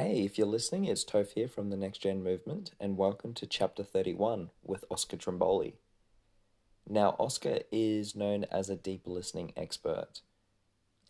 Hey, 0.00 0.24
if 0.24 0.38
you're 0.38 0.46
listening, 0.46 0.84
it's 0.84 1.02
Toph 1.02 1.32
here 1.32 1.48
from 1.48 1.70
the 1.70 1.76
Next 1.76 1.98
Gen 1.98 2.22
Movement, 2.22 2.70
and 2.78 2.96
welcome 2.96 3.34
to 3.34 3.48
Chapter 3.48 3.82
31 3.82 4.50
with 4.62 4.84
Oscar 4.92 5.16
Trimboli. 5.16 5.72
Now, 6.88 7.16
Oscar 7.18 7.62
is 7.72 8.14
known 8.14 8.44
as 8.44 8.70
a 8.70 8.76
deep 8.76 9.08
listening 9.08 9.52
expert, 9.56 10.20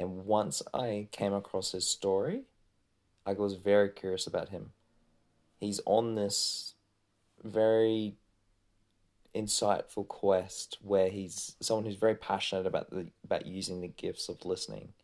and 0.01 0.25
once 0.25 0.63
I 0.73 1.09
came 1.13 1.35
across 1.35 1.73
his 1.73 1.87
story, 1.87 2.45
I 3.27 3.35
was 3.35 3.57
very 3.57 3.91
curious 3.91 4.27
about 4.27 4.49
him. 4.49 4.73
He's 5.61 5.83
on 5.85 6.15
this 6.15 6.73
very 7.45 8.15
insightful 9.35 10.09
quest 10.09 10.79
where 10.81 11.11
he's 11.11 11.57
someone 11.61 11.85
who's 11.85 11.97
very 11.97 12.15
passionate 12.15 12.65
about 12.65 12.89
the 12.89 13.09
about 13.23 13.45
using 13.45 13.83
the 13.83 13.89
gifts 13.89 14.31
of 14.31 14.47
listening. 14.47 14.95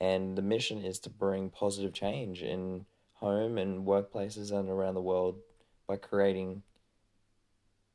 And 0.00 0.38
the 0.38 0.42
mission 0.42 0.84
is 0.84 1.00
to 1.00 1.10
bring 1.10 1.50
positive 1.50 1.92
change 1.92 2.40
in 2.40 2.86
home 3.16 3.58
and 3.58 3.86
workplaces 3.86 4.52
and 4.52 4.68
around 4.68 4.94
the 4.94 5.02
world 5.02 5.38
by 5.86 5.96
creating 5.96 6.62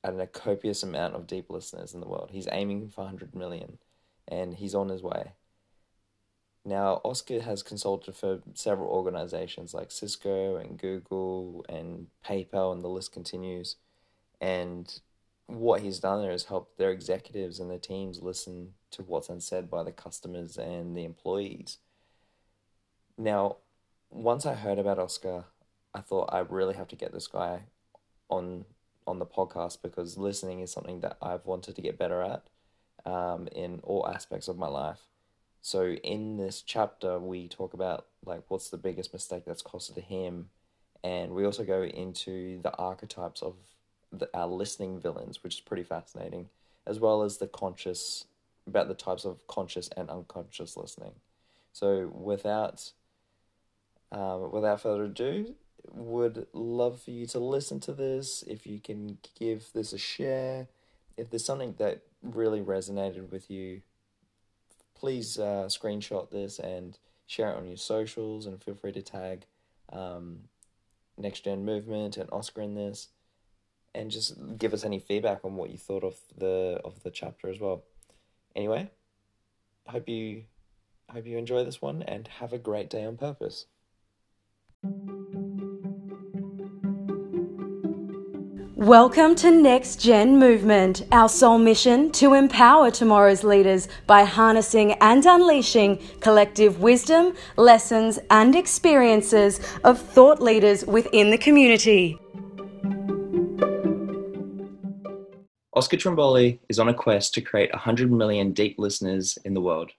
a 0.03 0.27
copious 0.27 0.81
amount 0.83 1.15
of 1.15 1.27
deep 1.27 1.49
listeners 1.49 1.93
in 1.93 1.99
the 1.99 2.07
world. 2.07 2.29
He's 2.31 2.47
aiming 2.51 2.89
for 2.89 3.01
100 3.01 3.35
million 3.35 3.77
and 4.27 4.55
he's 4.55 4.73
on 4.73 4.89
his 4.89 5.03
way. 5.03 5.33
Now, 6.63 7.01
Oscar 7.03 7.41
has 7.41 7.63
consulted 7.63 8.15
for 8.15 8.41
several 8.53 8.89
organizations 8.89 9.73
like 9.73 9.91
Cisco 9.91 10.57
and 10.57 10.77
Google 10.77 11.65
and 11.67 12.07
PayPal, 12.23 12.71
and 12.71 12.83
the 12.83 12.87
list 12.87 13.11
continues. 13.11 13.77
And 14.39 14.99
what 15.47 15.81
he's 15.81 15.99
done 15.99 16.21
there 16.21 16.31
is 16.31 16.45
helped 16.45 16.77
their 16.77 16.91
executives 16.91 17.59
and 17.59 17.69
their 17.69 17.79
teams 17.79 18.21
listen 18.21 18.73
to 18.91 19.01
what's 19.01 19.29
unsaid 19.29 19.71
by 19.71 19.83
the 19.83 19.91
customers 19.91 20.55
and 20.57 20.95
the 20.95 21.03
employees. 21.03 21.79
Now, 23.17 23.57
once 24.11 24.45
I 24.45 24.53
heard 24.53 24.77
about 24.77 24.99
Oscar, 24.99 25.45
I 25.93 26.01
thought 26.01 26.29
I 26.31 26.39
really 26.39 26.75
have 26.75 26.89
to 26.89 26.95
get 26.95 27.13
this 27.13 27.27
guy 27.27 27.61
on 28.29 28.65
on 29.07 29.17
the 29.17 29.25
podcast 29.25 29.81
because 29.81 30.17
listening 30.17 30.59
is 30.59 30.71
something 30.71 30.99
that 30.99 31.17
I've 31.21 31.45
wanted 31.45 31.75
to 31.75 31.81
get 31.81 31.97
better 31.97 32.21
at 32.21 32.43
um, 33.03 33.47
in 33.51 33.79
all 33.83 34.07
aspects 34.07 34.47
of 34.47 34.57
my 34.57 34.67
life. 34.67 34.99
So 35.61 35.93
in 35.93 36.37
this 36.37 36.61
chapter, 36.61 37.19
we 37.19 37.47
talk 37.47 37.73
about 37.73 38.05
like 38.25 38.43
what's 38.47 38.69
the 38.69 38.77
biggest 38.77 39.11
mistake 39.13 39.43
that's 39.45 39.63
costed 39.63 40.03
him, 40.03 40.49
and 41.03 41.31
we 41.31 41.45
also 41.45 41.63
go 41.63 41.83
into 41.83 42.61
the 42.61 42.75
archetypes 42.75 43.41
of 43.41 43.55
the, 44.11 44.29
our 44.33 44.47
listening 44.47 44.99
villains, 44.99 45.43
which 45.43 45.55
is 45.55 45.61
pretty 45.61 45.83
fascinating, 45.83 46.49
as 46.85 46.99
well 46.99 47.23
as 47.23 47.37
the 47.37 47.47
conscious 47.47 48.25
about 48.67 48.87
the 48.87 48.93
types 48.93 49.25
of 49.25 49.47
conscious 49.47 49.89
and 49.97 50.09
unconscious 50.09 50.77
listening. 50.77 51.13
So 51.73 52.11
without 52.13 52.91
um, 54.11 54.51
without 54.51 54.81
further 54.81 55.05
ado, 55.05 55.55
would 55.93 56.47
love 56.53 57.01
for 57.01 57.11
you 57.11 57.25
to 57.27 57.39
listen 57.39 57.79
to 57.81 57.93
this. 57.93 58.43
If 58.47 58.65
you 58.65 58.79
can 58.79 59.17
give 59.39 59.71
this 59.73 59.93
a 59.93 59.97
share, 59.97 60.67
if 61.17 61.29
there's 61.29 61.45
something 61.45 61.75
that 61.77 62.01
really 62.21 62.61
resonated 62.61 63.31
with 63.31 63.49
you, 63.49 63.81
please 64.95 65.39
uh, 65.39 65.65
screenshot 65.67 66.29
this 66.29 66.59
and 66.59 66.97
share 67.25 67.51
it 67.51 67.57
on 67.57 67.67
your 67.67 67.77
socials 67.77 68.45
and 68.45 68.61
feel 68.61 68.75
free 68.75 68.91
to 68.91 69.01
tag 69.01 69.45
um, 69.91 70.41
Next 71.17 71.43
Gen 71.43 71.65
Movement 71.65 72.17
and 72.17 72.29
Oscar 72.31 72.61
in 72.61 72.75
this 72.75 73.09
and 73.93 74.11
just 74.11 74.57
give 74.57 74.73
us 74.73 74.83
any 74.83 74.99
feedback 74.99 75.43
on 75.43 75.55
what 75.55 75.69
you 75.69 75.77
thought 75.77 76.03
of 76.03 76.15
the 76.37 76.79
of 76.83 77.03
the 77.03 77.11
chapter 77.11 77.49
as 77.49 77.59
well. 77.59 77.83
Anyway, 78.55 78.89
hope 79.87 80.07
you 80.07 80.43
hope 81.09 81.25
you 81.25 81.37
enjoy 81.37 81.63
this 81.63 81.81
one 81.81 82.01
and 82.03 82.27
have 82.39 82.53
a 82.53 82.57
great 82.57 82.89
day 82.89 83.05
on 83.05 83.17
purpose. 83.17 83.65
Welcome 88.81 89.35
to 89.35 89.51
Next 89.51 90.01
Gen 90.01 90.39
Movement, 90.39 91.03
our 91.11 91.29
sole 91.29 91.59
mission 91.59 92.11
to 92.13 92.33
empower 92.33 92.89
tomorrow's 92.89 93.43
leaders 93.43 93.87
by 94.07 94.23
harnessing 94.23 94.93
and 94.93 95.23
unleashing 95.23 95.99
collective 96.19 96.81
wisdom, 96.81 97.35
lessons, 97.57 98.17
and 98.31 98.55
experiences 98.55 99.59
of 99.83 100.01
thought 100.01 100.41
leaders 100.41 100.83
within 100.83 101.29
the 101.29 101.37
community. 101.37 102.17
Oscar 105.73 105.97
Trimboli 105.97 106.57
is 106.67 106.79
on 106.79 106.89
a 106.89 106.93
quest 106.95 107.35
to 107.35 107.41
create 107.41 107.71
100 107.71 108.11
million 108.11 108.51
deep 108.51 108.79
listeners 108.79 109.37
in 109.45 109.53
the 109.53 109.61
world. 109.61 109.91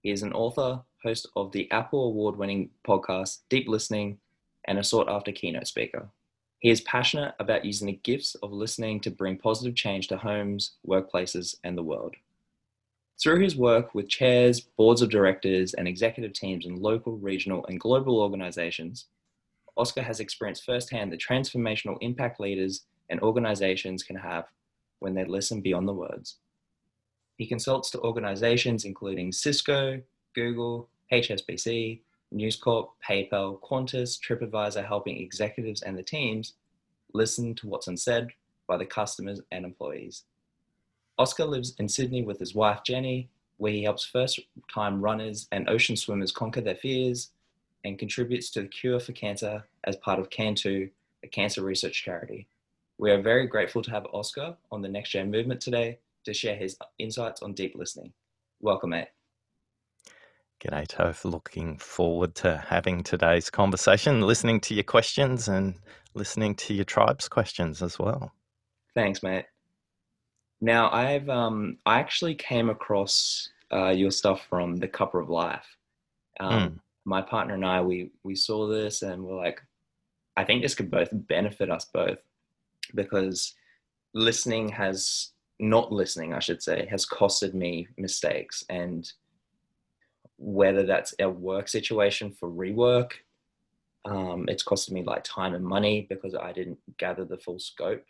He 0.00 0.10
is 0.10 0.22
an 0.22 0.32
author, 0.32 0.80
host 1.02 1.28
of 1.36 1.52
the 1.52 1.70
Apple 1.70 2.06
Award 2.06 2.36
winning 2.36 2.70
podcast 2.86 3.40
Deep 3.48 3.68
Listening, 3.68 4.18
and 4.66 4.78
a 4.78 4.84
sought 4.84 5.08
after 5.08 5.32
keynote 5.32 5.66
speaker. 5.66 6.08
He 6.60 6.70
is 6.70 6.80
passionate 6.82 7.34
about 7.40 7.64
using 7.64 7.88
the 7.88 8.00
gifts 8.04 8.36
of 8.36 8.52
listening 8.52 9.00
to 9.00 9.10
bring 9.10 9.36
positive 9.36 9.74
change 9.74 10.06
to 10.08 10.16
homes, 10.16 10.74
workplaces, 10.86 11.56
and 11.64 11.76
the 11.76 11.82
world. 11.82 12.14
Through 13.20 13.40
his 13.40 13.56
work 13.56 13.94
with 13.94 14.08
chairs, 14.08 14.60
boards 14.60 15.02
of 15.02 15.10
directors, 15.10 15.74
and 15.74 15.88
executive 15.88 16.32
teams 16.32 16.66
in 16.66 16.76
local, 16.76 17.16
regional, 17.18 17.66
and 17.66 17.80
global 17.80 18.20
organizations, 18.20 19.06
Oscar 19.76 20.02
has 20.02 20.20
experienced 20.20 20.64
firsthand 20.64 21.12
the 21.12 21.16
transformational 21.16 21.98
impact 22.00 22.38
leaders 22.38 22.84
and 23.10 23.20
organizations 23.20 24.02
can 24.02 24.16
have 24.16 24.44
when 25.00 25.14
they 25.14 25.24
listen 25.24 25.60
beyond 25.60 25.88
the 25.88 25.92
words. 25.92 26.36
He 27.38 27.46
consults 27.46 27.90
to 27.90 28.00
organizations 28.00 28.84
including 28.84 29.32
Cisco, 29.32 30.00
Google, 30.34 30.88
HSBC, 31.12 32.00
News 32.30 32.56
Corp, 32.56 32.90
PayPal, 33.06 33.60
Qantas, 33.60 34.18
TripAdvisor 34.18 34.84
helping 34.86 35.18
executives 35.18 35.82
and 35.82 35.96
the 35.96 36.02
teams 36.02 36.54
listen 37.12 37.54
to 37.56 37.68
what's 37.68 37.88
unsaid 37.88 38.28
by 38.66 38.78
the 38.78 38.86
customers 38.86 39.40
and 39.50 39.64
employees. 39.64 40.24
Oscar 41.18 41.44
lives 41.44 41.74
in 41.78 41.88
Sydney 41.88 42.22
with 42.22 42.38
his 42.38 42.54
wife 42.54 42.80
Jenny, 42.84 43.28
where 43.58 43.72
he 43.72 43.82
helps 43.82 44.04
first 44.04 44.40
time 44.72 45.02
runners 45.02 45.46
and 45.52 45.68
ocean 45.68 45.96
swimmers 45.96 46.32
conquer 46.32 46.62
their 46.62 46.74
fears 46.74 47.30
and 47.84 47.98
contributes 47.98 48.50
to 48.50 48.62
the 48.62 48.68
cure 48.68 48.98
for 48.98 49.12
cancer 49.12 49.64
as 49.84 49.96
part 49.96 50.18
of 50.18 50.30
Can 50.30 50.54
Too, 50.54 50.88
a 51.22 51.28
cancer 51.28 51.62
research 51.62 52.02
charity. 52.02 52.48
We 52.96 53.10
are 53.10 53.20
very 53.20 53.46
grateful 53.46 53.82
to 53.82 53.90
have 53.90 54.06
Oscar 54.12 54.56
on 54.70 54.80
the 54.80 54.88
Next 54.88 55.10
Gen 55.10 55.30
movement 55.30 55.60
today 55.60 55.98
to 56.24 56.32
share 56.32 56.56
his 56.56 56.76
insights 56.98 57.42
on 57.42 57.52
deep 57.52 57.74
listening. 57.74 58.12
Welcome, 58.60 58.90
mate. 58.90 59.08
G'day, 60.62 60.86
Toph. 60.86 61.24
Looking 61.24 61.76
forward 61.78 62.36
to 62.36 62.56
having 62.56 63.02
today's 63.02 63.50
conversation, 63.50 64.20
listening 64.20 64.60
to 64.60 64.74
your 64.74 64.84
questions 64.84 65.48
and 65.48 65.74
listening 66.14 66.54
to 66.54 66.72
your 66.72 66.84
tribe's 66.84 67.28
questions 67.28 67.82
as 67.82 67.98
well. 67.98 68.30
Thanks, 68.94 69.24
mate. 69.24 69.46
Now, 70.60 70.88
I've 70.92 71.28
um, 71.28 71.78
I 71.84 71.98
actually 71.98 72.36
came 72.36 72.70
across 72.70 73.48
uh, 73.72 73.88
your 73.88 74.12
stuff 74.12 74.46
from 74.48 74.76
the 74.76 74.86
Cuppa 74.86 75.20
of 75.20 75.28
Life. 75.28 75.66
Um, 76.38 76.52
mm. 76.52 76.78
My 77.04 77.22
partner 77.22 77.54
and 77.54 77.66
I, 77.66 77.80
we 77.80 78.12
we 78.22 78.36
saw 78.36 78.68
this 78.68 79.02
and 79.02 79.24
we're 79.24 79.36
like, 79.36 79.60
I 80.36 80.44
think 80.44 80.62
this 80.62 80.76
could 80.76 80.92
both 80.92 81.08
benefit 81.12 81.70
us 81.72 81.86
both 81.92 82.18
because 82.94 83.52
listening 84.14 84.68
has 84.68 85.32
not 85.58 85.90
listening, 85.90 86.34
I 86.34 86.38
should 86.38 86.62
say, 86.62 86.86
has 86.88 87.04
costed 87.04 87.52
me 87.52 87.88
mistakes 87.98 88.64
and 88.70 89.10
whether 90.42 90.84
that's 90.84 91.14
a 91.20 91.28
work 91.30 91.68
situation 91.68 92.32
for 92.32 92.50
rework. 92.50 93.12
Um, 94.04 94.46
it's 94.48 94.64
costed 94.64 94.90
me 94.90 95.04
like 95.04 95.22
time 95.22 95.54
and 95.54 95.64
money 95.64 96.06
because 96.08 96.34
I 96.34 96.52
didn't 96.52 96.78
gather 96.98 97.24
the 97.24 97.38
full 97.38 97.60
scope, 97.60 98.04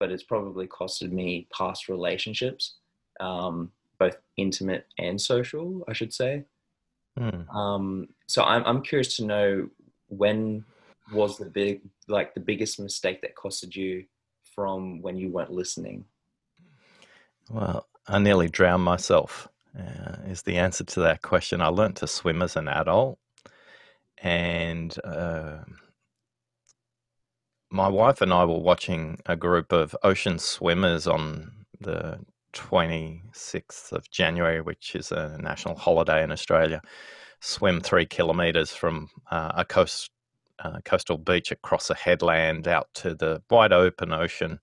but 0.00 0.10
it's 0.10 0.24
probably 0.24 0.66
costed 0.66 1.12
me 1.12 1.46
past 1.56 1.88
relationships, 1.88 2.74
um, 3.20 3.70
both 3.98 4.16
intimate 4.36 4.86
and 4.98 5.20
social, 5.20 5.84
I 5.86 5.92
should 5.92 6.12
say. 6.12 6.44
Mm. 7.18 7.48
Um, 7.54 8.08
so 8.26 8.42
I'm, 8.42 8.64
I'm 8.64 8.82
curious 8.82 9.16
to 9.18 9.24
know 9.24 9.68
when 10.08 10.64
was 11.12 11.38
the 11.38 11.46
big, 11.46 11.82
like 12.08 12.34
the 12.34 12.40
biggest 12.40 12.80
mistake 12.80 13.22
that 13.22 13.36
costed 13.36 13.76
you 13.76 14.04
from 14.56 15.00
when 15.02 15.16
you 15.16 15.28
weren't 15.28 15.52
listening? 15.52 16.04
Well, 17.48 17.86
I 18.08 18.18
nearly 18.18 18.48
drowned 18.48 18.82
myself 18.82 19.48
uh, 19.78 20.16
is 20.26 20.42
the 20.42 20.58
answer 20.58 20.84
to 20.84 21.00
that 21.00 21.22
question. 21.22 21.60
I 21.60 21.68
learned 21.68 21.96
to 21.96 22.06
swim 22.06 22.42
as 22.42 22.56
an 22.56 22.68
adult, 22.68 23.18
and 24.18 24.96
uh, 25.04 25.58
my 27.70 27.88
wife 27.88 28.20
and 28.20 28.32
I 28.32 28.44
were 28.44 28.58
watching 28.58 29.18
a 29.26 29.36
group 29.36 29.72
of 29.72 29.96
ocean 30.02 30.38
swimmers 30.38 31.06
on 31.06 31.52
the 31.80 32.18
26th 32.54 33.92
of 33.92 34.10
January, 34.10 34.60
which 34.60 34.94
is 34.94 35.12
a 35.12 35.36
national 35.40 35.76
holiday 35.76 36.22
in 36.22 36.32
Australia, 36.32 36.80
swim 37.40 37.80
three 37.80 38.06
kilometres 38.06 38.72
from 38.72 39.10
uh, 39.30 39.52
a 39.56 39.64
coast 39.64 40.10
uh, 40.60 40.78
coastal 40.86 41.18
beach 41.18 41.52
across 41.52 41.90
a 41.90 41.94
headland 41.94 42.66
out 42.66 42.88
to 42.94 43.14
the 43.14 43.42
wide 43.50 43.74
open 43.74 44.12
ocean. 44.12 44.58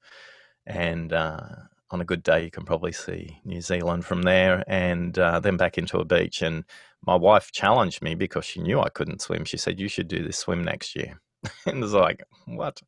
And 0.66 1.14
uh, 1.14 1.50
on 1.94 2.02
a 2.02 2.06
good 2.06 2.24
day, 2.24 2.44
you 2.44 2.50
can 2.50 2.66
probably 2.66 2.92
see 2.92 3.40
New 3.46 3.62
Zealand 3.62 4.04
from 4.04 4.24
there, 4.24 4.64
and 4.68 5.18
uh, 5.20 5.40
then 5.40 5.58
back 5.58 5.78
into 5.78 6.00
a 6.00 6.06
beach. 6.06 6.42
And 6.42 6.66
my 7.06 7.16
wife 7.16 7.52
challenged 7.52 8.02
me 8.02 8.16
because 8.16 8.44
she 8.46 8.62
knew 8.62 8.80
I 8.80 8.90
couldn't 8.90 9.22
swim. 9.22 9.46
She 9.46 9.58
said, 9.58 9.80
"You 9.80 9.88
should 9.88 10.08
do 10.08 10.24
this 10.24 10.40
swim 10.40 10.64
next 10.64 10.96
year." 10.96 11.22
and 11.68 11.78
I 11.78 11.80
was 11.80 11.94
like, 11.94 12.24
"What? 12.46 12.82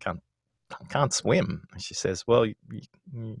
Can't 0.00 0.20
I 0.70 0.84
can't 0.90 1.14
swim?" 1.14 1.66
And 1.72 1.82
she 1.82 1.94
says, 1.94 2.26
"Well, 2.26 2.44
you, 2.44 2.54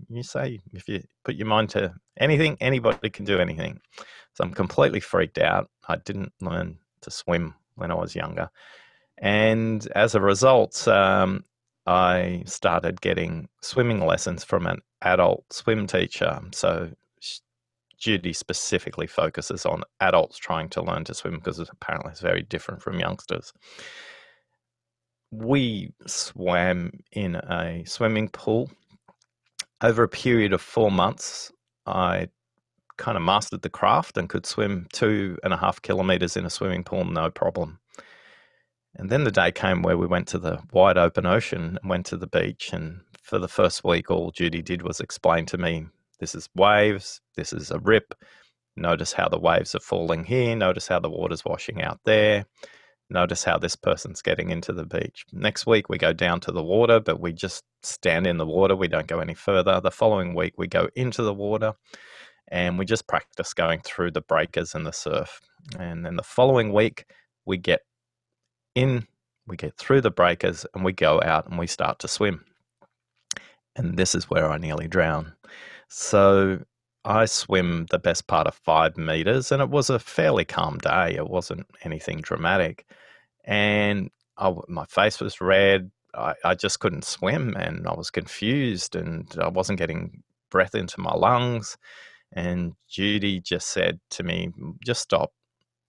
you 0.08 0.22
say 0.22 0.60
if 0.72 0.88
you 0.88 1.02
put 1.24 1.34
your 1.34 1.46
mind 1.46 1.68
to 1.70 1.94
anything, 2.16 2.56
anybody 2.60 3.10
can 3.10 3.26
do 3.26 3.38
anything." 3.38 3.80
So 4.32 4.44
I'm 4.44 4.54
completely 4.54 5.00
freaked 5.00 5.38
out. 5.38 5.68
I 5.88 5.96
didn't 5.96 6.32
learn 6.40 6.78
to 7.02 7.10
swim 7.10 7.54
when 7.74 7.90
I 7.90 7.94
was 7.94 8.14
younger, 8.14 8.48
and 9.18 9.86
as 9.94 10.14
a 10.14 10.22
result, 10.22 10.88
um, 10.88 11.44
I 11.86 12.42
started 12.46 13.00
getting 13.00 13.48
swimming 13.60 14.00
lessons 14.04 14.44
from 14.44 14.66
an 14.66 14.78
adult 15.02 15.52
swim 15.52 15.86
teacher. 15.86 16.40
So 16.52 16.90
Judy 17.98 18.32
specifically 18.32 19.06
focuses 19.06 19.64
on 19.64 19.84
adults 20.00 20.36
trying 20.36 20.68
to 20.70 20.82
learn 20.82 21.04
to 21.04 21.14
swim 21.14 21.34
because 21.34 21.58
apparently 21.60 22.10
it's 22.10 22.20
very 22.20 22.42
different 22.42 22.82
from 22.82 22.98
youngsters. 22.98 23.52
We 25.30 25.92
swam 26.06 26.92
in 27.12 27.36
a 27.36 27.84
swimming 27.86 28.28
pool. 28.28 28.70
Over 29.80 30.04
a 30.04 30.08
period 30.08 30.52
of 30.52 30.60
four 30.60 30.90
months, 30.90 31.52
I 31.86 32.28
kind 32.96 33.16
of 33.16 33.22
mastered 33.22 33.62
the 33.62 33.70
craft 33.70 34.16
and 34.16 34.28
could 34.28 34.46
swim 34.46 34.86
two 34.92 35.38
and 35.42 35.52
a 35.52 35.56
half 35.56 35.80
kilometers 35.82 36.36
in 36.36 36.44
a 36.44 36.50
swimming 36.50 36.84
pool, 36.84 37.04
no 37.04 37.30
problem. 37.30 37.78
And 38.96 39.08
then 39.10 39.24
the 39.24 39.30
day 39.30 39.50
came 39.50 39.82
where 39.82 39.96
we 39.96 40.06
went 40.06 40.28
to 40.28 40.38
the 40.38 40.60
wide 40.72 40.98
open 40.98 41.26
ocean 41.26 41.78
and 41.80 41.90
went 41.90 42.06
to 42.06 42.16
the 42.16 42.26
beach. 42.26 42.70
And 42.72 43.00
for 43.20 43.38
the 43.38 43.48
first 43.48 43.84
week, 43.84 44.10
all 44.10 44.30
Judy 44.30 44.62
did 44.62 44.82
was 44.82 45.00
explain 45.00 45.46
to 45.46 45.58
me 45.58 45.86
this 46.20 46.34
is 46.34 46.48
waves, 46.54 47.20
this 47.36 47.52
is 47.52 47.70
a 47.70 47.78
rip. 47.78 48.14
Notice 48.76 49.12
how 49.12 49.28
the 49.28 49.38
waves 49.38 49.74
are 49.74 49.80
falling 49.80 50.24
here. 50.24 50.54
Notice 50.56 50.88
how 50.88 51.00
the 51.00 51.10
water's 51.10 51.44
washing 51.44 51.82
out 51.82 52.00
there. 52.04 52.46
Notice 53.10 53.44
how 53.44 53.58
this 53.58 53.76
person's 53.76 54.22
getting 54.22 54.50
into 54.50 54.72
the 54.72 54.86
beach. 54.86 55.24
Next 55.32 55.66
week, 55.66 55.88
we 55.88 55.98
go 55.98 56.14
down 56.14 56.40
to 56.40 56.52
the 56.52 56.62
water, 56.62 56.98
but 56.98 57.20
we 57.20 57.32
just 57.32 57.64
stand 57.82 58.26
in 58.26 58.38
the 58.38 58.46
water. 58.46 58.74
We 58.74 58.88
don't 58.88 59.06
go 59.06 59.20
any 59.20 59.34
further. 59.34 59.80
The 59.80 59.90
following 59.90 60.34
week, 60.34 60.54
we 60.56 60.66
go 60.66 60.88
into 60.96 61.22
the 61.22 61.34
water 61.34 61.74
and 62.48 62.78
we 62.78 62.86
just 62.86 63.08
practice 63.08 63.52
going 63.52 63.80
through 63.80 64.12
the 64.12 64.22
breakers 64.22 64.74
and 64.74 64.86
the 64.86 64.92
surf. 64.92 65.40
And 65.78 66.06
then 66.06 66.16
the 66.16 66.22
following 66.22 66.72
week, 66.72 67.04
we 67.44 67.58
get 67.58 67.80
in, 68.74 69.06
we 69.46 69.56
get 69.56 69.76
through 69.76 70.00
the 70.00 70.10
breakers, 70.10 70.66
and 70.74 70.84
we 70.84 70.92
go 70.92 71.20
out 71.22 71.48
and 71.48 71.58
we 71.58 71.66
start 71.66 71.98
to 72.00 72.08
swim. 72.08 72.44
And 73.76 73.96
this 73.96 74.14
is 74.14 74.28
where 74.28 74.50
I 74.50 74.58
nearly 74.58 74.88
drown. 74.88 75.32
So 75.88 76.60
I 77.04 77.24
swim 77.24 77.86
the 77.90 77.98
best 77.98 78.26
part 78.26 78.46
of 78.46 78.54
five 78.54 78.96
meters, 78.96 79.50
and 79.52 79.62
it 79.62 79.70
was 79.70 79.90
a 79.90 79.98
fairly 79.98 80.44
calm 80.44 80.78
day. 80.78 81.14
It 81.16 81.28
wasn't 81.28 81.66
anything 81.82 82.20
dramatic. 82.20 82.86
And 83.44 84.10
I, 84.38 84.54
my 84.68 84.86
face 84.86 85.20
was 85.20 85.40
red. 85.40 85.90
I, 86.14 86.34
I 86.44 86.54
just 86.54 86.80
couldn't 86.80 87.04
swim, 87.04 87.56
and 87.56 87.86
I 87.88 87.94
was 87.94 88.10
confused, 88.10 88.94
and 88.94 89.26
I 89.40 89.48
wasn't 89.48 89.78
getting 89.78 90.22
breath 90.50 90.74
into 90.74 91.00
my 91.00 91.14
lungs. 91.14 91.76
And 92.32 92.74
Judy 92.88 93.40
just 93.40 93.68
said 93.68 94.00
to 94.10 94.22
me, 94.22 94.50
just 94.84 95.02
stop 95.02 95.32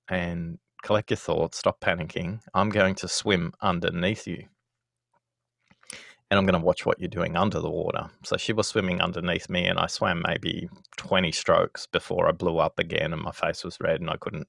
and 0.09 0.57
collect 0.83 1.09
your 1.09 1.17
thoughts, 1.17 1.57
stop 1.57 1.79
panicking. 1.79 2.41
I'm 2.53 2.69
going 2.69 2.95
to 2.95 3.07
swim 3.07 3.53
underneath 3.61 4.27
you. 4.27 4.45
And 6.29 6.37
I'm 6.37 6.45
going 6.45 6.59
to 6.59 6.65
watch 6.65 6.85
what 6.85 6.99
you're 6.99 7.09
doing 7.09 7.37
under 7.37 7.59
the 7.59 7.69
water. 7.69 8.09
So 8.23 8.37
she 8.37 8.53
was 8.53 8.67
swimming 8.67 9.01
underneath 9.01 9.49
me, 9.49 9.65
and 9.65 9.79
I 9.79 9.87
swam 9.87 10.23
maybe 10.27 10.69
20 10.97 11.31
strokes 11.31 11.87
before 11.87 12.27
I 12.27 12.31
blew 12.31 12.57
up 12.57 12.79
again, 12.79 13.13
and 13.13 13.21
my 13.21 13.31
face 13.31 13.63
was 13.63 13.79
red, 13.79 14.01
and 14.01 14.09
I 14.09 14.17
couldn't 14.17 14.47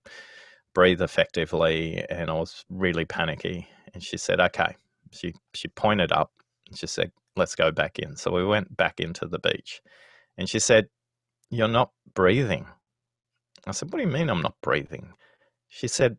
breathe 0.75 1.02
effectively, 1.02 2.04
and 2.10 2.31
I 2.31 2.34
was 2.34 2.64
really 2.69 3.04
panicky. 3.04 3.69
And 3.92 4.02
she 4.02 4.16
said, 4.16 4.40
"Okay." 4.40 4.76
She 5.12 5.34
she 5.54 5.69
pointed 5.69 6.10
up, 6.10 6.32
and 6.69 6.76
she 6.76 6.86
said, 6.86 7.12
"Let's 7.36 7.54
go 7.54 7.70
back 7.70 7.98
in." 7.98 8.16
So 8.16 8.32
we 8.32 8.44
went 8.44 8.76
back 8.76 8.98
into 8.98 9.26
the 9.26 9.38
beach, 9.38 9.81
and 10.36 10.48
she 10.48 10.58
said, 10.58 10.88
"You're 11.50 11.69
not 11.69 11.92
breathing." 12.14 12.66
I 13.66 13.72
said, 13.72 13.92
"What 13.92 13.98
do 13.98 14.04
you 14.04 14.12
mean 14.12 14.31
I'm 14.31 14.42
not 14.42 14.60
breathing?" 14.62 15.14
She 15.69 15.88
said, 15.88 16.19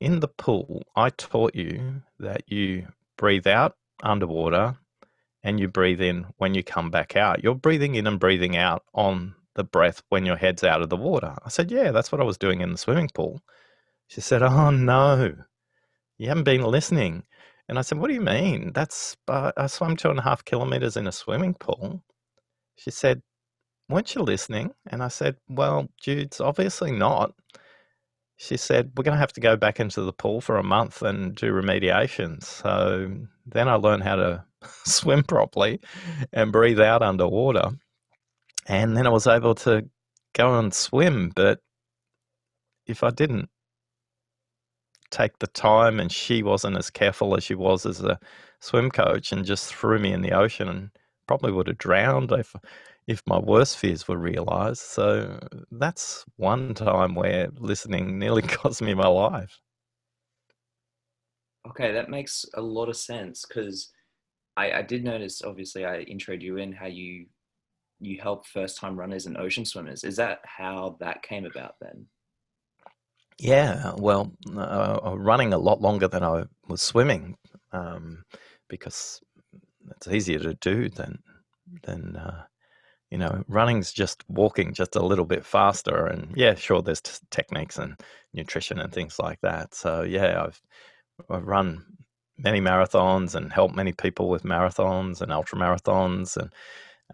in 0.00 0.20
the 0.20 0.28
pool, 0.28 0.82
I 0.96 1.10
taught 1.10 1.54
you 1.54 2.02
that 2.18 2.50
you 2.50 2.88
breathe 3.16 3.46
out 3.46 3.76
underwater 4.02 4.76
and 5.42 5.60
you 5.60 5.68
breathe 5.68 6.00
in 6.00 6.26
when 6.38 6.54
you 6.54 6.62
come 6.62 6.90
back 6.90 7.16
out. 7.16 7.42
You're 7.44 7.54
breathing 7.54 7.94
in 7.94 8.06
and 8.06 8.18
breathing 8.18 8.56
out 8.56 8.82
on 8.94 9.34
the 9.54 9.64
breath 9.64 10.02
when 10.08 10.24
your 10.24 10.36
head's 10.36 10.64
out 10.64 10.80
of 10.82 10.88
the 10.88 10.96
water. 10.96 11.34
I 11.44 11.48
said, 11.50 11.70
Yeah, 11.70 11.92
that's 11.92 12.10
what 12.10 12.20
I 12.20 12.24
was 12.24 12.38
doing 12.38 12.60
in 12.60 12.72
the 12.72 12.78
swimming 12.78 13.10
pool. 13.12 13.40
She 14.08 14.20
said, 14.20 14.42
Oh, 14.42 14.70
no, 14.70 15.34
you 16.18 16.28
haven't 16.28 16.44
been 16.44 16.62
listening. 16.62 17.24
And 17.68 17.78
I 17.78 17.82
said, 17.82 17.98
What 17.98 18.08
do 18.08 18.14
you 18.14 18.20
mean? 18.20 18.72
That's, 18.74 19.16
uh, 19.28 19.52
I 19.56 19.66
swam 19.66 19.96
two 19.96 20.10
and 20.10 20.18
a 20.18 20.22
half 20.22 20.44
kilometers 20.44 20.96
in 20.96 21.06
a 21.06 21.12
swimming 21.12 21.54
pool. 21.54 22.02
She 22.76 22.90
said, 22.90 23.22
Weren't 23.88 24.14
you 24.14 24.22
listening? 24.22 24.72
And 24.86 25.02
I 25.02 25.08
said, 25.08 25.36
Well, 25.48 25.88
Jude's 26.00 26.40
obviously 26.40 26.90
not 26.90 27.34
she 28.40 28.56
said, 28.56 28.92
We're 28.96 29.04
going 29.04 29.16
to 29.16 29.20
have 29.20 29.34
to 29.34 29.40
go 29.40 29.54
back 29.54 29.80
into 29.80 30.00
the 30.00 30.14
pool 30.14 30.40
for 30.40 30.56
a 30.56 30.62
month 30.62 31.02
and 31.02 31.34
do 31.34 31.52
remediation. 31.52 32.42
So 32.42 33.12
then 33.44 33.68
I 33.68 33.74
learned 33.74 34.02
how 34.02 34.16
to 34.16 34.44
swim 34.86 35.24
properly 35.24 35.78
and 36.32 36.50
breathe 36.50 36.80
out 36.80 37.02
underwater. 37.02 37.72
And 38.66 38.96
then 38.96 39.06
I 39.06 39.10
was 39.10 39.26
able 39.26 39.54
to 39.56 39.86
go 40.32 40.58
and 40.58 40.72
swim. 40.72 41.32
But 41.36 41.60
if 42.86 43.04
I 43.04 43.10
didn't 43.10 43.50
take 45.10 45.38
the 45.38 45.46
time 45.48 46.00
and 46.00 46.10
she 46.10 46.42
wasn't 46.42 46.78
as 46.78 46.88
careful 46.88 47.36
as 47.36 47.44
she 47.44 47.54
was 47.54 47.84
as 47.84 48.00
a 48.00 48.18
swim 48.60 48.90
coach 48.90 49.32
and 49.32 49.44
just 49.44 49.74
threw 49.74 49.98
me 49.98 50.14
in 50.14 50.22
the 50.22 50.32
ocean 50.32 50.66
and 50.66 50.90
probably 51.26 51.52
would 51.52 51.66
have 51.66 51.76
drowned 51.78 52.32
if 52.32 52.56
if 53.10 53.20
my 53.26 53.38
worst 53.38 53.76
fears 53.76 54.06
were 54.06 54.16
realized. 54.16 54.82
So 54.82 55.40
that's 55.72 56.24
one 56.36 56.74
time 56.74 57.16
where 57.16 57.48
listening 57.58 58.18
nearly 58.20 58.42
cost 58.42 58.80
me 58.80 58.94
my 58.94 59.08
life. 59.08 59.60
Okay, 61.68 61.92
that 61.92 62.08
makes 62.08 62.44
a 62.54 62.62
lot 62.62 62.88
of 62.88 62.96
sense 62.96 63.44
because 63.46 63.90
I, 64.56 64.72
I 64.72 64.82
did 64.82 65.04
notice. 65.04 65.42
Obviously, 65.42 65.84
I 65.84 66.04
introed 66.04 66.40
you 66.40 66.56
in 66.58 66.72
how 66.72 66.86
you 66.86 67.26
you 68.00 68.20
help 68.20 68.46
first 68.46 68.78
time 68.78 68.98
runners 68.98 69.26
and 69.26 69.36
ocean 69.36 69.64
swimmers. 69.64 70.04
Is 70.04 70.16
that 70.16 70.38
how 70.44 70.96
that 71.00 71.22
came 71.22 71.44
about 71.44 71.74
then? 71.80 72.06
Yeah, 73.38 73.94
well, 73.96 74.32
uh, 74.56 75.14
running 75.16 75.52
a 75.52 75.58
lot 75.58 75.80
longer 75.80 76.06
than 76.08 76.22
I 76.22 76.44
was 76.68 76.82
swimming 76.82 77.36
um, 77.72 78.24
because 78.68 79.20
it's 79.90 80.08
easier 80.08 80.38
to 80.40 80.54
do 80.54 80.88
than 80.90 81.18
than 81.84 82.16
uh, 82.16 82.44
you 83.10 83.18
know, 83.18 83.44
running's 83.48 83.92
just 83.92 84.24
walking 84.28 84.72
just 84.72 84.96
a 84.96 85.04
little 85.04 85.24
bit 85.24 85.44
faster. 85.44 86.06
And 86.06 86.36
yeah, 86.36 86.54
sure, 86.54 86.80
there's 86.80 87.02
techniques 87.30 87.76
and 87.76 88.00
nutrition 88.32 88.78
and 88.78 88.92
things 88.92 89.18
like 89.18 89.40
that. 89.42 89.74
So 89.74 90.02
yeah, 90.02 90.44
I've 90.44 90.62
I've 91.28 91.46
run 91.46 91.84
many 92.38 92.60
marathons 92.60 93.34
and 93.34 93.52
helped 93.52 93.74
many 93.74 93.92
people 93.92 94.28
with 94.28 94.44
marathons 94.44 95.20
and 95.20 95.32
ultra 95.32 95.58
marathons 95.58 96.36
and 96.36 96.50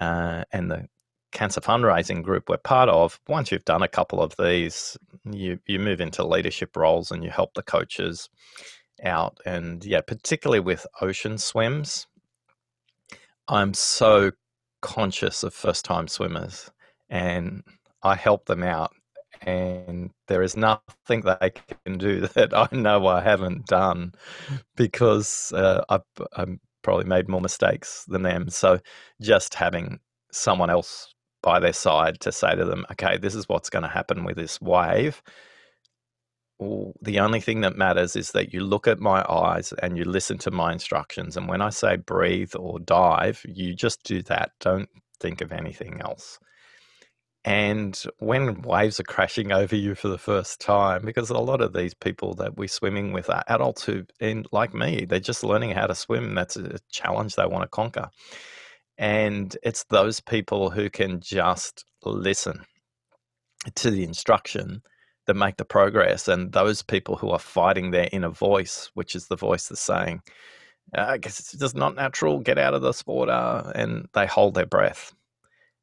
uh, 0.00 0.44
and 0.52 0.70
the 0.70 0.86
cancer 1.32 1.60
fundraising 1.60 2.22
group 2.22 2.48
we're 2.48 2.58
part 2.58 2.88
of. 2.88 3.18
Once 3.28 3.50
you've 3.50 3.64
done 3.64 3.82
a 3.82 3.88
couple 3.88 4.22
of 4.22 4.34
these, 4.38 4.96
you 5.24 5.58
you 5.66 5.78
move 5.78 6.00
into 6.00 6.26
leadership 6.26 6.76
roles 6.76 7.10
and 7.10 7.24
you 7.24 7.30
help 7.30 7.54
the 7.54 7.62
coaches 7.62 8.28
out. 9.02 9.38
And 9.46 9.84
yeah, 9.84 10.02
particularly 10.02 10.60
with 10.60 10.86
ocean 11.00 11.38
swims, 11.38 12.06
I'm 13.48 13.74
so 13.74 14.32
conscious 14.82 15.42
of 15.42 15.54
first 15.54 15.84
time 15.84 16.08
swimmers 16.08 16.70
and 17.08 17.62
I 18.02 18.14
help 18.14 18.46
them 18.46 18.62
out. 18.62 18.92
And 19.42 20.10
there 20.28 20.42
is 20.42 20.56
nothing 20.56 21.22
they 21.22 21.52
can 21.84 21.98
do 21.98 22.20
that 22.34 22.56
I 22.56 22.68
know 22.72 23.06
I 23.06 23.20
haven't 23.20 23.66
done 23.66 24.12
because 24.76 25.52
uh, 25.54 25.84
I've, 25.88 26.02
I've 26.36 26.56
probably 26.82 27.04
made 27.04 27.28
more 27.28 27.40
mistakes 27.40 28.04
than 28.08 28.22
them. 28.22 28.48
So 28.48 28.80
just 29.20 29.54
having 29.54 29.98
someone 30.32 30.70
else 30.70 31.12
by 31.42 31.60
their 31.60 31.72
side 31.72 32.20
to 32.20 32.32
say 32.32 32.54
to 32.54 32.64
them, 32.64 32.86
okay, 32.92 33.18
this 33.18 33.34
is 33.34 33.48
what's 33.48 33.70
going 33.70 33.82
to 33.82 33.88
happen 33.88 34.24
with 34.24 34.36
this 34.36 34.60
wave 34.60 35.22
the 36.58 37.20
only 37.20 37.40
thing 37.40 37.60
that 37.60 37.76
matters 37.76 38.16
is 38.16 38.32
that 38.32 38.54
you 38.54 38.60
look 38.60 38.86
at 38.86 38.98
my 38.98 39.24
eyes 39.28 39.72
and 39.82 39.98
you 39.98 40.04
listen 40.04 40.38
to 40.38 40.50
my 40.50 40.72
instructions. 40.72 41.36
And 41.36 41.48
when 41.48 41.60
I 41.60 41.70
say 41.70 41.96
breathe 41.96 42.52
or 42.56 42.78
dive, 42.78 43.44
you 43.46 43.74
just 43.74 44.02
do 44.04 44.22
that. 44.22 44.52
Don't 44.60 44.88
think 45.20 45.40
of 45.40 45.52
anything 45.52 46.00
else. 46.00 46.38
And 47.44 48.02
when 48.18 48.62
waves 48.62 48.98
are 48.98 49.04
crashing 49.04 49.52
over 49.52 49.76
you 49.76 49.94
for 49.94 50.08
the 50.08 50.18
first 50.18 50.60
time, 50.60 51.04
because 51.04 51.30
a 51.30 51.38
lot 51.38 51.60
of 51.60 51.72
these 51.72 51.94
people 51.94 52.34
that 52.36 52.56
we're 52.56 52.66
swimming 52.66 53.12
with 53.12 53.30
are 53.30 53.44
adults 53.46 53.84
who, 53.84 54.04
in, 54.18 54.46
like 54.50 54.74
me, 54.74 55.04
they're 55.04 55.20
just 55.20 55.44
learning 55.44 55.70
how 55.70 55.86
to 55.86 55.94
swim. 55.94 56.34
That's 56.34 56.56
a 56.56 56.80
challenge 56.90 57.36
they 57.36 57.46
want 57.46 57.62
to 57.62 57.68
conquer. 57.68 58.10
And 58.98 59.56
it's 59.62 59.84
those 59.84 60.20
people 60.20 60.70
who 60.70 60.90
can 60.90 61.20
just 61.20 61.84
listen 62.04 62.64
to 63.76 63.90
the 63.90 64.02
instruction 64.02 64.82
that 65.26 65.34
make 65.34 65.56
the 65.56 65.64
progress. 65.64 66.28
And 66.28 66.52
those 66.52 66.82
people 66.82 67.16
who 67.16 67.30
are 67.30 67.38
fighting 67.38 67.90
their 67.90 68.08
inner 68.12 68.30
voice, 68.30 68.90
which 68.94 69.14
is 69.14 69.26
the 69.28 69.36
voice 69.36 69.68
that's 69.68 69.80
saying, 69.80 70.22
I 70.94 71.18
guess 71.18 71.40
it's 71.40 71.52
just 71.52 71.76
not 71.76 71.96
natural, 71.96 72.40
get 72.40 72.58
out 72.58 72.74
of 72.74 72.82
this 72.82 73.06
water. 73.06 73.72
And 73.74 74.06
they 74.14 74.26
hold 74.26 74.54
their 74.54 74.66
breath. 74.66 75.12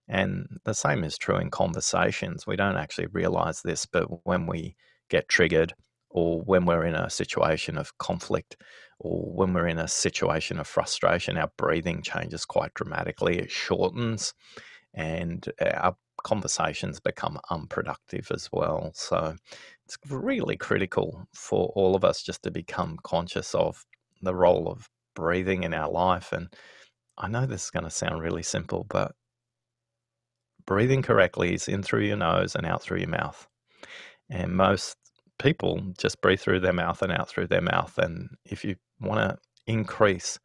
And 0.08 0.60
the 0.66 0.74
same 0.74 1.04
is 1.04 1.18
true 1.18 1.38
in 1.38 1.50
conversations. 1.50 2.46
We 2.46 2.56
don't 2.56 2.78
actually 2.78 3.08
realize 3.08 3.62
this, 3.62 3.86
but 3.86 4.26
when 4.26 4.48
we 4.48 4.76
get 5.10 5.30
triggered, 5.30 5.74
or 6.10 6.42
when 6.42 6.66
we're 6.66 6.86
in 6.86 6.96
a 6.96 7.10
situation 7.10 7.78
of 7.78 7.98
conflict, 7.98 8.58
or 9.00 9.34
when 9.34 9.54
we're 9.54 9.68
in 9.68 9.80
a 9.80 9.88
situation 9.88 10.60
of 10.60 10.68
frustration, 10.68 11.38
our 11.38 11.52
breathing 11.58 12.02
changes 12.02 12.46
quite 12.46 12.74
dramatically. 12.76 13.40
It 13.40 13.52
shortens, 13.52 14.34
and 14.94 15.46
uh, 15.60 15.70
our 15.70 15.96
conversations 16.24 17.00
become 17.00 17.40
unproductive 17.50 18.32
as 18.32 18.50
well. 18.52 18.92
So 18.96 19.36
it's 19.86 19.98
really 20.10 20.58
critical 20.58 21.26
for 21.34 21.72
all 21.76 21.96
of 21.96 22.04
us 22.04 22.24
just 22.24 22.44
to 22.44 22.52
become 22.52 22.98
conscious 23.04 23.54
of 23.54 23.86
the 24.22 24.36
role 24.36 24.70
of 24.70 24.90
breathing 25.16 25.64
in 25.64 25.74
our 25.74 25.92
life. 25.92 26.32
And 26.32 26.48
I 27.18 27.28
know 27.28 27.46
this 27.46 27.66
is 27.66 27.72
going 27.72 27.84
to 27.84 27.90
sound 27.92 28.22
really 28.22 28.44
simple, 28.44 28.86
but 28.90 29.12
breathing 30.66 31.02
correctly 31.02 31.54
is 31.54 31.68
in 31.68 31.84
through 31.84 32.06
your 32.06 32.18
nose 32.18 32.56
and 32.56 32.66
out 32.66 32.82
through 32.82 33.00
your 33.00 33.10
mouth. 33.10 33.48
And 34.30 34.56
most 34.56 34.96
people 35.40 35.82
just 35.98 36.22
breathe 36.22 36.40
through 36.40 36.62
their 36.62 36.74
mouth 36.74 37.02
and 37.02 37.12
out 37.12 37.30
through 37.30 37.48
their 37.48 37.62
mouth. 37.62 37.98
And 37.98 38.30
if 38.46 38.64
you 38.64 38.76
want 39.00 39.20
to 39.20 39.38
increase 39.68 40.40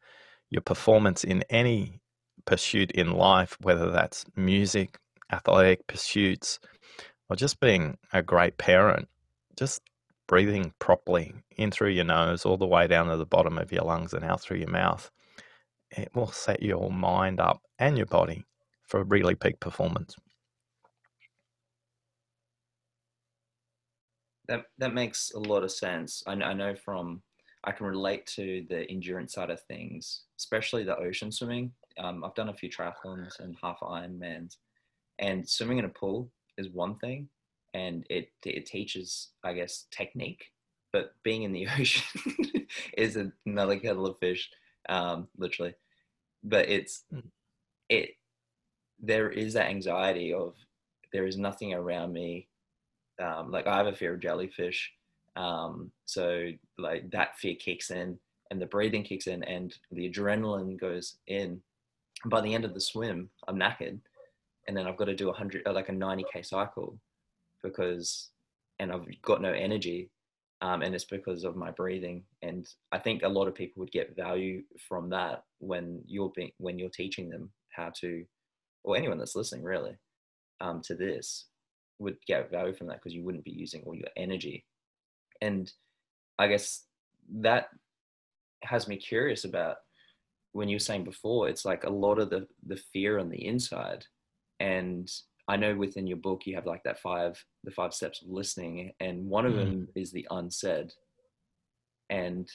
your 0.49 0.61
performance 0.61 1.23
in 1.23 1.43
any 1.49 2.01
pursuit 2.45 2.91
in 2.91 3.11
life, 3.11 3.57
whether 3.61 3.91
that's 3.91 4.25
music, 4.35 4.97
athletic 5.31 5.87
pursuits, 5.87 6.59
or 7.29 7.35
just 7.35 7.59
being 7.59 7.97
a 8.13 8.23
great 8.23 8.57
parent, 8.57 9.07
just 9.57 9.81
breathing 10.27 10.73
properly 10.79 11.33
in 11.57 11.71
through 11.71 11.89
your 11.89 12.05
nose 12.05 12.45
all 12.45 12.57
the 12.57 12.67
way 12.67 12.87
down 12.87 13.07
to 13.07 13.17
the 13.17 13.25
bottom 13.25 13.57
of 13.57 13.71
your 13.71 13.83
lungs 13.83 14.13
and 14.13 14.23
out 14.23 14.41
through 14.41 14.57
your 14.57 14.69
mouth, 14.69 15.09
it 15.91 16.09
will 16.13 16.31
set 16.31 16.61
your 16.61 16.91
mind 16.91 17.39
up 17.39 17.61
and 17.79 17.97
your 17.97 18.05
body 18.05 18.45
for 18.83 19.03
really 19.03 19.35
peak 19.35 19.59
performance. 19.59 20.15
That 24.47 24.65
that 24.79 24.93
makes 24.95 25.31
a 25.35 25.39
lot 25.39 25.63
of 25.63 25.71
sense. 25.71 26.23
I, 26.25 26.33
I 26.33 26.53
know 26.53 26.75
from 26.75 27.21
I 27.63 27.71
can 27.71 27.85
relate 27.85 28.25
to 28.27 28.65
the 28.69 28.89
endurance 28.89 29.33
side 29.33 29.51
of 29.51 29.61
things, 29.61 30.23
especially 30.39 30.83
the 30.83 30.97
ocean 30.97 31.31
swimming. 31.31 31.71
Um, 31.99 32.23
I've 32.23 32.35
done 32.35 32.49
a 32.49 32.53
few 32.53 32.69
triathlons 32.69 33.39
and 33.39 33.55
half 33.61 33.79
Ironmans, 33.81 34.57
and 35.19 35.47
swimming 35.47 35.79
in 35.79 35.85
a 35.85 35.89
pool 35.89 36.31
is 36.57 36.69
one 36.69 36.97
thing, 36.99 37.29
and 37.73 38.05
it 38.09 38.29
it 38.45 38.65
teaches, 38.65 39.29
I 39.43 39.53
guess, 39.53 39.85
technique. 39.91 40.45
But 40.91 41.13
being 41.23 41.43
in 41.43 41.51
the 41.51 41.67
ocean 41.79 42.67
is 42.97 43.17
another 43.45 43.79
kettle 43.79 44.07
of 44.07 44.17
fish, 44.19 44.49
um, 44.87 45.27
literally. 45.37 45.75
But 46.43 46.69
it's 46.69 47.03
hmm. 47.11 47.19
it 47.89 48.11
there 48.99 49.29
is 49.29 49.53
that 49.53 49.69
anxiety 49.69 50.33
of 50.33 50.55
there 51.13 51.25
is 51.25 51.37
nothing 51.37 51.73
around 51.73 52.13
me. 52.13 52.47
Um, 53.21 53.51
like 53.51 53.67
I 53.67 53.77
have 53.77 53.87
a 53.87 53.93
fear 53.93 54.13
of 54.13 54.21
jellyfish. 54.21 54.91
Um, 55.35 55.91
so 56.05 56.49
like 56.77 57.09
that 57.11 57.37
fear 57.37 57.55
kicks 57.55 57.91
in 57.91 58.17
and 58.51 58.61
the 58.61 58.65
breathing 58.65 59.03
kicks 59.03 59.27
in 59.27 59.43
and 59.43 59.75
the 59.91 60.09
adrenaline 60.09 60.79
goes 60.79 61.17
in. 61.27 61.61
By 62.25 62.41
the 62.41 62.53
end 62.53 62.65
of 62.65 62.73
the 62.73 62.81
swim, 62.81 63.29
I'm 63.47 63.57
knackered. 63.57 63.99
And 64.69 64.77
then 64.77 64.87
I've 64.87 64.95
got 64.95 65.05
to 65.05 65.15
do 65.15 65.29
a 65.29 65.33
hundred, 65.33 65.67
uh, 65.67 65.73
like 65.73 65.89
a 65.89 65.91
90K 65.91 66.45
cycle 66.45 66.97
because, 67.63 68.29
and 68.79 68.93
I've 68.93 69.05
got 69.21 69.41
no 69.41 69.51
energy. 69.51 70.11
Um, 70.61 70.81
and 70.83 70.93
it's 70.93 71.05
because 71.05 71.43
of 71.43 71.57
my 71.57 71.71
breathing. 71.71 72.23
And 72.41 72.65
I 72.91 72.99
think 72.99 73.23
a 73.23 73.29
lot 73.29 73.47
of 73.47 73.55
people 73.55 73.81
would 73.81 73.91
get 73.91 74.15
value 74.15 74.61
from 74.87 75.09
that 75.09 75.43
when 75.57 76.01
you're 76.05 76.31
being, 76.35 76.51
when 76.57 76.79
you're 76.79 76.89
teaching 76.89 77.29
them 77.29 77.49
how 77.69 77.91
to 78.01 78.23
or 78.83 78.97
anyone 78.97 79.17
that's 79.17 79.35
listening 79.35 79.63
really 79.63 79.95
um, 80.61 80.81
to 80.81 80.95
this 80.95 81.45
would 81.99 82.17
get 82.25 82.51
value 82.51 82.73
from 82.73 82.87
that 82.87 82.97
because 82.97 83.13
you 83.13 83.23
wouldn't 83.23 83.43
be 83.43 83.51
using 83.51 83.83
all 83.85 83.95
your 83.95 84.07
energy 84.15 84.65
and 85.41 85.73
i 86.37 86.47
guess 86.47 86.85
that 87.29 87.69
has 88.63 88.87
me 88.87 88.95
curious 88.95 89.43
about 89.43 89.77
when 90.53 90.69
you 90.69 90.75
were 90.75 90.79
saying 90.79 91.03
before 91.03 91.49
it's 91.49 91.65
like 91.65 91.83
a 91.83 91.89
lot 91.89 92.19
of 92.19 92.29
the 92.29 92.47
the 92.67 92.79
fear 92.93 93.19
on 93.19 93.29
the 93.29 93.45
inside 93.45 94.05
and 94.59 95.09
i 95.47 95.55
know 95.55 95.75
within 95.75 96.07
your 96.07 96.17
book 96.17 96.45
you 96.45 96.55
have 96.55 96.65
like 96.65 96.83
that 96.83 96.99
five 96.99 97.43
the 97.63 97.71
five 97.71 97.93
steps 97.93 98.21
of 98.21 98.29
listening 98.29 98.91
and 98.99 99.25
one 99.25 99.45
of 99.45 99.53
mm. 99.53 99.57
them 99.57 99.87
is 99.95 100.11
the 100.11 100.27
unsaid 100.31 100.91
and 102.09 102.47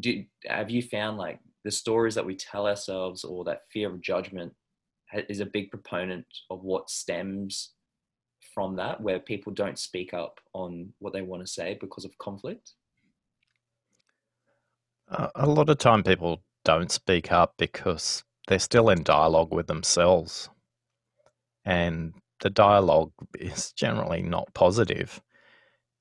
do 0.00 0.24
have 0.46 0.70
you 0.70 0.82
found 0.82 1.16
like 1.16 1.38
the 1.64 1.70
stories 1.70 2.14
that 2.14 2.26
we 2.26 2.36
tell 2.36 2.66
ourselves 2.66 3.24
or 3.24 3.44
that 3.44 3.62
fear 3.72 3.88
of 3.88 4.00
judgment 4.00 4.52
is 5.28 5.40
a 5.40 5.46
big 5.46 5.70
proponent 5.70 6.26
of 6.50 6.62
what 6.62 6.90
stems 6.90 7.72
from 8.56 8.76
that, 8.76 9.00
where 9.00 9.18
people 9.18 9.52
don't 9.52 9.78
speak 9.78 10.14
up 10.14 10.40
on 10.54 10.92
what 10.98 11.12
they 11.12 11.22
want 11.22 11.44
to 11.44 11.52
say 11.52 11.76
because 11.80 12.04
of 12.04 12.16
conflict? 12.18 12.72
Uh, 15.08 15.28
a 15.34 15.46
lot 15.46 15.68
of 15.68 15.78
time 15.78 16.02
people 16.02 16.42
don't 16.64 16.90
speak 16.90 17.30
up 17.30 17.54
because 17.58 18.24
they're 18.48 18.58
still 18.58 18.88
in 18.88 19.02
dialogue 19.02 19.52
with 19.52 19.66
themselves. 19.66 20.48
And 21.66 22.14
the 22.40 22.50
dialogue 22.50 23.12
is 23.38 23.72
generally 23.72 24.22
not 24.22 24.54
positive. 24.54 25.20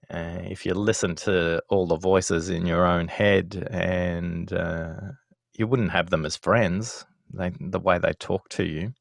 Uh, 0.10 0.40
if 0.44 0.66
you 0.66 0.74
listen 0.74 1.16
to 1.16 1.62
all 1.70 1.88
the 1.88 1.98
voices 1.98 2.50
in 2.50 2.66
your 2.66 2.86
own 2.86 3.08
head 3.08 3.68
and 3.72 4.54
uh, 4.54 4.94
you 5.58 5.66
wouldn't 5.66 5.92
have 5.92 6.12
them 6.12 6.26
as 6.26 6.38
friends, 6.38 7.06
they, 7.34 7.52
the 7.60 7.80
way 7.80 7.98
they 7.98 8.14
talk 8.14 8.48
to 8.50 8.64
you. 8.64 8.94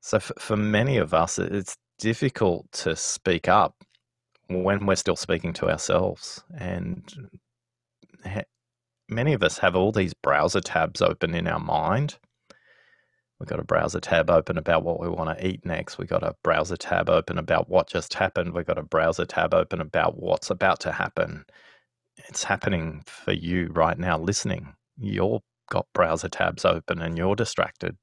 So 0.00 0.18
for, 0.18 0.34
for 0.40 0.56
many 0.56 0.96
of 0.96 1.12
us, 1.12 1.38
it's 1.38 1.76
difficult 1.98 2.70
to 2.72 2.96
speak 2.96 3.48
up 3.48 3.74
when 4.48 4.86
we're 4.86 4.96
still 4.96 5.16
speaking 5.16 5.52
to 5.54 5.68
ourselves. 5.68 6.42
And 6.56 7.30
many 9.08 9.32
of 9.34 9.42
us 9.42 9.58
have 9.58 9.76
all 9.76 9.92
these 9.92 10.14
browser 10.14 10.60
tabs 10.60 11.02
open 11.02 11.34
in 11.34 11.46
our 11.46 11.60
mind. 11.60 12.18
We've 13.38 13.48
got 13.48 13.60
a 13.60 13.64
browser 13.64 14.00
tab 14.00 14.30
open 14.30 14.58
about 14.58 14.82
what 14.82 14.98
we 14.98 15.08
want 15.08 15.36
to 15.36 15.46
eat 15.46 15.64
next. 15.64 15.96
We've 15.96 16.08
got 16.08 16.24
a 16.24 16.34
browser 16.42 16.76
tab 16.76 17.08
open 17.08 17.38
about 17.38 17.68
what 17.68 17.88
just 17.88 18.14
happened. 18.14 18.52
We've 18.52 18.66
got 18.66 18.78
a 18.78 18.82
browser 18.82 19.24
tab 19.24 19.54
open 19.54 19.80
about 19.80 20.20
what's 20.20 20.50
about 20.50 20.80
to 20.80 20.92
happen. 20.92 21.44
It's 22.28 22.42
happening 22.42 23.02
for 23.06 23.32
you 23.32 23.68
right 23.72 23.96
now 23.98 24.18
listening. 24.18 24.74
You're 24.98 25.40
got 25.70 25.86
browser 25.94 26.28
tabs 26.28 26.64
open 26.64 27.00
and 27.00 27.16
you're 27.16 27.36
distracted 27.36 27.96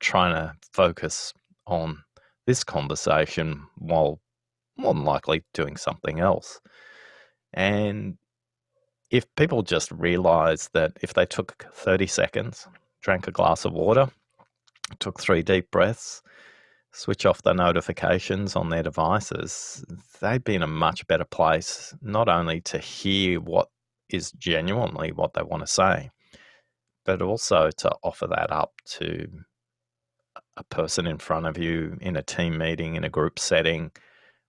trying 0.00 0.34
to 0.34 0.54
focus 0.72 1.32
on 1.66 2.02
this 2.46 2.64
conversation 2.64 3.62
while 3.76 4.20
more 4.76 4.94
than 4.94 5.04
likely 5.04 5.44
doing 5.54 5.76
something 5.76 6.20
else. 6.20 6.60
And 7.52 8.16
if 9.10 9.26
people 9.36 9.62
just 9.62 9.90
realize 9.92 10.70
that 10.72 10.92
if 11.02 11.14
they 11.14 11.26
took 11.26 11.66
30 11.72 12.06
seconds, 12.06 12.66
drank 13.02 13.28
a 13.28 13.32
glass 13.32 13.64
of 13.64 13.72
water, 13.72 14.10
took 14.98 15.20
three 15.20 15.42
deep 15.42 15.70
breaths, 15.70 16.22
switch 16.92 17.26
off 17.26 17.42
the 17.42 17.52
notifications 17.52 18.54
on 18.56 18.68
their 18.68 18.82
devices, 18.82 19.84
they'd 20.20 20.44
be 20.44 20.54
in 20.54 20.62
a 20.62 20.66
much 20.66 21.06
better 21.06 21.24
place, 21.24 21.94
not 22.02 22.28
only 22.28 22.60
to 22.62 22.78
hear 22.78 23.40
what 23.40 23.68
is 24.10 24.32
genuinely 24.32 25.12
what 25.12 25.34
they 25.34 25.42
want 25.42 25.62
to 25.62 25.66
say, 25.66 26.10
but 27.04 27.22
also 27.22 27.70
to 27.70 27.90
offer 28.02 28.26
that 28.26 28.52
up 28.52 28.72
to 28.84 29.26
a 30.56 30.64
person 30.64 31.06
in 31.06 31.18
front 31.18 31.46
of 31.46 31.58
you 31.58 31.96
in 32.00 32.16
a 32.16 32.22
team 32.22 32.58
meeting, 32.58 32.96
in 32.96 33.04
a 33.04 33.08
group 33.08 33.38
setting, 33.38 33.90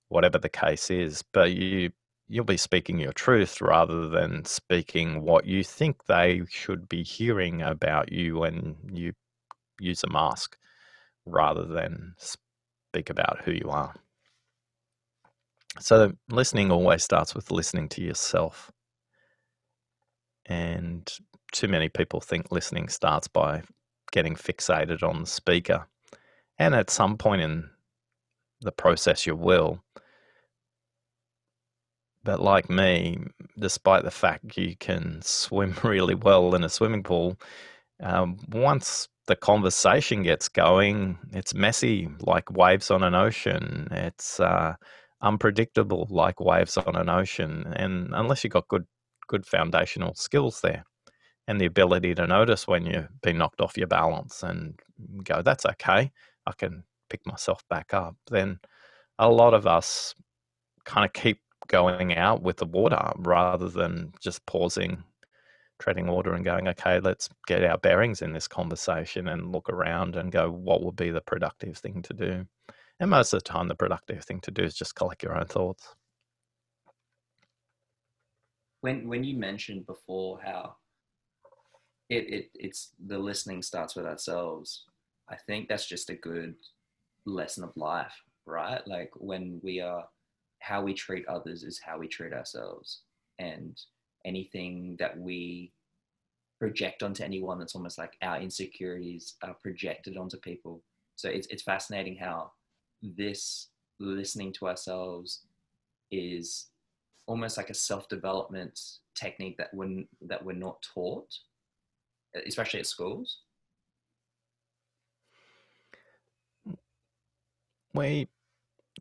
whatever 0.10 0.38
the 0.38 0.50
case 0.50 0.92
is. 0.92 1.24
But 1.34 1.54
you 1.54 1.92
you'll 2.28 2.46
be 2.46 2.58
speaking 2.58 3.00
your 3.00 3.14
truth 3.14 3.62
rather 3.62 4.08
than 4.08 4.46
speaking 4.46 5.22
what 5.22 5.46
you 5.46 5.64
think 5.64 6.06
they 6.06 6.42
should 6.50 6.88
be 6.88 7.04
hearing 7.04 7.62
about 7.62 8.12
you 8.12 8.40
when 8.40 8.76
you 8.92 9.14
use 9.80 10.04
a 10.04 10.10
mask 10.10 10.58
rather 11.26 11.66
than 11.66 12.16
speak 12.18 13.10
about 13.10 13.42
who 13.44 13.52
you 13.52 13.70
are. 13.70 13.94
So 15.80 16.14
listening 16.30 16.72
always 16.72 17.04
starts 17.04 17.34
with 17.34 17.52
listening 17.52 17.90
to 17.90 18.02
yourself. 18.02 18.72
And 20.46 21.12
too 21.52 21.68
many 21.68 21.90
people 21.90 22.22
think 22.22 22.52
listening 22.52 22.90
starts 22.90 23.28
by 23.28 23.64
getting 24.12 24.36
fixated 24.36 25.02
on 25.02 25.22
the 25.22 25.28
speaker. 25.28 25.88
And 26.60 26.76
at 26.76 26.90
some 26.90 27.18
point 27.18 27.42
in 27.42 27.70
the 28.62 28.72
process, 28.72 29.26
you 29.26 29.36
will. 29.36 29.84
But 32.24 32.40
like 32.40 32.70
me, 32.70 33.18
despite 33.58 34.04
the 34.04 34.12
fact 34.12 34.58
you 34.58 34.76
can 34.78 35.22
swim 35.24 35.76
really 35.84 36.16
well 36.16 36.56
in 36.56 36.64
a 36.64 36.70
swimming 36.70 37.04
pool, 37.04 37.38
um, 38.04 38.38
once 38.50 39.08
the 39.28 39.36
conversation 39.36 40.24
gets 40.24 40.50
going, 40.50 41.18
it's 41.32 41.54
messy 41.54 42.10
like 42.20 42.52
waves 42.52 42.92
on 42.92 43.04
an 43.04 43.16
ocean. 43.16 43.88
It's 43.92 44.40
uh, 44.40 44.76
unpredictable 45.22 46.08
like 46.10 46.40
waves 46.40 46.78
on 46.78 46.96
an 46.96 47.10
ocean, 47.10 47.74
and 47.76 48.10
unless 48.14 48.44
you've 48.44 48.54
got 48.54 48.68
good 48.68 48.86
good 49.28 49.46
foundational 49.46 50.14
skills 50.16 50.60
there 50.62 50.84
and 51.48 51.60
the 51.60 51.66
ability 51.66 52.16
to 52.16 52.28
notice 52.28 52.68
when 52.68 52.86
you've 52.86 53.10
been 53.22 53.38
knocked 53.38 53.62
off 53.62 53.78
your 53.78 53.88
balance 53.88 54.44
and 54.44 54.80
go, 55.24 55.42
that's 55.42 55.66
okay, 55.66 56.12
I 56.46 56.52
can 56.58 56.84
pick 57.10 57.26
myself 57.26 57.64
back 57.70 57.94
up, 57.94 58.16
then 58.30 58.60
a 59.20 59.30
lot 59.30 59.54
of 59.54 59.68
us 59.68 60.14
kind 60.86 61.06
of 61.06 61.14
keep 61.14 61.40
going 61.68 62.16
out 62.16 62.42
with 62.42 62.58
the 62.58 62.66
water 62.66 63.12
rather 63.18 63.70
than 63.70 64.14
just 64.22 64.46
pausing 64.46 65.04
treading 65.80 66.08
water 66.08 66.34
and 66.34 66.46
going, 66.46 66.68
okay, 66.68 67.00
let's 67.00 67.30
get 67.48 67.64
our 67.64 67.78
bearings 67.78 68.22
in 68.22 68.34
this 68.34 68.48
conversation 68.48 69.28
and 69.28 69.52
look 69.52 69.70
around 69.70 70.16
and 70.16 70.32
go, 70.32 70.50
what 70.50 70.84
would 70.84 70.96
be 70.96 71.10
the 71.10 71.22
productive 71.22 71.78
thing 71.78 72.02
to 72.04 72.14
do? 72.14 72.46
And 73.00 73.10
most 73.10 73.34
of 73.34 73.44
the 73.44 73.50
time, 73.50 73.68
the 73.68 73.76
productive 73.76 74.24
thing 74.24 74.40
to 74.42 74.52
do 74.52 74.64
is 74.64 74.76
just 74.76 74.96
collect 74.96 75.24
your 75.24 75.38
own 75.38 75.46
thoughts. 75.46 75.96
When 78.82 79.08
when 79.08 79.24
you 79.24 79.38
mentioned 79.38 79.86
before 79.86 80.40
how 80.44 80.76
it, 82.10 82.34
it 82.34 82.50
it's 82.54 82.92
the 83.06 83.18
listening 83.18 83.62
starts 83.62 83.96
with 83.96 84.06
ourselves, 84.06 84.86
I 85.30 85.36
think 85.48 85.68
that's 85.68 85.88
just 85.88 86.10
a 86.10 86.16
good 86.16 86.56
lesson 87.26 87.64
of 87.64 87.76
life, 87.78 88.14
right? 88.46 88.86
Like 88.86 89.12
when 89.16 89.60
we 89.64 89.80
are 89.80 90.06
how 90.60 90.82
we 90.82 90.94
treat 90.94 91.28
others 91.28 91.64
is 91.64 91.80
how 91.80 91.98
we 91.98 92.08
treat 92.08 92.34
ourselves. 92.34 93.02
And 93.40 93.78
anything 94.26 94.96
that 95.00 95.18
we 95.18 95.72
project 96.60 97.04
onto 97.04 97.24
anyone 97.24 97.60
that's 97.60 97.76
almost 97.76 97.98
like 97.98 98.16
our 98.22 98.40
insecurities 98.40 99.36
are 99.44 99.56
projected 99.62 100.16
onto 100.18 100.38
people. 100.38 100.82
So 101.16 101.30
it's, 101.30 101.48
it's 101.48 101.64
fascinating 101.64 102.16
how 102.16 102.52
this 103.02 103.68
listening 104.00 104.54
to 104.54 104.68
ourselves 104.68 105.42
is 106.12 106.68
almost 107.28 107.58
like 107.58 107.70
a 107.70 107.74
self-development 107.74 108.80
technique 109.16 109.58
that 109.58 109.74
we're, 109.74 110.04
that 110.22 110.44
we're 110.44 110.54
not 110.54 110.82
taught, 110.94 111.28
especially 112.48 112.80
at 112.80 112.88
schools. 112.88 113.40
We, 117.94 118.28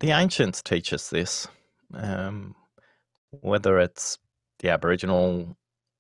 the 0.00 0.11
ancients 0.11 0.62
teach 0.62 0.93
us 0.93 1.09
this, 1.09 1.49
um, 1.95 2.55
whether 3.31 3.79
it's 3.79 4.19
the 4.62 4.71
Aboriginal 4.71 5.57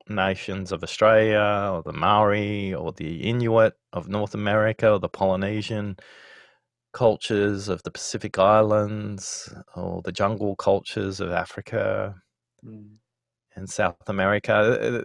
nations 0.08 0.72
of 0.72 0.82
Australia, 0.82 1.70
or 1.72 1.82
the 1.82 1.92
Maori, 1.92 2.72
or 2.74 2.92
the 2.92 3.22
Inuit 3.22 3.74
of 3.92 4.08
North 4.08 4.34
America, 4.34 4.92
or 4.92 4.98
the 4.98 5.08
Polynesian 5.08 5.96
cultures 6.92 7.68
of 7.68 7.82
the 7.82 7.90
Pacific 7.90 8.38
Islands, 8.38 9.52
or 9.76 10.02
the 10.02 10.12
jungle 10.12 10.56
cultures 10.56 11.20
of 11.20 11.30
Africa 11.30 12.14
mm. 12.64 12.96
and 13.56 13.68
South 13.68 13.96
America. 14.06 14.54
Uh, 14.54 15.02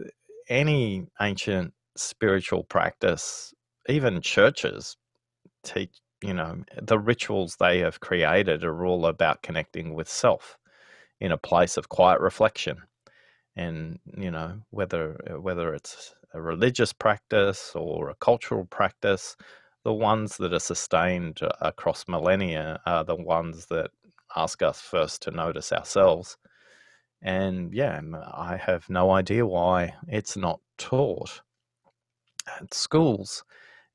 any 0.50 1.08
ancient 1.20 1.74
spiritual 1.96 2.64
practice, 2.64 3.54
even 3.90 4.22
churches, 4.22 4.98
teach, 5.64 6.00
you 6.22 6.34
know, 6.34 6.64
the 6.82 7.00
rituals 7.00 7.58
they 7.60 7.80
have 7.80 8.00
created 8.00 8.64
are 8.64 8.86
all 8.86 9.06
about 9.06 9.42
connecting 9.42 9.94
with 9.94 10.08
self 10.08 10.58
in 11.20 11.32
a 11.32 11.38
place 11.38 11.78
of 11.78 11.90
quiet 11.90 12.20
reflection 12.22 12.78
and 13.58 14.00
you 14.18 14.32
know 14.32 14.60
whether 14.70 15.20
uh, 15.30 15.42
whether 15.42 15.74
it's 15.76 16.16
a 16.34 16.42
religious 16.42 16.94
practice 16.94 17.74
or 17.76 18.10
a 18.10 18.16
cultural 18.16 18.66
practice 18.66 19.36
the 19.84 19.94
ones 19.94 20.38
that 20.38 20.54
are 20.54 20.60
sustained 20.60 21.40
uh, 21.42 21.50
across 21.62 22.06
millennia 22.08 22.80
are 22.86 23.04
the 23.04 23.16
ones 23.16 23.68
that 23.68 23.90
ask 24.36 24.62
us 24.62 24.82
first 24.82 25.22
to 25.24 25.32
notice 25.32 25.72
ourselves. 25.72 26.38
And 27.22 27.74
yeah 27.74 28.00
i 28.34 28.58
have 28.58 28.90
no 28.90 29.12
idea 29.12 29.46
why 29.46 29.94
it's 30.08 30.38
not 30.38 30.60
taught 30.78 31.42
at 32.60 32.74
schools. 32.74 33.44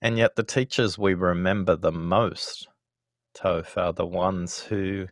And 0.00 0.18
yet 0.18 0.34
the 0.34 0.42
teachers 0.42 0.98
we 0.98 1.14
remember 1.14 1.76
the 1.76 1.92
most 1.92 2.68
toph 3.36 3.76
are 3.76 3.92
the 3.92 4.06
ones 4.06 4.60
who 4.60 5.06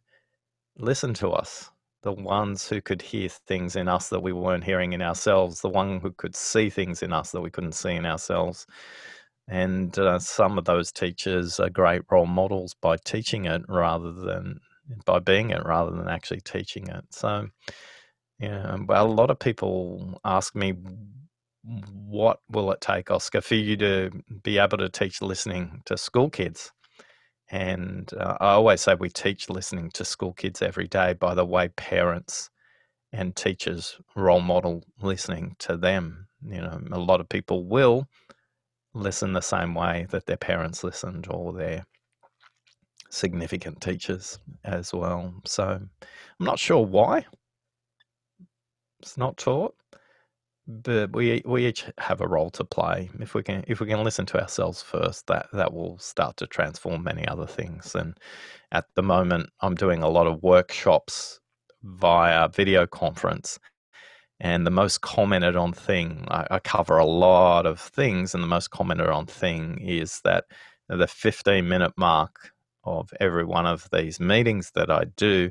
listen 0.79 1.15
to 1.15 1.31
us 1.31 1.71
the 2.03 2.13
ones 2.13 2.69
who 2.69 2.81
could 2.81 3.03
hear 3.03 3.29
things 3.29 3.77
in 3.77 3.89
us 3.89 4.09
that 4.09 4.23
we 4.23 4.33
weren't 4.33 4.65
hearing 4.65 4.93
in 4.93 5.03
ourselves, 5.03 5.61
the 5.61 5.69
one 5.69 6.01
who 6.01 6.13
could 6.13 6.35
see 6.35 6.71
things 6.71 7.03
in 7.03 7.13
us 7.13 7.33
that 7.33 7.41
we 7.41 7.51
couldn't 7.51 7.73
see 7.73 7.93
in 7.93 8.07
ourselves. 8.07 8.67
And 9.49 9.99
uh, 9.99 10.19
some 10.19 10.59
of 10.59 10.65
those 10.65 10.93
teachers 10.93 11.61
are 11.61 11.71
great 11.71 12.03
role 12.11 12.27
models 12.27 12.75
by 12.81 12.97
teaching 12.99 13.47
it 13.47 13.63
rather 13.69 14.13
than 14.13 14.61
by 15.05 15.19
being 15.19 15.51
it 15.51 15.65
rather 15.65 15.91
than 15.91 16.09
actually 16.09 16.41
teaching 16.41 16.89
it. 16.89 17.05
So, 17.11 17.49
yeah, 18.39 18.77
well, 18.87 19.07
a 19.07 19.09
lot 19.09 19.31
of 19.31 19.39
people 19.39 20.21
ask 20.25 20.55
me, 20.55 20.75
what 21.63 22.41
will 22.51 22.73
it 22.73 22.81
take, 22.81 23.11
Oscar, 23.11 23.41
for 23.41 23.55
you 23.55 23.77
to 23.77 24.11
be 24.43 24.59
able 24.59 24.79
to 24.79 24.89
teach 24.89 25.21
listening 25.21 25.83
to 25.87 25.99
school 25.99 26.31
kids? 26.31 26.73
And 27.51 28.13
uh, 28.15 28.37
I 28.41 28.51
always 28.51 28.81
say 28.81 28.95
we 28.95 29.09
teach 29.09 29.51
listening 29.51 29.91
to 29.93 30.05
school 30.05 30.33
kids 30.33 30.63
every 30.63 30.87
day 30.87 31.15
by 31.15 31.35
the 31.35 31.45
way 31.45 31.69
parents 31.69 32.51
and 33.13 33.35
teachers 33.35 33.99
role 34.15 34.41
model 34.41 34.85
listening 35.01 35.57
to 35.61 35.77
them. 35.77 36.29
You 36.43 36.61
know, 36.61 36.81
a 36.93 36.99
lot 36.99 37.21
of 37.21 37.29
people 37.29 37.65
will 37.65 38.09
listen 38.95 39.33
the 39.33 39.41
same 39.41 39.75
way 39.75 40.07
that 40.11 40.27
their 40.27 40.37
parents 40.37 40.85
listened 40.85 41.27
or 41.29 41.53
their 41.53 41.85
significant 43.11 43.81
teachers 43.81 44.39
as 44.65 44.95
well. 44.95 45.35
So 45.45 45.65
I'm 45.65 45.91
not 46.39 46.59
sure 46.59 46.85
why 46.85 47.27
it's 49.01 49.17
not 49.17 49.37
taught 49.37 49.75
but 50.83 51.13
we 51.13 51.43
we 51.45 51.67
each 51.67 51.85
have 51.99 52.21
a 52.21 52.29
role 52.29 52.51
to 52.51 52.65
play. 52.65 53.11
If 53.21 53.35
we 53.35 53.43
can 53.43 53.65
if 53.67 53.81
we 53.81 53.87
can 53.87 54.05
listen 54.05 54.27
to 54.27 54.41
ourselves 54.41 54.83
first, 54.83 55.27
that 55.27 55.47
that 55.53 55.73
will 55.73 55.99
start 55.99 56.37
to 56.39 56.47
transform 56.47 57.03
many 57.03 57.27
other 57.27 57.47
things. 57.47 57.95
And 57.95 58.17
at 58.73 58.87
the 58.95 59.03
moment, 59.03 59.51
I'm 59.61 59.75
doing 59.75 60.03
a 60.03 60.09
lot 60.09 60.27
of 60.27 60.43
workshops 60.43 61.41
via 61.83 62.49
video 62.49 62.87
conference. 62.87 63.59
And 64.39 64.67
the 64.67 64.71
most 64.71 65.03
commented 65.03 65.55
on 65.55 65.73
thing, 65.75 66.27
I, 66.29 66.47
I 66.53 66.59
cover 66.61 66.97
a 66.97 67.05
lot 67.05 67.67
of 67.67 67.79
things, 67.79 68.35
and 68.35 68.43
the 68.43 68.49
most 68.49 68.71
commented 68.71 69.09
on 69.09 69.27
thing 69.27 69.79
is 69.81 70.21
that 70.25 70.45
the 70.89 71.07
15 71.07 71.69
minute 71.69 71.93
mark 71.97 72.53
of 72.85 73.13
every 73.21 73.45
one 73.45 73.67
of 73.67 73.89
these 73.93 74.19
meetings 74.19 74.73
that 74.75 74.91
I 74.91 75.05
do, 75.17 75.51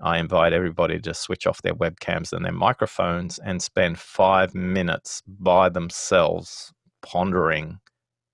I 0.00 0.18
invite 0.18 0.52
everybody 0.52 0.98
to 1.00 1.14
switch 1.14 1.46
off 1.46 1.62
their 1.62 1.74
webcams 1.74 2.32
and 2.32 2.44
their 2.44 2.52
microphones 2.52 3.38
and 3.38 3.62
spend 3.62 3.98
five 3.98 4.54
minutes 4.54 5.22
by 5.26 5.68
themselves 5.68 6.72
pondering 7.02 7.78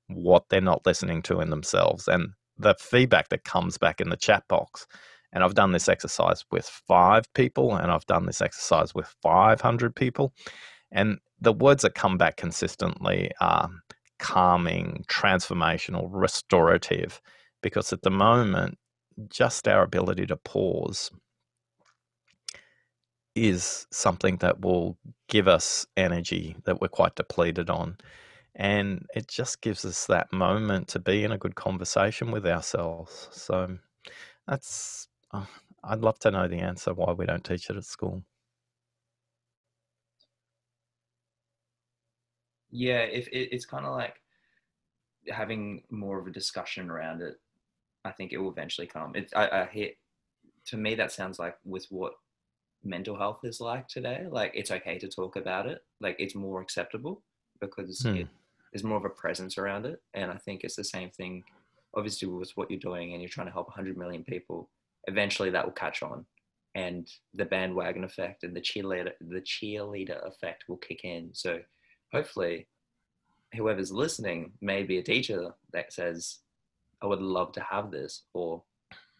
what 0.08 0.44
they're 0.48 0.60
not 0.60 0.86
listening 0.86 1.22
to 1.22 1.40
in 1.40 1.50
themselves 1.50 2.08
and 2.08 2.30
the 2.56 2.74
feedback 2.78 3.28
that 3.28 3.44
comes 3.44 3.78
back 3.78 4.00
in 4.00 4.08
the 4.08 4.16
chat 4.16 4.44
box. 4.48 4.86
And 5.32 5.44
I've 5.44 5.54
done 5.54 5.72
this 5.72 5.88
exercise 5.88 6.44
with 6.50 6.66
five 6.66 7.32
people 7.34 7.74
and 7.74 7.92
I've 7.92 8.06
done 8.06 8.26
this 8.26 8.40
exercise 8.40 8.94
with 8.94 9.14
500 9.22 9.94
people. 9.94 10.32
And 10.90 11.18
the 11.40 11.52
words 11.52 11.82
that 11.82 11.94
come 11.94 12.16
back 12.16 12.36
consistently 12.36 13.30
are 13.40 13.68
calming, 14.18 15.04
transformational, 15.08 16.08
restorative, 16.10 17.20
because 17.62 17.92
at 17.92 18.02
the 18.02 18.10
moment, 18.10 18.78
just 19.28 19.68
our 19.68 19.82
ability 19.82 20.26
to 20.26 20.36
pause 20.36 21.10
is 23.46 23.86
something 23.90 24.38
that 24.38 24.60
will 24.60 24.96
give 25.28 25.46
us 25.46 25.86
energy 25.96 26.56
that 26.64 26.80
we're 26.80 26.88
quite 26.88 27.14
depleted 27.14 27.70
on. 27.70 27.96
And 28.54 29.06
it 29.14 29.28
just 29.28 29.60
gives 29.60 29.84
us 29.84 30.06
that 30.06 30.32
moment 30.32 30.88
to 30.88 30.98
be 30.98 31.22
in 31.22 31.30
a 31.30 31.38
good 31.38 31.54
conversation 31.54 32.30
with 32.32 32.46
ourselves. 32.46 33.28
So 33.30 33.78
that's, 34.46 35.08
uh, 35.32 35.46
I'd 35.84 36.00
love 36.00 36.18
to 36.20 36.30
know 36.30 36.48
the 36.48 36.58
answer 36.58 36.92
why 36.92 37.12
we 37.12 37.26
don't 37.26 37.44
teach 37.44 37.70
it 37.70 37.76
at 37.76 37.84
school. 37.84 38.24
Yeah, 42.70 43.02
if 43.02 43.28
it, 43.28 43.54
it's 43.54 43.64
kind 43.64 43.86
of 43.86 43.92
like 43.92 44.20
having 45.28 45.84
more 45.90 46.18
of 46.18 46.26
a 46.26 46.32
discussion 46.32 46.90
around 46.90 47.22
it, 47.22 47.40
I 48.04 48.10
think 48.10 48.32
it 48.32 48.38
will 48.38 48.50
eventually 48.50 48.86
come. 48.86 49.14
It, 49.14 49.32
I, 49.36 49.48
I 49.62 49.64
hit, 49.66 49.98
to 50.66 50.76
me, 50.76 50.94
that 50.96 51.12
sounds 51.12 51.38
like 51.38 51.56
with 51.64 51.86
what 51.90 52.14
mental 52.84 53.16
health 53.16 53.40
is 53.44 53.60
like 53.60 53.88
today. 53.88 54.26
Like 54.30 54.52
it's 54.54 54.70
okay 54.70 54.98
to 54.98 55.08
talk 55.08 55.36
about 55.36 55.66
it. 55.66 55.82
Like 56.00 56.16
it's 56.18 56.34
more 56.34 56.60
acceptable 56.60 57.22
because 57.60 58.02
hmm. 58.02 58.16
it, 58.16 58.28
there's 58.72 58.84
more 58.84 58.98
of 58.98 59.04
a 59.04 59.10
presence 59.10 59.58
around 59.58 59.86
it. 59.86 60.00
And 60.14 60.30
I 60.30 60.36
think 60.36 60.62
it's 60.62 60.76
the 60.76 60.84
same 60.84 61.10
thing, 61.10 61.44
obviously, 61.96 62.28
with 62.28 62.52
what 62.54 62.70
you're 62.70 62.80
doing 62.80 63.12
and 63.12 63.22
you're 63.22 63.28
trying 63.28 63.46
to 63.46 63.52
help 63.52 63.68
100 63.68 63.96
million 63.96 64.24
people. 64.24 64.68
Eventually, 65.06 65.50
that 65.50 65.64
will 65.64 65.72
catch 65.72 66.02
on, 66.02 66.26
and 66.74 67.08
the 67.34 67.46
bandwagon 67.46 68.04
effect 68.04 68.44
and 68.44 68.54
the 68.54 68.60
cheerleader 68.60 69.12
the 69.20 69.40
cheerleader 69.40 70.26
effect 70.26 70.64
will 70.68 70.76
kick 70.76 71.04
in. 71.04 71.30
So 71.32 71.60
hopefully, 72.12 72.68
whoever's 73.54 73.92
listening 73.92 74.52
may 74.60 74.82
be 74.82 74.98
a 74.98 75.02
teacher 75.02 75.54
that 75.72 75.92
says, 75.92 76.38
I 77.02 77.06
would 77.06 77.22
love 77.22 77.52
to 77.52 77.60
have 77.60 77.90
this 77.90 78.24
or 78.34 78.62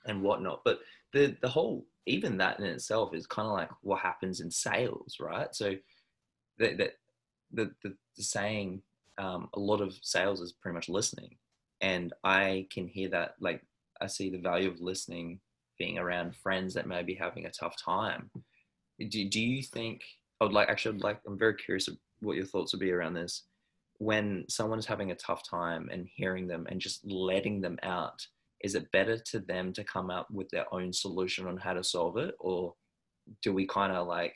and 0.04 0.22
whatnot. 0.22 0.62
But 0.64 0.80
the 1.12 1.36
the 1.40 1.48
whole 1.48 1.86
even 2.06 2.38
that 2.38 2.58
in 2.58 2.64
itself 2.64 3.14
is 3.14 3.26
kind 3.26 3.46
of 3.46 3.54
like 3.54 3.70
what 3.82 4.00
happens 4.00 4.40
in 4.40 4.50
sales, 4.50 5.16
right? 5.20 5.54
So 5.54 5.74
that 6.58 6.78
the, 6.78 6.90
the, 7.52 7.72
the, 7.84 8.22
saying 8.22 8.82
um, 9.18 9.48
a 9.54 9.60
lot 9.60 9.80
of 9.80 9.94
sales 10.02 10.40
is 10.40 10.52
pretty 10.52 10.74
much 10.74 10.88
listening. 10.88 11.36
And 11.80 12.12
I 12.24 12.66
can 12.72 12.88
hear 12.88 13.08
that, 13.10 13.34
like, 13.40 13.62
I 14.00 14.06
see 14.06 14.30
the 14.30 14.38
value 14.38 14.70
of 14.70 14.80
listening 14.80 15.40
being 15.78 15.98
around 15.98 16.34
friends 16.34 16.74
that 16.74 16.88
may 16.88 17.02
be 17.02 17.14
having 17.14 17.46
a 17.46 17.50
tough 17.50 17.76
time. 17.76 18.30
Do, 18.98 19.28
do 19.28 19.40
you 19.40 19.62
think, 19.62 20.00
I 20.40 20.44
would 20.44 20.52
like, 20.52 20.68
actually, 20.68 20.98
like, 20.98 21.20
I'm 21.26 21.38
very 21.38 21.54
curious 21.54 21.88
what 22.20 22.36
your 22.36 22.46
thoughts 22.46 22.72
would 22.72 22.80
be 22.80 22.90
around 22.90 23.14
this. 23.14 23.44
When 23.98 24.44
someone 24.48 24.78
is 24.78 24.86
having 24.86 25.10
a 25.10 25.16
tough 25.16 25.48
time 25.48 25.88
and 25.92 26.08
hearing 26.12 26.48
them 26.48 26.66
and 26.68 26.80
just 26.80 27.04
letting 27.04 27.60
them 27.60 27.78
out, 27.82 28.26
is 28.62 28.74
it 28.74 28.90
better 28.92 29.18
to 29.18 29.40
them 29.40 29.72
to 29.72 29.84
come 29.84 30.10
up 30.10 30.28
with 30.30 30.48
their 30.50 30.72
own 30.74 30.92
solution 30.92 31.46
on 31.46 31.56
how 31.56 31.72
to 31.72 31.84
solve 31.84 32.16
it? 32.16 32.34
Or 32.40 32.74
do 33.42 33.52
we 33.52 33.66
kind 33.66 33.92
of 33.92 34.06
like 34.06 34.34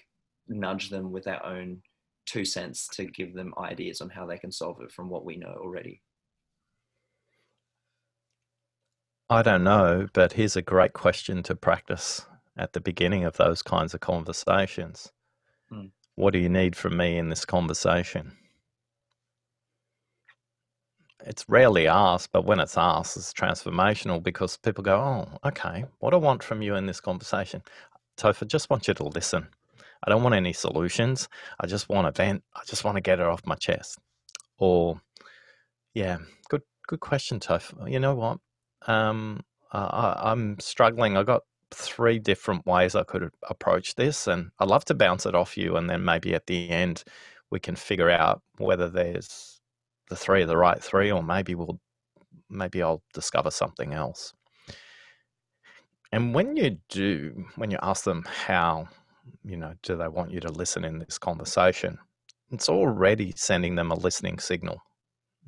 nudge 0.49 0.91
them 0.91 1.13
with 1.13 1.27
our 1.27 1.45
own 1.45 1.83
two 2.27 2.45
cents 2.45 2.87
to 2.89 3.05
give 3.05 3.35
them 3.35 3.53
ideas 3.59 4.01
on 4.01 4.11
how 4.11 4.27
they 4.27 4.39
can 4.39 4.53
solve 4.53 4.81
it 4.81 4.93
from 4.93 5.09
what 5.09 5.25
we 5.25 5.37
know 5.37 5.55
already? 5.61 6.03
I 9.29 9.43
don't 9.43 9.65
know, 9.65 10.09
but 10.13 10.35
here's 10.35 10.57
a 10.57 10.63
great 10.63 10.93
question 10.93 11.43
to 11.45 11.57
practice 11.57 12.27
at 12.57 12.75
the 12.75 12.81
beginning 12.81 13.25
of 13.25 13.39
those 13.39 13.63
kinds 13.63 13.95
of 13.95 14.01
conversations. 14.01 15.11
Mm. 15.73 15.91
What 16.17 16.35
do 16.35 16.39
you 16.39 16.51
need 16.51 16.77
from 16.77 16.99
me 16.99 17.17
in 17.17 17.31
this 17.31 17.47
conversation? 17.47 18.37
It's 21.25 21.49
rarely 21.49 21.87
asked, 21.87 22.31
but 22.33 22.45
when 22.45 22.61
it's 22.61 22.77
asked, 22.77 23.17
it's 23.17 23.33
transformational 23.33 24.23
because 24.23 24.57
people 24.57 24.83
go, 24.83 24.97
Oh, 24.97 25.49
okay, 25.49 25.85
what 26.01 26.15
I 26.15 26.17
want 26.17 26.43
from 26.43 26.63
you 26.63 26.75
in 26.75 26.87
this 26.87 27.01
conversation. 27.01 27.63
Toph, 28.17 28.47
just 28.47 28.71
want 28.71 28.89
you 28.89 28.95
to 28.95 29.05
listen. 29.05 29.47
I 30.05 30.11
don't 30.11 30.23
want 30.23 30.35
any 30.35 30.53
solutions. 30.53 31.29
I 31.61 31.67
just 31.67 31.89
want 31.89 32.13
to 32.13 32.23
vent. 32.23 32.43
I 32.55 32.61
just 32.67 32.85
want 32.85 32.97
to 32.97 33.01
get 33.01 33.21
it 33.21 33.27
off 33.27 33.47
my 33.47 33.55
chest. 33.55 33.99
Or, 34.59 35.01
yeah, 35.95 36.19
good 36.49 36.63
good 36.87 37.01
question, 37.01 37.41
Toph. 37.41 37.73
You 37.91 38.01
know 38.01 38.15
what? 38.15 38.39
Um, 38.87 39.45
I, 39.73 40.15
I'm 40.25 40.59
struggling. 40.59 41.17
I 41.17 41.23
got 41.23 41.43
three 41.71 42.19
different 42.19 42.67
ways 42.67 42.95
I 42.95 43.05
could 43.05 43.31
approach 43.49 43.95
this, 43.95 44.27
and 44.27 44.51
I'd 44.59 44.69
love 44.69 44.85
to 44.87 44.95
bounce 44.95 45.25
it 45.27 45.35
off 45.35 45.57
you, 45.57 45.77
and 45.77 45.89
then 45.89 46.05
maybe 46.05 46.35
at 46.35 46.47
the 46.47 46.69
end 46.69 47.05
we 47.51 47.61
can 47.61 47.77
figure 47.77 48.11
out 48.11 48.43
whether 48.59 48.89
there's 48.89 49.52
the 50.09 50.17
three 50.17 50.43
are 50.43 50.47
the 50.47 50.57
right 50.57 50.83
three, 50.83 51.11
or 51.11 51.23
maybe 51.23 51.55
we'll 51.55 51.81
maybe 52.49 52.83
I'll 52.83 53.03
discover 53.15 53.51
something 53.51 53.95
else. 53.95 54.35
And 56.12 56.35
when 56.35 56.57
you 56.57 56.79
do, 56.91 57.47
when 57.57 57.71
you 57.71 57.79
ask 57.83 58.05
them 58.05 58.25
how 58.27 58.88
you 59.45 59.57
know, 59.57 59.75
do 59.83 59.97
they 59.97 60.09
want 60.09 60.31
you 60.31 60.41
to 60.41 60.53
listen 60.53 60.85
in 60.85 60.99
this 60.99 61.19
conversation? 61.19 61.99
It's 62.51 62.69
already 62.69 63.33
sending 63.37 63.75
them 63.75 63.91
a 63.91 63.95
listening 63.95 64.38
signal. 64.38 64.83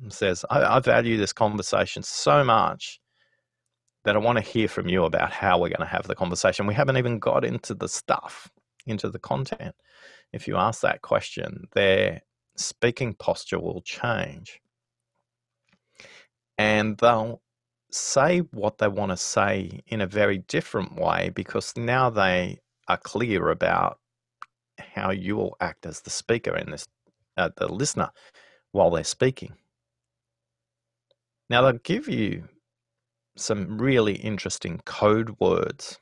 It 0.05 0.13
says, 0.13 0.43
I, 0.49 0.77
I 0.77 0.79
value 0.79 1.17
this 1.17 1.33
conversation 1.33 2.03
so 2.03 2.43
much 2.43 2.99
that 4.03 4.15
I 4.15 4.19
want 4.19 4.37
to 4.37 4.43
hear 4.43 4.67
from 4.67 4.87
you 4.87 5.05
about 5.05 5.31
how 5.31 5.57
we're 5.57 5.69
going 5.69 5.79
to 5.79 5.85
have 5.85 6.07
the 6.07 6.15
conversation. 6.15 6.67
We 6.67 6.73
haven't 6.73 6.97
even 6.97 7.19
got 7.19 7.45
into 7.45 7.73
the 7.73 7.87
stuff, 7.87 8.49
into 8.85 9.09
the 9.09 9.19
content. 9.19 9.75
If 10.33 10.47
you 10.47 10.57
ask 10.57 10.81
that 10.81 11.01
question, 11.01 11.65
their 11.73 12.21
speaking 12.55 13.13
posture 13.13 13.59
will 13.59 13.81
change. 13.81 14.61
And 16.57 16.97
they'll 16.97 17.41
say 17.91 18.39
what 18.39 18.77
they 18.77 18.87
want 18.87 19.11
to 19.11 19.17
say 19.17 19.81
in 19.87 20.01
a 20.01 20.07
very 20.07 20.39
different 20.39 20.95
way 20.95 21.31
because 21.33 21.75
now 21.75 22.09
they 22.09 22.59
are 22.87 22.97
clear 22.97 23.49
about 23.49 23.99
how 24.79 25.11
you 25.11 25.35
will 25.35 25.55
act 25.59 25.85
as 25.85 26.01
the 26.01 26.09
speaker 26.09 26.53
and 26.53 26.71
this, 26.73 26.87
uh, 27.37 27.49
the 27.57 27.71
listener 27.71 28.09
while 28.71 28.89
they're 28.89 29.03
speaking. 29.03 29.53
Now, 31.49 31.61
they'll 31.61 31.73
give 31.73 32.07
you 32.07 32.47
some 33.37 33.77
really 33.77 34.15
interesting 34.15 34.81
code 34.85 35.35
words. 35.39 35.99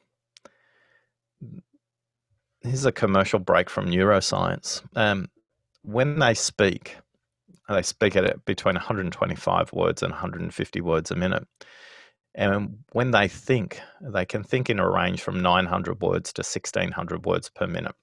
Here's 2.61 2.85
a 2.85 2.91
commercial 2.91 3.39
break 3.39 3.69
from 3.69 3.87
neuroscience. 3.87 4.81
Um, 4.95 5.27
when 5.83 6.19
they 6.19 6.33
speak, 6.33 6.97
they 7.69 7.81
speak 7.81 8.15
at 8.15 8.45
between 8.45 8.75
125 8.75 9.73
words 9.73 10.01
and 10.01 10.11
150 10.11 10.81
words 10.81 11.11
a 11.11 11.15
minute. 11.15 11.47
And 12.35 12.79
when 12.93 13.11
they 13.11 13.27
think, 13.27 13.79
they 14.01 14.25
can 14.25 14.43
think 14.43 14.69
in 14.69 14.79
a 14.79 14.89
range 14.89 15.21
from 15.21 15.41
900 15.41 16.01
words 16.01 16.33
to 16.33 16.39
1600 16.41 17.25
words 17.25 17.49
per 17.49 17.67
minute. 17.67 17.95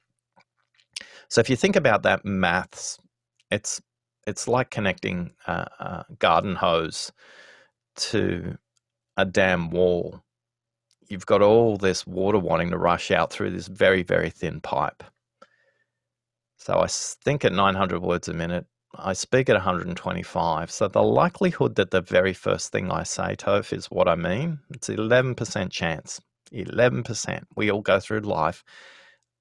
So 1.28 1.40
if 1.40 1.50
you 1.50 1.56
think 1.56 1.76
about 1.76 2.02
that 2.04 2.24
maths, 2.24 2.98
it's 3.50 3.80
it's 4.26 4.46
like 4.46 4.70
connecting 4.70 5.32
a, 5.46 5.52
a 5.52 6.06
garden 6.18 6.54
hose 6.54 7.10
to 7.96 8.56
a 9.16 9.24
dam 9.24 9.70
wall. 9.70 10.22
You've 11.08 11.26
got 11.26 11.42
all 11.42 11.76
this 11.76 12.06
water 12.06 12.38
wanting 12.38 12.70
to 12.70 12.78
rush 12.78 13.10
out 13.10 13.32
through 13.32 13.50
this 13.50 13.66
very, 13.66 14.02
very 14.02 14.30
thin 14.30 14.60
pipe. 14.60 15.02
So 16.60 16.78
I 16.78 16.88
think 16.88 17.42
at 17.46 17.54
900 17.54 18.02
words 18.02 18.28
a 18.28 18.34
minute, 18.34 18.66
I 18.94 19.14
speak 19.14 19.48
at 19.48 19.56
125. 19.56 20.70
So 20.70 20.88
the 20.88 21.02
likelihood 21.02 21.76
that 21.76 21.90
the 21.90 22.02
very 22.02 22.34
first 22.34 22.70
thing 22.70 22.90
I 22.90 23.02
say, 23.02 23.34
Toph, 23.34 23.72
is 23.72 23.86
what 23.86 24.08
I 24.08 24.14
mean, 24.14 24.58
it's 24.68 24.88
11% 24.88 25.70
chance. 25.70 26.20
11%. 26.52 27.44
We 27.56 27.70
all 27.70 27.80
go 27.80 27.98
through 27.98 28.20
life 28.20 28.62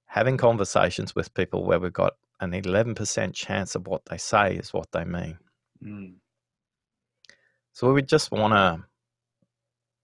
having 0.05 0.37
conversations 0.37 1.13
with 1.13 1.33
people 1.33 1.65
where 1.65 1.79
we've 1.79 1.91
got 1.91 2.13
an 2.39 2.53
11% 2.53 3.33
chance 3.33 3.75
of 3.75 3.85
what 3.85 4.05
they 4.05 4.17
say 4.17 4.55
is 4.55 4.73
what 4.73 4.89
they 4.93 5.03
mean. 5.03 5.37
Mm. 5.83 6.13
So 7.73 7.91
we 7.91 8.01
just 8.01 8.31
want 8.31 8.53
to 8.53 8.85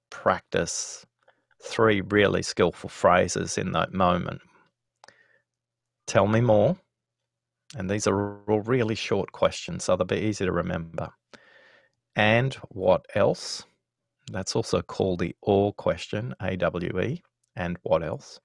practice 0.09 1.05
three 1.63 2.01
really 2.01 2.41
skillful 2.41 2.89
phrases 2.89 3.57
in 3.57 3.71
that 3.71 3.93
moment. 3.93 4.41
Tell 6.07 6.27
me 6.27 6.41
more. 6.41 6.77
And 7.75 7.89
these 7.89 8.07
are 8.07 8.39
all 8.49 8.61
really 8.61 8.95
short 8.95 9.33
questions, 9.33 9.83
so 9.83 9.95
they'll 9.95 10.05
be 10.05 10.15
easy 10.15 10.45
to 10.45 10.51
remember. 10.51 11.11
And 12.15 12.53
what 12.69 13.05
else? 13.13 13.65
That's 14.31 14.55
also 14.55 14.81
called 14.81 15.19
the 15.19 15.35
AWE 15.45 15.73
question, 15.73 16.33
AWE, 16.41 17.19
and 17.55 17.77
what 17.83 18.01
else? 18.01 18.39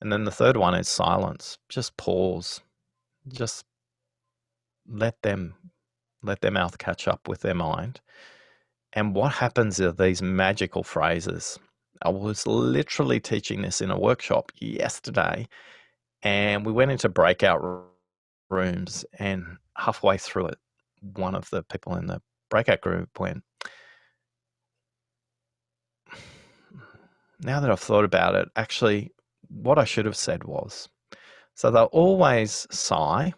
And 0.00 0.10
then 0.10 0.24
the 0.24 0.30
third 0.30 0.56
one 0.56 0.74
is 0.74 0.88
silence. 0.88 1.58
Just 1.68 1.96
pause. 1.96 2.60
Just 3.28 3.64
let 4.88 5.20
them 5.22 5.54
let 6.22 6.40
their 6.40 6.50
mouth 6.50 6.78
catch 6.78 7.06
up 7.06 7.28
with 7.28 7.42
their 7.42 7.54
mind. 7.54 8.00
And 8.94 9.14
what 9.14 9.32
happens 9.32 9.80
are 9.80 9.92
these 9.92 10.22
magical 10.22 10.82
phrases. 10.82 11.58
I 12.02 12.08
was 12.08 12.46
literally 12.46 13.20
teaching 13.20 13.62
this 13.62 13.80
in 13.80 13.90
a 13.90 13.98
workshop 13.98 14.50
yesterday, 14.56 15.46
and 16.22 16.64
we 16.64 16.72
went 16.72 16.90
into 16.90 17.08
breakout 17.08 17.60
rooms, 18.50 19.04
and 19.18 19.44
halfway 19.76 20.18
through 20.18 20.46
it, 20.46 20.58
one 21.00 21.34
of 21.34 21.48
the 21.50 21.62
people 21.64 21.96
in 21.96 22.06
the 22.06 22.20
breakout 22.50 22.80
group 22.80 23.20
went, 23.20 23.42
Now 27.40 27.60
that 27.60 27.70
I've 27.70 27.78
thought 27.80 28.04
about 28.04 28.34
it, 28.34 28.48
actually, 28.56 29.12
what 29.48 29.78
I 29.78 29.84
should 29.84 30.06
have 30.06 30.16
said 30.16 30.44
was 30.44 30.88
so 31.58 31.72
they'll 31.72 31.86
always 31.86 32.68
sigh, 32.70 33.34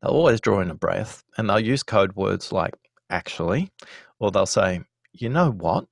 they'll 0.00 0.12
always 0.12 0.40
draw 0.40 0.60
in 0.60 0.70
a 0.70 0.74
breath, 0.74 1.24
and 1.36 1.50
they'll 1.50 1.58
use 1.58 1.82
code 1.82 2.14
words 2.14 2.52
like 2.52 2.74
actually, 3.10 3.72
or 4.20 4.30
they'll 4.30 4.46
say, 4.46 4.80
you 5.12 5.28
know 5.28 5.50
what? 5.50 5.86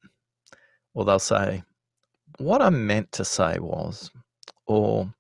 Or 0.95 1.05
they'll 1.05 1.19
say, 1.19 1.65
what 2.39 2.63
I 2.63 2.71
meant 2.71 3.11
to 3.11 3.25
say 3.25 3.59
was, 3.59 4.13
or 4.67 5.13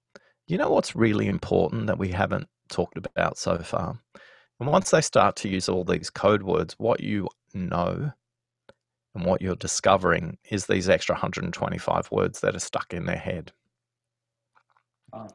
you 0.52 0.58
know 0.58 0.70
what's 0.70 0.94
really 0.94 1.28
important 1.28 1.86
that 1.86 1.98
we 1.98 2.08
haven't 2.08 2.46
talked 2.68 2.98
about 2.98 3.38
so 3.38 3.58
far? 3.58 3.98
And 4.60 4.68
once 4.68 4.90
they 4.90 5.00
start 5.00 5.34
to 5.36 5.48
use 5.48 5.66
all 5.66 5.82
these 5.82 6.10
code 6.10 6.42
words, 6.42 6.74
what 6.78 7.00
you 7.00 7.28
know 7.54 8.12
and 9.14 9.24
what 9.24 9.40
you're 9.40 9.56
discovering 9.56 10.36
is 10.50 10.66
these 10.66 10.90
extra 10.90 11.14
125 11.14 12.10
words 12.10 12.40
that 12.40 12.54
are 12.54 12.60
stuck 12.60 12.92
in 12.92 13.06
their 13.06 13.16
head. 13.16 13.52
Oh. 15.12 15.28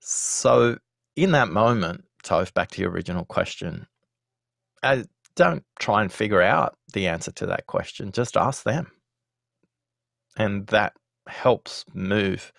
So, 0.00 0.78
in 1.14 1.30
that 1.30 1.48
moment, 1.48 2.04
Toph, 2.24 2.52
back 2.54 2.70
to 2.72 2.82
your 2.82 2.90
original 2.90 3.24
question, 3.24 3.86
I 4.82 5.04
don't 5.36 5.64
try 5.78 6.02
and 6.02 6.12
figure 6.12 6.42
out 6.42 6.76
the 6.92 7.06
answer 7.06 7.30
to 7.32 7.46
that 7.46 7.68
question, 7.68 8.10
just 8.10 8.36
ask 8.36 8.64
them. 8.64 8.90
And 10.36 10.66
that 10.68 10.94
helps 11.28 11.84
move 11.94 12.52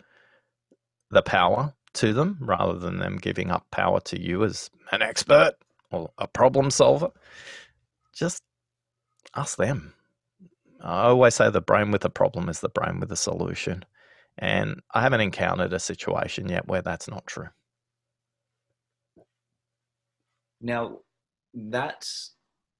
the 1.13 1.21
power 1.21 1.73
to 1.93 2.13
them 2.13 2.37
rather 2.41 2.77
than 2.77 2.99
them 2.99 3.17
giving 3.17 3.51
up 3.51 3.69
power 3.71 3.99
to 4.01 4.19
you 4.19 4.43
as 4.43 4.69
an 4.91 5.01
expert 5.01 5.53
or 5.91 6.11
a 6.17 6.27
problem 6.27 6.71
solver, 6.71 7.11
just 8.13 8.43
ask 9.35 9.57
them. 9.57 9.93
I 10.81 11.03
always 11.03 11.35
say 11.35 11.49
the 11.49 11.61
brain 11.61 11.91
with 11.91 12.03
a 12.03 12.09
problem 12.09 12.49
is 12.49 12.59
the 12.59 12.69
brain 12.69 12.99
with 12.99 13.11
a 13.11 13.15
solution. 13.15 13.85
And 14.37 14.81
I 14.93 15.01
haven't 15.01 15.21
encountered 15.21 15.73
a 15.73 15.79
situation 15.79 16.49
yet 16.49 16.67
where 16.67 16.81
that's 16.81 17.07
not 17.07 17.27
true. 17.27 17.49
Now, 20.59 20.99
that 21.53 22.07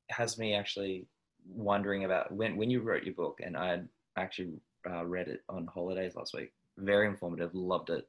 has 0.09 0.37
me 0.37 0.55
actually 0.55 1.07
wondering 1.47 2.05
about 2.05 2.31
when, 2.31 2.57
when 2.57 2.69
you 2.69 2.81
wrote 2.81 3.03
your 3.03 3.13
book, 3.13 3.39
and 3.43 3.55
I 3.55 3.81
actually 4.17 4.53
uh, 4.89 5.05
read 5.05 5.27
it 5.27 5.41
on 5.49 5.67
holidays 5.67 6.15
last 6.15 6.33
week. 6.33 6.51
Very 6.77 7.07
informative, 7.07 7.53
loved 7.53 7.89
it. 7.89 8.07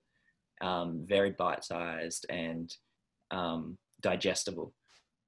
Um, 0.61 1.05
very 1.07 1.31
bite 1.31 1.64
sized 1.64 2.27
and 2.31 2.73
um, 3.31 3.77
digestible. 4.01 4.73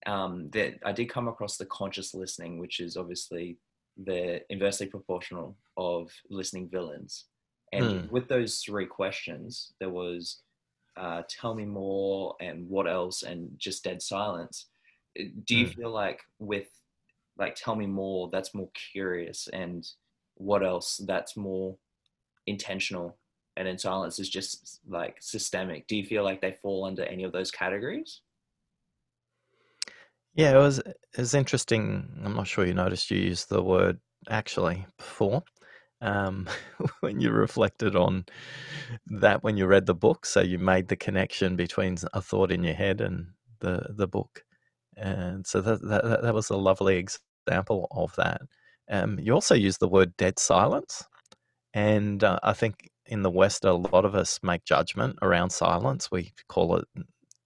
Um, 0.07 0.51
that 0.53 0.75
I 0.85 0.93
did 0.93 1.09
come 1.09 1.27
across 1.27 1.57
the 1.57 1.67
conscious 1.67 2.15
listening, 2.15 2.59
which 2.59 2.81
is 2.81 2.97
obviously 2.97 3.59
the 4.05 4.41
inversely 4.51 4.87
proportional 4.87 5.57
of 5.77 6.11
listening 6.31 6.69
villains. 6.69 7.25
And 7.73 7.85
mm. 7.85 8.11
with 8.11 8.29
those 8.29 8.59
three 8.59 8.87
questions, 8.87 9.73
there 9.81 9.91
was 9.91 10.43
uh, 10.97 11.23
tell 11.29 11.55
me 11.55 11.65
more 11.65 12.35
and 12.41 12.69
what 12.69 12.89
else 12.89 13.23
and 13.23 13.51
just 13.59 13.85
dead 13.85 14.01
silence. 14.01 14.67
Do 15.17 15.57
you 15.57 15.67
mm. 15.67 15.75
feel 15.75 15.91
like 15.91 16.21
with 16.39 16.69
like 17.39 17.55
tell 17.55 17.75
me 17.75 17.87
more, 17.87 18.31
that's 18.33 18.55
more 18.55 18.71
curious 18.93 19.49
and 19.53 19.87
what 20.37 20.65
else 20.65 21.01
that's 21.07 21.37
more 21.37 21.77
intentional 22.47 23.19
and 23.57 23.69
in 23.69 23.79
silence 23.79 24.19
is 24.19 24.29
just 24.29 24.81
like 24.89 25.17
systemic. 25.21 25.87
Do 25.87 25.97
you 25.97 26.05
feel 26.05 26.25
like 26.25 26.41
they 26.41 26.59
fall 26.63 26.85
under 26.85 27.05
any 27.05 27.25
of 27.25 27.33
those 27.33 27.51
categories? 27.51 28.21
Yeah, 30.35 30.55
it 30.55 30.59
was 30.59 30.79
it 30.79 30.97
was 31.17 31.35
interesting. 31.35 32.21
I'm 32.23 32.35
not 32.37 32.47
sure 32.47 32.67
you 32.67 32.75
noticed 32.75 33.11
you 33.11 33.19
used 33.19 33.49
the 33.49 33.63
word 33.63 33.99
actually 34.29 34.87
before. 34.99 35.43
Um, 36.03 36.47
when 37.01 37.21
you 37.21 37.31
reflected 37.31 37.97
on 37.97 38.27
that 39.07 39.43
when 39.43 39.57
you 39.57 39.67
read 39.67 39.87
the 39.87 39.95
book, 39.95 40.27
so 40.27 40.41
you 40.43 40.59
made 40.59 40.89
the 40.89 40.97
connection 40.97 41.57
between 41.57 41.97
a 42.13 42.21
thought 42.21 42.53
in 42.53 42.63
your 42.63 42.75
head 42.75 43.01
and 43.01 43.29
the 43.61 43.95
the 43.97 44.07
book, 44.07 44.45
and 44.97 45.47
so 45.47 45.61
that 45.63 45.81
that, 45.83 46.23
that 46.23 46.35
was 46.35 46.51
a 46.51 46.57
lovely 46.57 46.97
example 46.99 47.89
of 47.93 48.15
that. 48.17 48.43
Um, 48.91 49.19
you 49.19 49.33
also 49.33 49.55
used 49.55 49.81
the 49.81 49.89
word 49.89 50.17
dead 50.19 50.39
silence, 50.39 51.03
and 51.75 52.23
uh, 52.23 52.39
I 52.43 52.53
think 52.53 52.91
in 53.09 53.23
the 53.23 53.31
West, 53.31 53.65
a 53.65 53.73
lot 53.73 54.05
of 54.05 54.15
us 54.15 54.41
make 54.43 54.65
judgment 54.65 55.19
around 55.23 55.51
silence. 55.51 56.11
We 56.11 56.33
call 56.49 56.77
it 56.77 56.89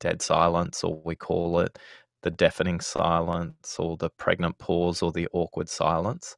dead 0.00 0.22
silence, 0.22 0.82
or 0.82 1.00
we 1.04 1.14
call 1.14 1.60
it 1.60 1.78
the 2.22 2.30
deafening 2.30 2.80
silence 2.80 3.76
or 3.78 3.96
the 3.96 4.10
pregnant 4.10 4.58
pause 4.58 5.02
or 5.02 5.12
the 5.12 5.28
awkward 5.32 5.68
silence. 5.68 6.36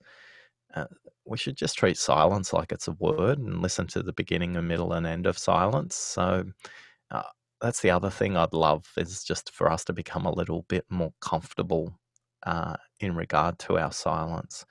Uh, 0.75 0.85
we 1.25 1.37
should 1.37 1.57
just 1.57 1.77
treat 1.77 1.97
silence 1.97 2.53
like 2.53 2.73
it's 2.73 2.89
a 2.89 2.93
word 2.93 3.39
and 3.39 3.61
listen 3.61 3.87
to 3.89 4.03
the 4.03 4.13
beginning 4.13 4.57
and 4.57 4.69
middle 4.69 4.93
and 4.93 5.07
end 5.07 5.27
of 5.27 5.39
silence. 5.39 5.95
So 5.95 6.45
uh, 7.11 7.23
that's 7.61 7.81
the 7.81 7.91
other 7.91 8.11
thing 8.11 8.37
I'd 8.37 8.53
love 8.53 8.87
is 8.97 9.25
just 9.25 9.53
for 9.53 9.71
us 9.71 9.85
to 9.85 9.93
become 9.93 10.27
a 10.27 10.35
little 10.35 10.65
bit 10.69 10.85
more 10.89 11.13
comfortable 11.21 11.99
uh, 12.45 12.77
in 13.01 13.15
regard 13.15 13.59
to 13.61 13.79
our 13.79 13.93
silence. 13.93 14.65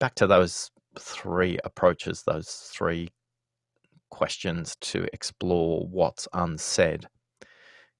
Back 0.00 0.14
to 0.16 0.26
those 0.26 0.70
three 0.98 1.58
approaches, 1.64 2.22
those 2.26 2.70
three 2.72 3.10
questions 4.12 4.76
to 4.82 5.08
explore 5.12 5.86
what's 5.88 6.28
unsaid. 6.34 7.06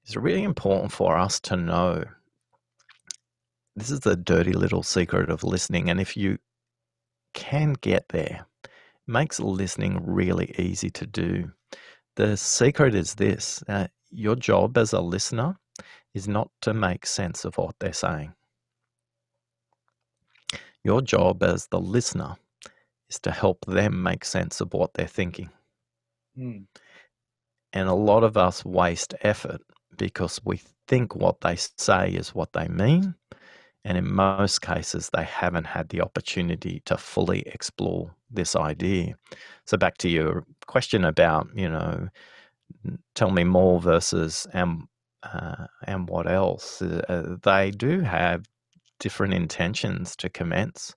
It's 0.05 0.15
really 0.15 0.43
important 0.43 0.91
for 0.91 1.17
us 1.17 1.39
to 1.41 1.57
know 1.57 2.03
this 3.75 3.89
is 3.89 4.01
the 4.01 4.15
dirty 4.15 4.53
little 4.53 4.83
secret 4.83 5.31
of 5.31 5.43
listening. 5.43 5.89
And 5.89 5.99
if 5.99 6.15
you 6.15 6.37
can 7.33 7.73
get 7.73 8.05
there, 8.09 8.45
it 8.63 8.69
makes 9.07 9.39
listening 9.39 9.99
really 10.05 10.53
easy 10.59 10.91
to 10.91 11.07
do. 11.07 11.51
The 12.15 12.37
secret 12.37 12.93
is 12.93 13.15
this 13.15 13.63
uh, 13.67 13.87
your 14.11 14.35
job 14.35 14.77
as 14.77 14.93
a 14.93 15.01
listener 15.01 15.57
is 16.13 16.27
not 16.27 16.51
to 16.61 16.75
make 16.75 17.07
sense 17.07 17.43
of 17.43 17.57
what 17.57 17.75
they're 17.79 17.91
saying. 17.91 18.33
Your 20.83 21.01
job 21.01 21.41
as 21.41 21.67
the 21.67 21.79
listener 21.79 22.35
is 23.09 23.19
to 23.21 23.31
help 23.31 23.65
them 23.65 24.03
make 24.03 24.23
sense 24.25 24.61
of 24.61 24.73
what 24.73 24.93
they're 24.93 25.07
thinking. 25.07 25.49
Mm. 26.37 26.65
And 27.73 27.89
a 27.89 27.93
lot 27.93 28.23
of 28.23 28.37
us 28.37 28.63
waste 28.63 29.15
effort 29.21 29.61
because 29.97 30.39
we 30.43 30.61
think 30.87 31.15
what 31.15 31.41
they 31.41 31.55
say 31.77 32.11
is 32.11 32.35
what 32.35 32.53
they 32.53 32.67
mean 32.67 33.15
and 33.85 33.97
in 33.97 34.13
most 34.13 34.61
cases, 34.61 35.09
they 35.13 35.23
haven't 35.23 35.65
had 35.65 35.89
the 35.89 36.01
opportunity 36.01 36.81
to 36.85 36.97
fully 36.97 37.41
explore 37.47 38.15
this 38.31 38.55
idea. 38.55 39.15
So, 39.65 39.77
back 39.77 39.97
to 39.99 40.09
your 40.09 40.45
question 40.67 41.03
about, 41.03 41.49
you 41.53 41.69
know, 41.69 42.07
tell 43.13 43.31
me 43.31 43.43
more 43.43 43.81
versus 43.81 44.47
and, 44.53 44.83
uh, 45.23 45.67
and 45.85 46.07
what 46.07 46.31
else, 46.31 46.81
uh, 46.81 47.35
they 47.43 47.71
do 47.71 47.99
have 48.01 48.45
different 48.99 49.33
intentions 49.33 50.15
to 50.17 50.29
commence. 50.29 50.95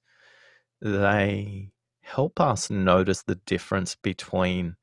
They 0.81 1.71
help 2.03 2.41
us 2.41 2.71
notice 2.71 3.23
the 3.23 3.41
difference 3.47 3.97
between 3.97 4.77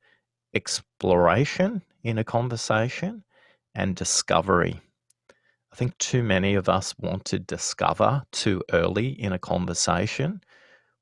exploration 0.54 1.82
in 2.02 2.18
a 2.18 2.24
conversation 2.24 3.24
and 3.74 3.96
discovery 3.96 4.80
I 5.74 5.76
think 5.76 5.98
too 5.98 6.22
many 6.22 6.54
of 6.54 6.68
us 6.68 6.94
want 7.00 7.24
to 7.26 7.40
discover 7.40 8.22
too 8.30 8.62
early 8.72 9.08
in 9.08 9.32
a 9.32 9.40
conversation 9.40 10.40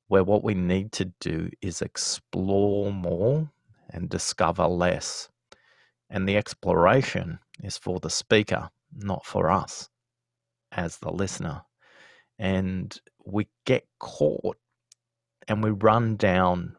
where 0.07 0.23
what 0.23 0.43
we 0.43 0.55
need 0.55 0.91
to 0.93 1.05
do 1.19 1.51
is 1.61 1.83
explore 1.83 2.91
more 2.91 3.51
and 3.91 4.09
discover 4.09 4.65
less. 4.65 5.29
And 6.09 6.27
the 6.27 6.37
exploration 6.37 7.37
is 7.63 7.77
for 7.77 7.99
the 7.99 8.09
speaker, 8.09 8.71
not 8.95 9.27
for 9.27 9.51
us 9.51 9.89
as 10.71 10.97
the 10.97 11.11
listener. 11.11 11.61
And 12.39 12.99
we 13.23 13.49
get 13.67 13.85
caught 13.99 14.57
and 15.47 15.63
we 15.63 15.69
run 15.69 16.15
down 16.15 16.77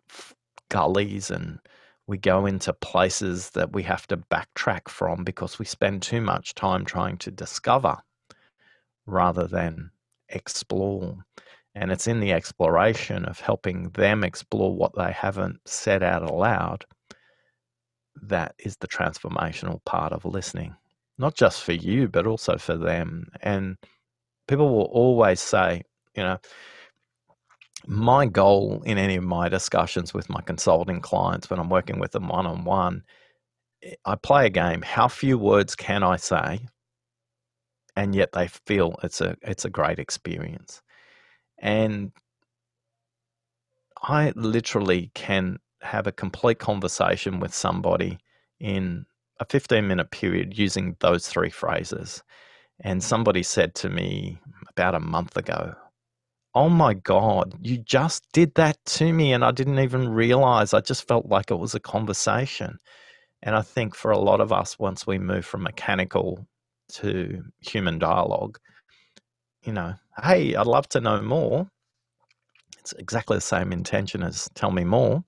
gullies 0.69 1.31
and 1.31 1.61
we 2.07 2.19
go 2.19 2.47
into 2.47 2.73
places 2.73 3.51
that 3.51 3.73
we 3.73 3.83
have 3.85 4.07
to 4.09 4.17
backtrack 4.17 4.89
from 4.89 5.25
because 5.25 5.59
we 5.59 5.65
spend 5.65 6.03
too 6.03 6.21
much 6.21 6.55
time 6.55 6.85
trying 6.85 7.17
to 7.19 7.31
discover 7.31 7.97
rather 9.07 9.47
than 9.47 9.91
explore. 10.29 11.25
And 11.75 11.91
it's 11.91 12.07
in 12.07 12.21
the 12.21 12.33
exploration 12.33 13.25
of 13.25 13.41
helping 13.41 13.91
them 13.91 14.23
explore 14.23 14.75
what 14.75 14.95
they 14.97 15.13
haven't 15.13 15.61
said 15.65 16.03
out 16.03 16.23
aloud 16.23 16.85
that 18.23 18.55
is 18.59 18.77
the 18.77 18.89
transformational 18.89 19.85
part 19.85 20.13
of 20.13 20.25
listening, 20.25 20.75
not 21.19 21.35
just 21.35 21.65
for 21.65 21.73
you, 21.73 22.09
but 22.09 22.27
also 22.27 22.57
for 22.59 22.77
them. 22.77 23.27
And 23.43 23.77
people 24.47 24.69
will 24.69 24.85
always 24.93 25.41
say, 25.41 25.83
you 26.15 26.23
know, 26.23 26.39
my 27.87 28.27
goal 28.27 28.83
in 28.85 28.99
any 28.99 29.17
of 29.17 29.25
my 29.25 29.49
discussions 29.49 30.15
with 30.15 30.29
my 30.31 30.41
consulting 30.41 31.01
clients 31.01 31.51
when 31.51 31.59
I'm 31.59 31.69
working 31.69 31.99
with 31.99 32.13
them 32.13 32.29
one 32.29 32.47
on 32.47 32.65
one, 32.65 33.03
I 34.05 34.17
play 34.17 34.47
a 34.47 34.51
game. 34.51 34.83
How 34.83 35.09
few 35.09 35.39
words 35.39 35.75
can 35.75 36.03
I 36.03 36.17
say? 36.17 36.67
And 37.97 38.15
yet 38.15 38.33
they 38.33 38.49
feel 38.49 38.97
it's 39.03 39.21
a 39.21 39.37
it's 39.43 39.65
a 39.65 39.71
great 39.71 39.99
experience. 39.99 40.83
And 41.59 42.13
I 44.03 44.33
literally 44.37 45.11
can 45.15 45.59
have 45.83 46.07
a 46.07 46.13
complete 46.13 46.59
conversation 46.59 47.41
with 47.41 47.55
somebody 47.55 48.19
in 48.59 49.07
a 49.41 49.45
15 49.45 49.87
minute 49.87 50.11
period 50.11 50.59
using 50.59 50.97
those 51.01 51.29
three 51.29 51.51
phrases. 51.51 52.23
And 52.81 53.03
somebody 53.03 53.43
said 53.43 53.75
to 53.77 53.89
me 53.89 54.39
about 54.71 54.95
a 54.95 55.01
month 55.01 55.37
ago, 55.37 55.75
oh 56.55 56.69
my 56.69 56.95
God, 56.95 57.55
you 57.63 57.79
just 57.79 58.25
did 58.33 58.55
that 58.55 58.79
to 58.87 59.13
me. 59.13 59.33
And 59.33 59.45
I 59.45 59.51
didn't 59.51 59.81
even 59.81 60.09
realize. 60.09 60.73
I 60.73 60.81
just 60.81 61.07
felt 61.07 61.27
like 61.27 61.51
it 61.51 61.59
was 61.59 61.75
a 61.75 61.81
conversation. 61.81 62.79
And 63.43 63.55
I 63.57 63.63
think 63.63 63.95
for 63.95 64.11
a 64.11 64.19
lot 64.19 64.41
of 64.41 64.53
us, 64.53 64.79
once 64.79 65.07
we 65.07 65.19
move 65.19 65.45
from 65.45 65.63
mechanical 65.63 66.47
to 66.93 67.43
human 67.61 67.99
dialogue, 67.99 68.59
you 69.65 69.73
know, 69.73 69.95
hey, 70.23 70.55
I'd 70.55 70.67
love 70.67 70.89
to 70.91 71.01
know 71.01 71.21
more. 71.21 71.69
It's 72.79 72.93
exactly 72.99 73.37
the 73.37 73.43
same 73.43 73.73
intention 73.73 74.23
as 74.23 74.49
tell 74.55 74.71
me 74.71 74.85
more. 74.85 75.25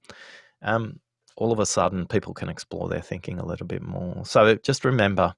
Um, 0.62 1.00
all 1.36 1.52
of 1.52 1.58
a 1.58 1.66
sudden, 1.66 2.06
people 2.06 2.32
can 2.34 2.48
explore 2.48 2.88
their 2.88 3.00
thinking 3.00 3.38
a 3.38 3.46
little 3.46 3.66
bit 3.66 3.82
more. 3.82 4.24
So 4.24 4.54
just 4.56 4.84
remember, 4.84 5.34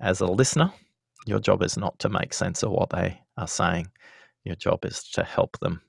as 0.00 0.20
a 0.20 0.26
listener, 0.26 0.72
your 1.26 1.40
job 1.40 1.62
is 1.62 1.76
not 1.76 1.98
to 2.00 2.08
make 2.08 2.34
sense 2.34 2.62
of 2.62 2.70
what 2.70 2.90
they 2.90 3.20
are 3.36 3.48
saying. 3.48 3.88
Your 4.46 4.54
job 4.54 4.84
is 4.84 5.02
to 5.10 5.24
help 5.24 5.58
them 5.58 5.80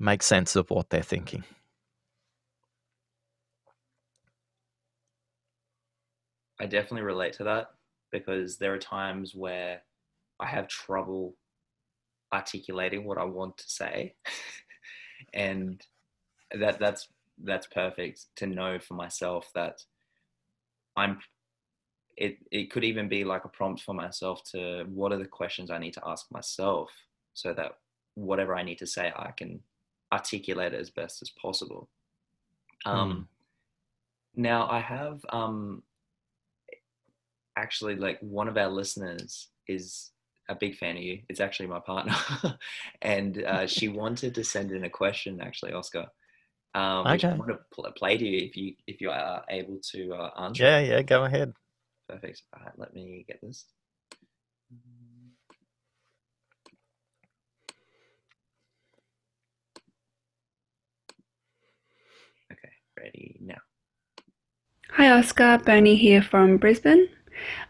make 0.00 0.22
sense 0.22 0.56
of 0.56 0.70
what 0.70 0.88
they're 0.88 1.02
thinking. 1.02 1.44
I 6.58 6.64
definitely 6.64 7.02
relate 7.02 7.34
to 7.34 7.44
that 7.44 7.72
because 8.10 8.56
there 8.56 8.72
are 8.72 8.78
times 8.78 9.34
where 9.34 9.82
I 10.40 10.46
have 10.46 10.66
trouble 10.66 11.34
articulating 12.32 13.04
what 13.04 13.18
I 13.18 13.24
want 13.24 13.58
to 13.58 13.68
say, 13.68 14.14
and 15.34 15.84
that 16.58 16.78
that's 16.78 17.06
that's 17.44 17.66
perfect 17.66 18.34
to 18.36 18.46
know 18.46 18.78
for 18.78 18.94
myself 18.94 19.50
that 19.54 19.82
I'm. 20.96 21.18
It 22.16 22.38
it 22.50 22.70
could 22.70 22.82
even 22.82 23.10
be 23.10 23.24
like 23.24 23.44
a 23.44 23.48
prompt 23.48 23.82
for 23.82 23.92
myself 23.92 24.42
to 24.52 24.84
what 24.88 25.12
are 25.12 25.18
the 25.18 25.26
questions 25.26 25.70
I 25.70 25.78
need 25.78 25.92
to 25.92 26.08
ask 26.08 26.32
myself 26.32 26.88
so 27.38 27.54
that 27.54 27.72
whatever 28.14 28.56
I 28.56 28.64
need 28.64 28.78
to 28.78 28.86
say 28.86 29.12
I 29.14 29.30
can 29.30 29.60
articulate 30.12 30.74
it 30.74 30.80
as 30.80 30.90
best 30.90 31.22
as 31.22 31.30
possible. 31.30 31.88
Um, 32.84 33.12
mm. 33.12 33.26
Now 34.34 34.68
I 34.68 34.80
have 34.80 35.24
um, 35.28 35.82
actually 37.56 37.94
like 37.94 38.18
one 38.20 38.48
of 38.48 38.56
our 38.56 38.68
listeners 38.68 39.48
is 39.68 40.10
a 40.48 40.56
big 40.56 40.76
fan 40.76 40.96
of 40.96 41.02
you. 41.02 41.20
It's 41.28 41.40
actually 41.40 41.68
my 41.68 41.80
partner, 41.80 42.16
and 43.02 43.42
uh, 43.44 43.66
she 43.66 43.88
wanted 44.02 44.34
to 44.34 44.44
send 44.44 44.72
in 44.72 44.84
a 44.84 44.90
question. 44.90 45.40
Actually, 45.40 45.74
Oscar, 45.74 46.06
um, 46.74 47.06
okay. 47.06 47.28
I 47.28 47.34
want 47.34 47.50
to 47.50 47.58
pl- 47.72 47.92
play 47.96 48.18
to 48.18 48.24
you 48.24 48.46
if 48.46 48.56
you 48.56 48.74
if 48.86 49.00
you 49.00 49.10
are 49.10 49.44
able 49.48 49.78
to 49.92 50.14
uh, 50.14 50.30
answer. 50.40 50.64
Yeah, 50.64 50.80
yeah, 50.80 51.02
go 51.02 51.24
ahead. 51.24 51.52
Perfect. 52.08 52.42
All 52.54 52.64
right, 52.64 52.78
let 52.78 52.94
me 52.94 53.24
get 53.28 53.40
this. 53.42 53.64
Okay, 62.50 62.72
ready 63.00 63.36
now. 63.40 63.58
Hi, 64.92 65.10
Oscar. 65.10 65.58
Bernie 65.64 65.96
here 65.96 66.22
from 66.22 66.56
Brisbane. 66.56 67.08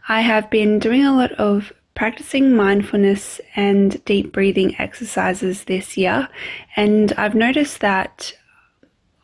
I 0.07 0.21
have 0.21 0.49
been 0.49 0.79
doing 0.79 1.05
a 1.05 1.15
lot 1.15 1.31
of 1.33 1.71
practicing 1.93 2.55
mindfulness 2.55 3.41
and 3.55 4.03
deep 4.05 4.31
breathing 4.31 4.75
exercises 4.79 5.65
this 5.65 5.97
year, 5.97 6.29
and 6.75 7.11
I've 7.13 7.35
noticed 7.35 7.81
that 7.81 8.33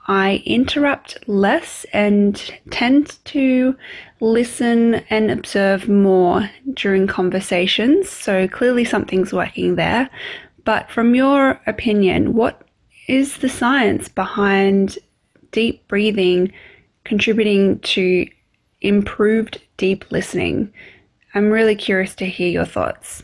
I 0.08 0.44
interrupt 0.46 1.28
less 1.28 1.86
and 1.94 2.36
tend 2.70 3.18
to 3.26 3.76
listen 4.20 4.96
and 5.10 5.32
observe 5.32 5.89
more 5.89 6.50
during 6.74 7.08
conversations. 7.08 8.10
So 8.10 8.48
clearly, 8.48 8.86
something's 8.86 9.34
working 9.34 9.76
there. 9.76 10.10
But 10.63 10.91
from 10.91 11.15
your 11.15 11.60
opinion, 11.65 12.34
what 12.36 12.62
is 13.08 13.38
the 13.38 13.50
science 13.50 14.08
behind 14.10 15.00
deep 15.56 15.88
breathing 15.88 16.52
contributing 17.06 17.80
to 17.80 18.28
improved 18.82 19.62
deep 19.78 20.04
listening. 20.12 20.70
I'm 21.34 21.50
really 21.50 21.78
curious 21.78 22.13
to 22.15 22.26
hear 22.26 22.50
your 22.50 22.65
thoughts. 22.65 23.24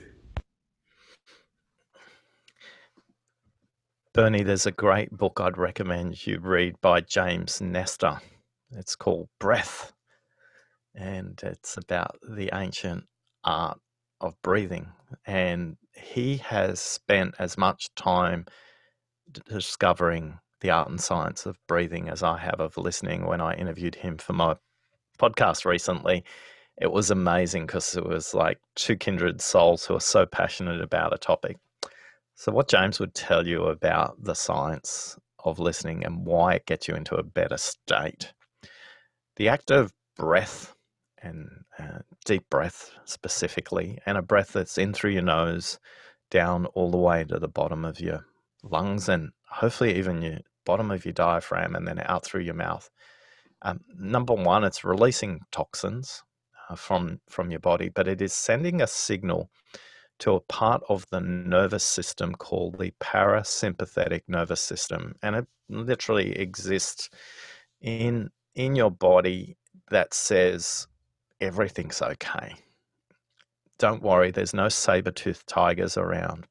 Bernie, 4.13 4.43
there's 4.43 4.65
a 4.65 4.71
great 4.71 5.11
book 5.11 5.41
I'd 5.41 5.57
recommend 5.57 6.25
you 6.25 6.39
read 6.39 6.79
by 6.79 7.01
James 7.01 7.59
Nestor. 7.59 8.21
It's 8.71 8.95
called 8.95 9.27
Breath, 9.37 9.91
and 10.95 11.37
it's 11.43 11.75
about 11.75 12.17
the 12.29 12.49
ancient 12.53 13.03
art 13.43 13.77
of 14.21 14.41
breathing. 14.41 14.87
And 15.25 15.75
he 15.93 16.37
has 16.37 16.79
spent 16.79 17.35
as 17.39 17.57
much 17.57 17.93
time 17.95 18.45
discovering 19.49 20.39
the 20.61 20.69
art 20.69 20.89
and 20.89 21.01
science 21.01 21.45
of 21.45 21.57
breathing 21.67 22.09
as 22.09 22.23
I 22.23 22.37
have 22.37 22.59
of 22.59 22.77
listening 22.77 23.25
when 23.25 23.41
I 23.41 23.55
interviewed 23.55 23.95
him 23.95 24.17
for 24.17 24.33
my 24.33 24.55
podcast 25.19 25.65
recently. 25.65 26.23
It 26.79 26.91
was 26.91 27.11
amazing 27.11 27.67
because 27.67 27.95
it 27.95 28.05
was 28.05 28.33
like 28.33 28.59
two 28.75 28.95
kindred 28.95 29.41
souls 29.41 29.85
who 29.85 29.95
are 29.95 29.99
so 29.99 30.25
passionate 30.25 30.81
about 30.81 31.13
a 31.13 31.17
topic. 31.17 31.57
So, 32.35 32.51
what 32.51 32.69
James 32.69 32.99
would 32.99 33.13
tell 33.13 33.45
you 33.45 33.65
about 33.65 34.23
the 34.23 34.33
science 34.33 35.17
of 35.43 35.59
listening 35.59 36.05
and 36.05 36.25
why 36.25 36.55
it 36.55 36.65
gets 36.65 36.87
you 36.87 36.95
into 36.95 37.15
a 37.15 37.23
better 37.23 37.57
state. 37.57 38.33
The 39.35 39.49
act 39.49 39.71
of 39.71 39.93
breath 40.15 40.75
and 41.21 41.49
uh, 41.77 41.99
deep 42.25 42.49
breath 42.49 42.91
specifically, 43.05 43.99
and 44.05 44.17
a 44.17 44.21
breath 44.21 44.53
that's 44.53 44.77
in 44.77 44.93
through 44.93 45.11
your 45.11 45.21
nose, 45.21 45.79
down 46.29 46.65
all 46.67 46.91
the 46.91 46.97
way 46.97 47.23
to 47.23 47.39
the 47.39 47.47
bottom 47.47 47.85
of 47.85 47.99
your 47.99 48.25
lungs, 48.63 49.07
and 49.07 49.31
hopefully 49.49 49.97
even 49.97 50.21
your 50.21 50.39
bottom 50.65 50.91
of 50.91 51.05
your 51.05 51.13
diaphragm 51.13 51.75
and 51.75 51.87
then 51.87 52.01
out 52.05 52.25
through 52.25 52.41
your 52.41 52.53
mouth. 52.55 52.89
Um, 53.61 53.81
number 53.97 54.33
one, 54.33 54.63
it's 54.63 54.83
releasing 54.83 55.39
toxins 55.51 56.23
uh, 56.69 56.75
from 56.75 57.19
from 57.29 57.51
your 57.51 57.59
body, 57.59 57.89
but 57.89 58.07
it 58.07 58.21
is 58.21 58.33
sending 58.33 58.81
a 58.81 58.87
signal 58.87 59.49
to 60.19 60.33
a 60.33 60.41
part 60.41 60.83
of 60.89 61.05
the 61.09 61.19
nervous 61.19 61.83
system 61.83 62.33
called 62.33 62.77
the 62.77 62.91
parasympathetic 62.99 64.21
nervous 64.27 64.61
system, 64.61 65.15
and 65.23 65.35
it 65.35 65.47
literally 65.69 66.37
exists 66.37 67.09
in 67.81 68.29
in 68.55 68.75
your 68.75 68.91
body 68.91 69.57
that 69.89 70.13
says 70.13 70.87
everything's 71.39 72.01
okay. 72.01 72.53
Don't 73.79 74.03
worry, 74.03 74.29
there's 74.31 74.53
no 74.53 74.69
saber-toothed 74.69 75.47
tigers 75.47 75.97
around. 75.97 76.45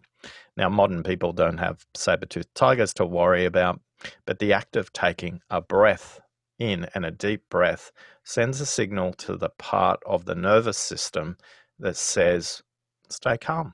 Now, 0.56 0.68
modern 0.68 1.02
people 1.04 1.32
don't 1.32 1.58
have 1.58 1.86
saber-toothed 1.94 2.54
tigers 2.54 2.92
to 2.94 3.06
worry 3.06 3.44
about, 3.44 3.80
but 4.26 4.38
the 4.38 4.52
act 4.52 4.76
of 4.76 4.92
taking 4.92 5.40
a 5.50 5.60
breath 5.60 6.20
in 6.58 6.86
and 6.94 7.04
a 7.04 7.10
deep 7.10 7.42
breath 7.48 7.90
sends 8.24 8.60
a 8.60 8.66
signal 8.66 9.12
to 9.14 9.36
the 9.36 9.48
part 9.58 10.00
of 10.06 10.24
the 10.24 10.34
nervous 10.34 10.78
system 10.78 11.36
that 11.78 11.96
says, 11.96 12.62
stay 13.08 13.36
calm. 13.38 13.72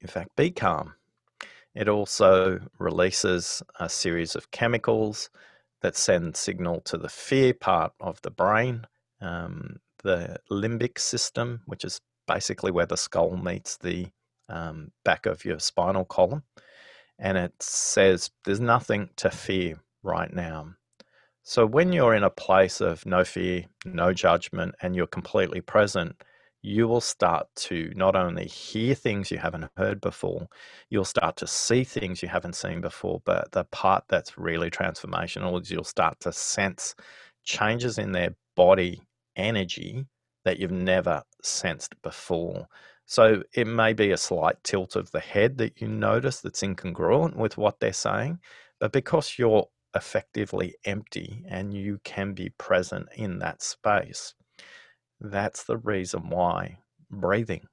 In 0.00 0.08
fact, 0.08 0.36
be 0.36 0.50
calm. 0.50 0.94
It 1.74 1.88
also 1.88 2.60
releases 2.78 3.62
a 3.80 3.88
series 3.88 4.36
of 4.36 4.50
chemicals 4.50 5.30
that 5.82 5.96
send 5.96 6.36
signal 6.36 6.80
to 6.82 6.96
the 6.96 7.08
fear 7.08 7.54
part 7.54 7.92
of 8.00 8.20
the 8.22 8.30
brain, 8.30 8.86
um, 9.20 9.76
the 10.02 10.36
limbic 10.50 10.98
system, 10.98 11.60
which 11.66 11.84
is 11.84 12.00
basically 12.26 12.70
where 12.70 12.86
the 12.86 12.96
skull 12.96 13.36
meets 13.36 13.76
the 13.76 14.06
um, 14.48 14.90
back 15.04 15.26
of 15.26 15.44
your 15.44 15.58
spinal 15.58 16.04
column. 16.04 16.42
And 17.18 17.38
it 17.38 17.54
says 17.62 18.30
there's 18.44 18.60
nothing 18.60 19.10
to 19.16 19.30
fear 19.30 19.80
right 20.02 20.32
now. 20.32 20.74
So 21.42 21.64
when 21.64 21.92
you're 21.92 22.14
in 22.14 22.24
a 22.24 22.30
place 22.30 22.80
of 22.80 23.06
no 23.06 23.24
fear, 23.24 23.66
no 23.84 24.12
judgment, 24.12 24.74
and 24.82 24.96
you're 24.96 25.06
completely 25.06 25.60
present, 25.60 26.22
you 26.62 26.88
will 26.88 27.00
start 27.00 27.46
to 27.54 27.92
not 27.94 28.16
only 28.16 28.46
hear 28.46 28.94
things 28.94 29.30
you 29.30 29.38
haven't 29.38 29.70
heard 29.76 30.00
before, 30.00 30.48
you'll 30.90 31.04
start 31.04 31.36
to 31.36 31.46
see 31.46 31.84
things 31.84 32.22
you 32.22 32.28
haven't 32.28 32.56
seen 32.56 32.80
before. 32.80 33.22
But 33.24 33.52
the 33.52 33.62
part 33.64 34.04
that's 34.08 34.36
really 34.36 34.70
transformational 34.70 35.60
is 35.62 35.70
you'll 35.70 35.84
start 35.84 36.18
to 36.20 36.32
sense 36.32 36.96
changes 37.44 37.98
in 37.98 38.10
their 38.10 38.34
body 38.56 39.00
energy 39.36 40.06
that 40.44 40.58
you've 40.58 40.72
never 40.72 41.22
sensed 41.42 41.94
before. 42.02 42.66
So 43.06 43.42
it 43.54 43.68
may 43.68 43.92
be 43.92 44.10
a 44.10 44.16
slight 44.16 44.62
tilt 44.64 44.96
of 44.96 45.10
the 45.12 45.20
head 45.20 45.58
that 45.58 45.80
you 45.80 45.88
notice 45.88 46.40
that's 46.40 46.62
incongruent 46.62 47.36
with 47.36 47.56
what 47.56 47.78
they're 47.78 47.92
saying, 47.92 48.40
but 48.80 48.92
because 48.92 49.38
you're 49.38 49.68
effectively 49.94 50.74
empty 50.84 51.44
and 51.48 51.72
you 51.72 52.00
can 52.04 52.34
be 52.34 52.50
present 52.58 53.08
in 53.14 53.38
that 53.38 53.62
space. 53.62 54.34
That's 55.20 55.64
the 55.64 55.78
reason 55.78 56.28
why 56.28 56.78
breathing, 57.10 57.66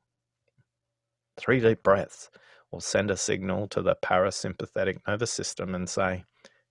three 1.37 1.59
deep 1.59 1.83
breaths, 1.83 2.29
will 2.71 2.79
send 2.79 3.11
a 3.11 3.17
signal 3.17 3.67
to 3.67 3.81
the 3.81 3.95
parasympathetic 4.03 4.97
nervous 5.07 5.31
system 5.31 5.75
and 5.75 5.89
say, 5.89 6.23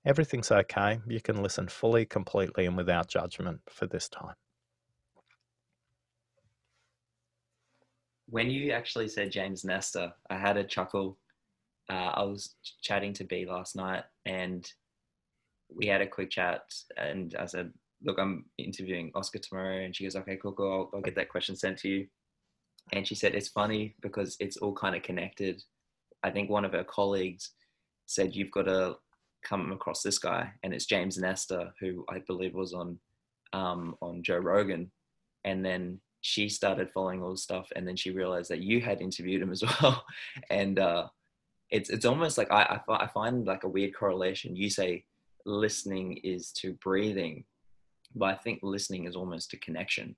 everything's 0.04 0.50
okay. 0.50 1.00
You 1.06 1.20
can 1.20 1.42
listen 1.42 1.68
fully, 1.68 2.06
completely, 2.06 2.66
and 2.66 2.76
without 2.76 3.08
judgment 3.08 3.60
for 3.68 3.86
this 3.86 4.08
time. 4.08 4.34
When 8.32 8.48
you 8.48 8.72
actually 8.72 9.08
said 9.08 9.30
James 9.30 9.62
Nestor, 9.62 10.10
I 10.30 10.38
had 10.38 10.56
a 10.56 10.64
chuckle. 10.64 11.18
Uh, 11.90 12.12
I 12.14 12.22
was 12.22 12.54
chatting 12.80 13.12
to 13.12 13.24
B 13.24 13.44
last 13.44 13.76
night 13.76 14.04
and 14.24 14.66
we 15.68 15.86
had 15.86 16.00
a 16.00 16.06
quick 16.06 16.30
chat 16.30 16.62
and 16.96 17.36
I 17.38 17.44
said, 17.44 17.74
look, 18.02 18.18
I'm 18.18 18.46
interviewing 18.56 19.10
Oscar 19.14 19.38
tomorrow. 19.38 19.84
And 19.84 19.94
she 19.94 20.04
goes, 20.04 20.16
okay, 20.16 20.38
cool, 20.40 20.52
cool. 20.52 20.72
I'll, 20.72 20.90
I'll 20.94 21.02
get 21.02 21.14
that 21.16 21.28
question 21.28 21.56
sent 21.56 21.76
to 21.80 21.90
you. 21.90 22.06
And 22.94 23.06
she 23.06 23.14
said, 23.14 23.34
it's 23.34 23.48
funny 23.48 23.96
because 24.00 24.38
it's 24.40 24.56
all 24.56 24.72
kind 24.72 24.96
of 24.96 25.02
connected. 25.02 25.62
I 26.22 26.30
think 26.30 26.48
one 26.48 26.64
of 26.64 26.72
her 26.72 26.84
colleagues 26.84 27.50
said, 28.06 28.34
you've 28.34 28.50
got 28.50 28.62
to 28.62 28.96
come 29.44 29.72
across 29.72 30.02
this 30.02 30.18
guy. 30.18 30.52
And 30.62 30.72
it's 30.72 30.86
James 30.86 31.18
Nestor, 31.18 31.74
who 31.80 32.06
I 32.08 32.20
believe 32.20 32.54
was 32.54 32.72
on, 32.72 32.98
um, 33.52 33.94
on 34.00 34.22
Joe 34.22 34.38
Rogan. 34.38 34.90
And 35.44 35.62
then 35.62 36.00
she 36.22 36.48
started 36.48 36.90
following 36.90 37.22
all 37.22 37.32
the 37.32 37.36
stuff. 37.36 37.70
And 37.76 37.86
then 37.86 37.96
she 37.96 38.10
realized 38.10 38.50
that 38.50 38.62
you 38.62 38.80
had 38.80 39.02
interviewed 39.02 39.42
him 39.42 39.52
as 39.52 39.62
well. 39.82 40.04
and, 40.48 40.78
uh, 40.78 41.08
it's, 41.70 41.88
it's 41.90 42.04
almost 42.04 42.36
like 42.36 42.50
I, 42.50 42.80
I, 42.88 43.04
I 43.04 43.06
find 43.06 43.46
like 43.46 43.64
a 43.64 43.68
weird 43.68 43.94
correlation. 43.94 44.56
You 44.56 44.68
say 44.68 45.04
listening 45.46 46.18
is 46.18 46.52
to 46.52 46.74
breathing, 46.74 47.44
but 48.14 48.26
I 48.26 48.34
think 48.34 48.60
listening 48.62 49.06
is 49.06 49.16
almost 49.16 49.52
a 49.54 49.56
connection. 49.58 50.14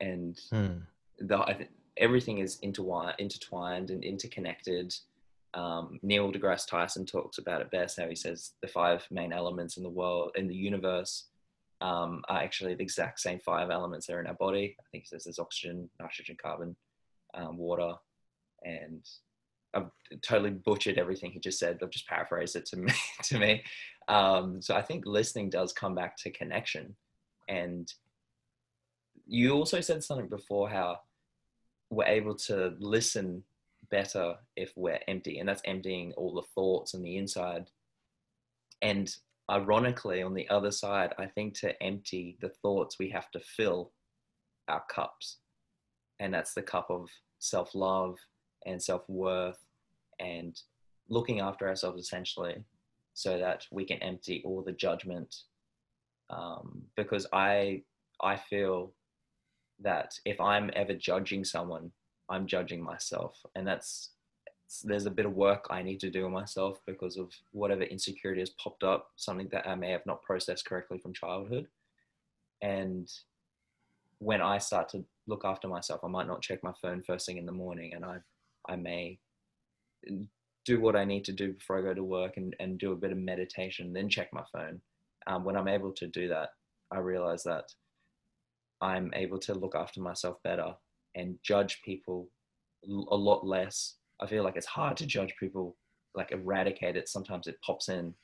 And 0.00 0.38
hmm. 0.50 0.78
the, 1.18 1.38
I 1.38 1.54
think 1.54 1.70
everything 1.96 2.38
is 2.38 2.58
intertwined, 2.60 3.14
intertwined 3.18 3.90
and 3.90 4.04
interconnected. 4.04 4.94
Um, 5.54 5.98
Neil 6.02 6.32
deGrasse 6.32 6.66
Tyson 6.66 7.06
talks 7.06 7.38
about 7.38 7.60
it 7.60 7.70
best. 7.70 7.98
How 7.98 8.08
he 8.08 8.14
says 8.14 8.52
the 8.62 8.68
five 8.68 9.06
main 9.10 9.32
elements 9.32 9.76
in 9.76 9.82
the 9.82 9.88
world, 9.88 10.32
in 10.34 10.48
the 10.48 10.54
universe, 10.54 11.24
um, 11.82 12.22
are 12.28 12.38
actually 12.38 12.74
the 12.74 12.82
exact 12.82 13.18
same 13.20 13.40
five 13.40 13.70
elements 13.70 14.06
that 14.06 14.14
are 14.14 14.20
in 14.20 14.28
our 14.28 14.34
body. 14.34 14.76
I 14.78 14.84
think 14.90 15.04
it 15.04 15.08
says 15.08 15.24
there's 15.24 15.40
oxygen, 15.40 15.90
nitrogen, 16.00 16.36
carbon, 16.40 16.76
um, 17.34 17.58
water, 17.58 17.94
and 18.62 19.04
I've 19.74 19.90
totally 20.22 20.50
butchered 20.50 20.96
everything 20.96 21.32
he 21.32 21.40
just 21.40 21.58
said. 21.58 21.80
I've 21.82 21.90
just 21.90 22.06
paraphrased 22.06 22.54
it 22.54 22.66
to 22.66 22.76
me. 22.76 22.92
to 23.24 23.38
me. 23.38 23.64
Um, 24.06 24.62
so 24.62 24.76
I 24.76 24.82
think 24.82 25.04
listening 25.06 25.50
does 25.50 25.72
come 25.72 25.94
back 25.94 26.16
to 26.18 26.30
connection. 26.30 26.94
And 27.48 27.92
you 29.26 29.52
also 29.52 29.80
said 29.80 30.04
something 30.04 30.28
before 30.28 30.68
how 30.68 31.00
we're 31.90 32.04
able 32.04 32.36
to 32.36 32.74
listen 32.78 33.42
better 33.90 34.36
if 34.56 34.72
we're 34.76 35.00
empty, 35.08 35.40
and 35.40 35.48
that's 35.48 35.62
emptying 35.64 36.12
all 36.16 36.32
the 36.32 36.46
thoughts 36.54 36.94
and 36.94 37.04
the 37.04 37.16
inside. 37.16 37.70
And 38.82 39.12
ironically, 39.50 40.22
on 40.22 40.34
the 40.34 40.48
other 40.48 40.70
side, 40.70 41.14
I 41.18 41.26
think 41.26 41.54
to 41.60 41.80
empty 41.82 42.36
the 42.40 42.48
thoughts, 42.48 42.98
we 42.98 43.10
have 43.10 43.30
to 43.32 43.40
fill 43.40 43.92
our 44.68 44.82
cups. 44.92 45.38
And 46.20 46.32
that's 46.32 46.54
the 46.54 46.62
cup 46.62 46.90
of 46.90 47.08
self 47.38 47.74
love 47.74 48.18
and 48.64 48.80
self 48.80 49.08
worth 49.08 49.58
and 50.20 50.58
looking 51.08 51.40
after 51.40 51.68
ourselves 51.68 52.00
essentially 52.00 52.64
so 53.14 53.38
that 53.38 53.66
we 53.70 53.84
can 53.84 53.98
empty 53.98 54.42
all 54.44 54.62
the 54.62 54.72
judgment. 54.72 55.34
Um, 56.30 56.82
because 56.96 57.26
I, 57.32 57.82
I 58.22 58.36
feel 58.36 58.94
that 59.80 60.14
if 60.24 60.40
I'm 60.40 60.70
ever 60.74 60.94
judging 60.94 61.44
someone, 61.44 61.90
I'm 62.30 62.46
judging 62.46 62.82
myself. 62.82 63.38
And 63.54 63.66
that's 63.66 64.10
there's 64.84 65.06
a 65.06 65.10
bit 65.10 65.26
of 65.26 65.34
work 65.34 65.66
I 65.70 65.82
need 65.82 66.00
to 66.00 66.10
do 66.10 66.28
myself 66.28 66.80
because 66.86 67.16
of 67.16 67.32
whatever 67.52 67.82
insecurity 67.82 68.40
has 68.40 68.50
popped 68.50 68.82
up, 68.82 69.10
something 69.16 69.48
that 69.52 69.68
I 69.68 69.74
may 69.74 69.90
have 69.90 70.06
not 70.06 70.22
processed 70.22 70.64
correctly 70.64 70.98
from 70.98 71.12
childhood. 71.12 71.68
And 72.60 73.12
when 74.18 74.40
I 74.40 74.58
start 74.58 74.88
to 74.90 75.04
look 75.26 75.44
after 75.44 75.68
myself, 75.68 76.00
I 76.04 76.08
might 76.08 76.26
not 76.26 76.42
check 76.42 76.62
my 76.62 76.72
phone 76.80 77.02
first 77.02 77.26
thing 77.26 77.38
in 77.38 77.46
the 77.46 77.52
morning, 77.52 77.92
and 77.94 78.04
I, 78.04 78.18
I 78.68 78.76
may 78.76 79.18
do 80.64 80.80
what 80.80 80.96
I 80.96 81.04
need 81.04 81.24
to 81.24 81.32
do 81.32 81.52
before 81.52 81.78
I 81.78 81.82
go 81.82 81.94
to 81.94 82.04
work 82.04 82.36
and, 82.36 82.54
and 82.60 82.78
do 82.78 82.92
a 82.92 82.96
bit 82.96 83.12
of 83.12 83.18
meditation, 83.18 83.92
then 83.92 84.08
check 84.08 84.32
my 84.32 84.44
phone. 84.52 84.80
Um, 85.26 85.44
when 85.44 85.56
I'm 85.56 85.68
able 85.68 85.92
to 85.92 86.06
do 86.06 86.28
that, 86.28 86.50
I 86.90 86.98
realize 86.98 87.42
that 87.44 87.72
I'm 88.80 89.12
able 89.14 89.38
to 89.40 89.54
look 89.54 89.74
after 89.74 90.00
myself 90.00 90.42
better 90.42 90.74
and 91.14 91.38
judge 91.42 91.82
people 91.84 92.28
a 92.84 93.16
lot 93.16 93.46
less 93.46 93.94
I 94.22 94.26
feel 94.26 94.44
like 94.44 94.56
it's 94.56 94.66
hard 94.66 94.96
to 94.98 95.06
judge 95.06 95.34
people, 95.38 95.76
like 96.14 96.30
eradicate 96.30 96.96
it. 96.96 97.08
Sometimes 97.08 97.48
it 97.48 97.60
pops 97.60 97.88
in. 97.88 98.14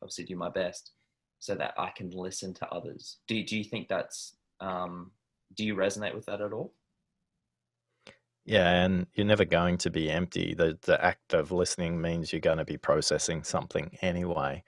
Obviously, 0.00 0.24
do 0.24 0.36
my 0.36 0.48
best 0.48 0.92
so 1.40 1.56
that 1.56 1.74
I 1.76 1.90
can 1.96 2.10
listen 2.10 2.54
to 2.54 2.68
others. 2.68 3.18
Do 3.26 3.42
do 3.44 3.58
you 3.58 3.64
think 3.64 3.88
that's 3.88 4.36
um, 4.60 5.10
do 5.56 5.64
you 5.64 5.74
resonate 5.74 6.14
with 6.14 6.26
that 6.26 6.40
at 6.40 6.52
all? 6.52 6.72
Yeah, 8.44 8.84
and 8.84 9.06
you're 9.14 9.26
never 9.26 9.44
going 9.44 9.78
to 9.78 9.90
be 9.90 10.10
empty. 10.10 10.54
The 10.54 10.78
the 10.82 11.04
act 11.04 11.34
of 11.34 11.50
listening 11.52 12.00
means 12.00 12.32
you're 12.32 12.40
going 12.40 12.58
to 12.58 12.64
be 12.64 12.76
processing 12.76 13.42
something 13.42 13.96
anyway. 14.02 14.62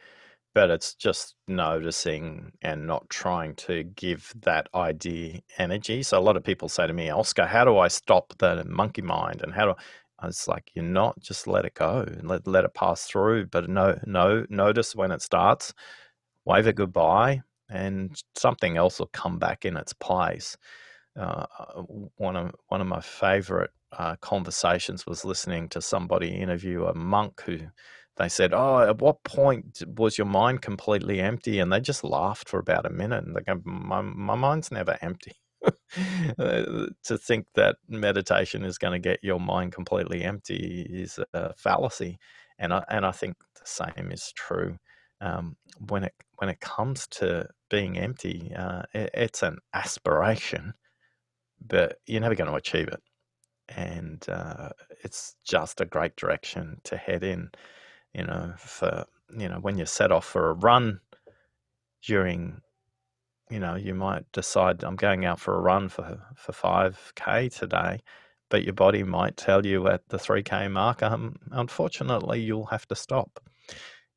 But 0.54 0.70
it's 0.70 0.94
just 0.94 1.34
noticing 1.48 2.52
and 2.62 2.86
not 2.86 3.08
trying 3.10 3.56
to 3.56 3.82
give 3.82 4.32
that 4.42 4.68
idea 4.72 5.40
energy. 5.58 6.04
So 6.04 6.16
a 6.16 6.20
lot 6.20 6.36
of 6.36 6.44
people 6.44 6.68
say 6.68 6.86
to 6.86 6.92
me, 6.92 7.10
Oscar, 7.10 7.44
how 7.44 7.64
do 7.64 7.78
I 7.78 7.88
stop 7.88 8.34
the 8.38 8.64
monkey 8.64 9.02
mind? 9.02 9.42
And 9.42 9.52
how 9.52 9.66
do 9.66 9.74
it's 10.26 10.48
like 10.48 10.70
you're 10.74 10.84
not 10.84 11.18
just 11.20 11.46
let 11.46 11.64
it 11.64 11.74
go 11.74 12.00
and 12.00 12.28
let 12.28 12.46
let 12.46 12.64
it 12.64 12.74
pass 12.74 13.04
through. 13.06 13.46
But 13.46 13.68
no, 13.68 13.98
no, 14.06 14.46
notice 14.48 14.94
when 14.94 15.10
it 15.12 15.22
starts, 15.22 15.74
wave 16.44 16.66
it 16.66 16.76
goodbye, 16.76 17.42
and 17.70 18.20
something 18.36 18.76
else 18.76 18.98
will 18.98 19.08
come 19.08 19.38
back 19.38 19.64
in 19.64 19.76
its 19.76 19.92
place. 19.94 20.56
Uh, 21.18 21.46
uh 21.58 21.82
one 22.16 22.36
of 22.36 22.54
one 22.68 22.80
of 22.80 22.86
my 22.88 23.00
favorite 23.00 23.70
uh, 23.98 24.16
conversations 24.16 25.06
was 25.06 25.24
listening 25.24 25.68
to 25.70 25.80
somebody 25.80 26.28
interview 26.28 26.84
a 26.86 26.94
monk 26.94 27.42
who 27.42 27.58
they 28.16 28.28
said, 28.28 28.52
"Oh, 28.54 28.80
at 28.80 29.00
what 29.00 29.24
point 29.24 29.82
was 29.96 30.18
your 30.18 30.26
mind 30.26 30.62
completely 30.62 31.20
empty?" 31.20 31.58
And 31.60 31.72
they 31.72 31.80
just 31.80 32.04
laughed 32.04 32.48
for 32.48 32.58
about 32.60 32.86
a 32.86 32.90
minute, 32.90 33.24
and 33.24 33.34
they 33.36 33.42
go, 33.42 33.60
"My 33.64 34.02
my 34.02 34.34
mind's 34.36 34.70
never 34.72 34.98
empty." 35.02 35.32
Uh, 36.38 36.86
to 37.04 37.16
think 37.16 37.46
that 37.54 37.76
meditation 37.88 38.64
is 38.64 38.78
going 38.78 38.92
to 38.92 38.98
get 38.98 39.22
your 39.22 39.38
mind 39.38 39.72
completely 39.72 40.24
empty 40.24 40.84
is 40.90 41.20
a 41.34 41.54
fallacy, 41.54 42.18
and 42.58 42.74
I 42.74 42.84
and 42.88 43.06
I 43.06 43.12
think 43.12 43.36
the 43.54 43.62
same 43.64 44.10
is 44.10 44.32
true 44.34 44.76
um, 45.20 45.56
when 45.88 46.02
it 46.04 46.12
when 46.38 46.50
it 46.50 46.58
comes 46.60 47.06
to 47.12 47.46
being 47.70 47.96
empty. 47.98 48.52
Uh, 48.56 48.82
it, 48.92 49.10
it's 49.14 49.42
an 49.44 49.58
aspiration, 49.72 50.74
but 51.66 51.98
you're 52.06 52.20
never 52.20 52.34
going 52.34 52.50
to 52.50 52.56
achieve 52.56 52.88
it, 52.88 53.02
and 53.68 54.24
uh, 54.28 54.70
it's 55.04 55.36
just 55.44 55.80
a 55.80 55.86
great 55.86 56.16
direction 56.16 56.80
to 56.84 56.96
head 56.96 57.22
in. 57.24 57.50
You 58.14 58.24
know, 58.24 58.54
for 58.58 59.04
you 59.38 59.48
know 59.48 59.58
when 59.60 59.78
you 59.78 59.86
set 59.86 60.12
off 60.12 60.26
for 60.26 60.50
a 60.50 60.54
run 60.54 61.00
during 62.06 62.60
you 63.50 63.58
know, 63.60 63.74
you 63.74 63.94
might 63.94 64.30
decide 64.32 64.82
I'm 64.82 64.96
going 64.96 65.24
out 65.24 65.40
for 65.40 65.54
a 65.54 65.60
run 65.60 65.88
for 65.88 66.20
for 66.36 66.52
5k 66.52 67.56
today, 67.56 68.00
but 68.48 68.64
your 68.64 68.72
body 68.72 69.02
might 69.02 69.36
tell 69.36 69.64
you 69.66 69.88
at 69.88 70.08
the 70.08 70.16
3k 70.16 70.70
mark, 70.70 71.02
um, 71.02 71.36
unfortunately, 71.50 72.40
you'll 72.40 72.66
have 72.66 72.86
to 72.88 72.94
stop. 72.94 73.40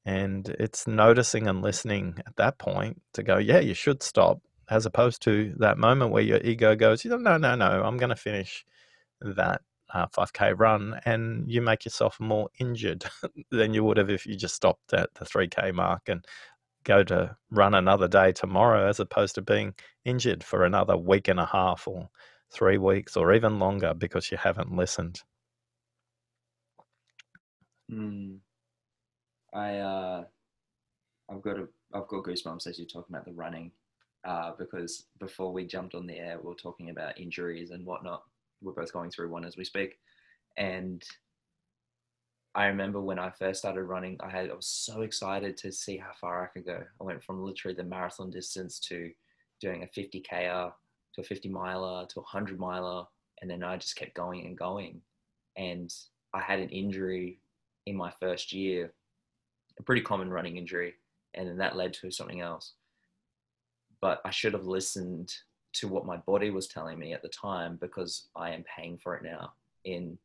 And 0.05 0.47
it's 0.59 0.87
noticing 0.87 1.47
and 1.47 1.61
listening 1.61 2.15
at 2.25 2.35
that 2.37 2.57
point 2.57 3.01
to 3.13 3.23
go, 3.23 3.37
yeah, 3.37 3.59
you 3.59 3.73
should 3.73 4.01
stop, 4.01 4.39
as 4.69 4.85
opposed 4.85 5.21
to 5.23 5.53
that 5.57 5.77
moment 5.77 6.11
where 6.11 6.23
your 6.23 6.39
ego 6.39 6.75
goes, 6.75 7.03
no, 7.03 7.17
no, 7.17 7.55
no, 7.55 7.83
I'm 7.83 7.97
going 7.97 8.09
to 8.09 8.15
finish 8.15 8.65
that 9.19 9.61
uh, 9.93 10.07
5k 10.07 10.53
run, 10.57 10.99
and 11.05 11.49
you 11.51 11.61
make 11.61 11.85
yourself 11.85 12.19
more 12.19 12.49
injured 12.59 13.05
than 13.51 13.73
you 13.73 13.83
would 13.83 13.97
have 13.97 14.09
if 14.09 14.25
you 14.25 14.35
just 14.35 14.55
stopped 14.55 14.93
at 14.93 15.13
the 15.15 15.25
3k 15.25 15.73
mark 15.73 16.03
and 16.07 16.25
go 16.87 17.03
to 17.03 17.35
run 17.51 17.75
another 17.75 18.07
day 18.07 18.31
tomorrow 18.31 18.87
as 18.87 18.99
opposed 18.99 19.35
to 19.35 19.41
being 19.41 19.75
injured 20.05 20.43
for 20.43 20.63
another 20.63 20.95
week 20.95 21.27
and 21.27 21.39
a 21.39 21.45
half 21.45 21.85
or 21.85 22.09
three 22.49 22.77
weeks 22.77 23.17
or 23.17 23.33
even 23.33 23.59
longer 23.59 23.93
because 23.93 24.31
you 24.31 24.37
haven't 24.37 24.73
listened. 24.73 25.21
Mm. 27.91 28.37
I 29.53 29.77
uh, 29.77 30.23
I've 31.29 31.41
got 31.41 31.57
a 31.57 31.67
I've 31.93 32.07
got 32.07 32.23
goosebumps 32.23 32.67
as 32.67 32.79
you're 32.79 32.87
talking 32.87 33.13
about 33.13 33.25
the 33.25 33.33
running, 33.33 33.71
uh, 34.25 34.51
because 34.57 35.07
before 35.19 35.51
we 35.51 35.65
jumped 35.65 35.95
on 35.95 36.07
the 36.07 36.17
air, 36.17 36.39
we 36.41 36.51
are 36.51 36.55
talking 36.55 36.89
about 36.89 37.19
injuries 37.19 37.71
and 37.71 37.85
whatnot. 37.85 38.23
We're 38.61 38.73
both 38.73 38.93
going 38.93 39.11
through 39.11 39.29
one 39.29 39.45
as 39.45 39.57
we 39.57 39.63
speak, 39.63 39.99
and 40.57 41.03
I 42.57 42.65
remember 42.65 42.99
when 42.99 43.19
I 43.19 43.29
first 43.29 43.59
started 43.59 43.83
running, 43.83 44.17
I 44.19 44.31
had 44.31 44.49
I 44.49 44.53
was 44.55 44.65
so 44.65 45.01
excited 45.01 45.57
to 45.57 45.71
see 45.71 45.95
how 45.95 46.09
far 46.19 46.43
I 46.43 46.47
could 46.47 46.65
go. 46.65 46.83
I 46.99 47.03
went 47.03 47.23
from 47.23 47.43
literally 47.43 47.75
the 47.75 47.83
marathon 47.83 48.31
distance 48.31 48.79
to 48.79 49.11
doing 49.61 49.83
a 49.83 49.99
50k 49.99 50.71
to 51.13 51.21
a 51.21 51.23
50 51.23 51.49
miler 51.49 52.07
to 52.07 52.19
a 52.19 52.23
100 52.23 52.59
miler, 52.59 53.05
and 53.41 53.51
then 53.51 53.63
I 53.63 53.77
just 53.77 53.95
kept 53.95 54.15
going 54.15 54.47
and 54.47 54.57
going. 54.57 55.01
And 55.55 55.93
I 56.33 56.41
had 56.41 56.59
an 56.59 56.69
injury 56.69 57.39
in 57.85 57.95
my 57.95 58.11
first 58.19 58.51
year, 58.51 58.91
a 59.77 59.83
pretty 59.83 60.01
common 60.01 60.31
running 60.31 60.57
injury, 60.57 60.95
and 61.35 61.47
then 61.47 61.57
that 61.57 61.77
led 61.77 61.93
to 61.93 62.09
something 62.09 62.41
else. 62.41 62.73
But 64.01 64.19
I 64.25 64.31
should 64.31 64.53
have 64.53 64.65
listened 64.65 65.31
to 65.73 65.87
what 65.87 66.07
my 66.07 66.17
body 66.17 66.49
was 66.49 66.67
telling 66.67 66.97
me 66.97 67.13
at 67.13 67.21
the 67.21 67.29
time 67.29 67.77
because 67.79 68.29
I 68.35 68.49
am 68.49 68.65
paying 68.75 68.97
for 68.97 69.15
it 69.15 69.23
now 69.23 69.53
in 69.85 70.17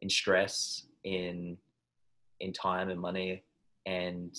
in 0.00 0.10
stress 0.10 0.86
in 1.06 1.56
in 2.40 2.52
time 2.52 2.90
and 2.90 3.00
money 3.00 3.42
and 3.86 4.36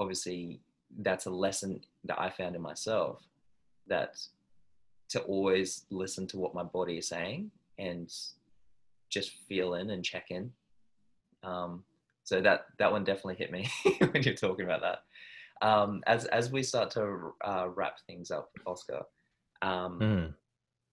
obviously 0.00 0.60
that's 0.98 1.26
a 1.26 1.30
lesson 1.30 1.80
that 2.04 2.18
I 2.18 2.30
found 2.30 2.56
in 2.56 2.62
myself 2.62 3.22
that 3.86 4.16
to 5.10 5.20
always 5.22 5.84
listen 5.90 6.26
to 6.28 6.38
what 6.38 6.54
my 6.54 6.62
body 6.62 6.98
is 6.98 7.08
saying 7.08 7.50
and 7.78 8.12
just 9.10 9.32
feel 9.48 9.74
in 9.74 9.90
and 9.90 10.04
check 10.04 10.26
in. 10.30 10.50
Um, 11.42 11.84
so 12.24 12.40
that 12.40 12.66
that 12.78 12.90
one 12.90 13.04
definitely 13.04 13.36
hit 13.36 13.52
me 13.52 13.68
when 14.10 14.22
you're 14.22 14.34
talking 14.34 14.64
about 14.64 14.82
that. 14.82 15.66
Um, 15.66 16.02
as 16.06 16.24
as 16.26 16.50
we 16.50 16.62
start 16.62 16.90
to 16.92 17.34
uh, 17.44 17.68
wrap 17.74 17.98
things 18.06 18.30
up, 18.30 18.50
Oscar, 18.66 19.02
um, 19.62 19.98
mm. 19.98 20.34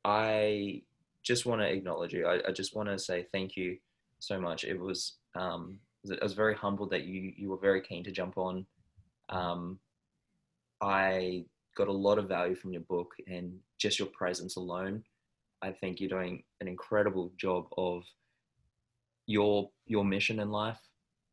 I 0.03 0.81
just 1.23 1.45
want 1.45 1.61
to 1.61 1.67
acknowledge 1.67 2.13
you. 2.13 2.25
I, 2.27 2.39
I 2.47 2.51
just 2.51 2.75
want 2.75 2.89
to 2.89 2.97
say 2.97 3.27
thank 3.31 3.55
you 3.55 3.77
so 4.19 4.39
much. 4.39 4.63
It 4.63 4.79
was 4.79 5.17
um, 5.35 5.79
I 6.09 6.23
was 6.23 6.33
very 6.33 6.55
humbled 6.55 6.91
that 6.91 7.03
you 7.03 7.33
you 7.35 7.49
were 7.49 7.57
very 7.57 7.81
keen 7.81 8.03
to 8.03 8.11
jump 8.11 8.37
on. 8.37 8.65
Um, 9.29 9.79
I 10.81 11.45
got 11.75 11.87
a 11.87 11.93
lot 11.93 12.17
of 12.17 12.27
value 12.27 12.55
from 12.55 12.71
your 12.73 12.81
book 12.81 13.11
and 13.27 13.53
just 13.77 13.99
your 13.99 14.07
presence 14.09 14.55
alone. 14.55 15.03
I 15.61 15.71
think 15.71 15.99
you're 15.99 16.09
doing 16.09 16.43
an 16.61 16.67
incredible 16.67 17.31
job 17.37 17.67
of 17.77 18.03
your 19.25 19.69
your 19.85 20.05
mission 20.05 20.39
in 20.39 20.51
life 20.51 20.79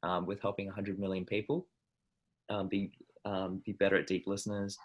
um, 0.03 0.27
with 0.27 0.41
helping 0.41 0.67
100 0.67 0.99
million 0.99 1.25
people 1.25 1.67
um, 2.51 2.69
be 2.69 2.93
um, 3.25 3.63
be 3.65 3.73
better 3.73 3.97
at 3.97 4.07
deep 4.07 4.27
listeners. 4.27 4.77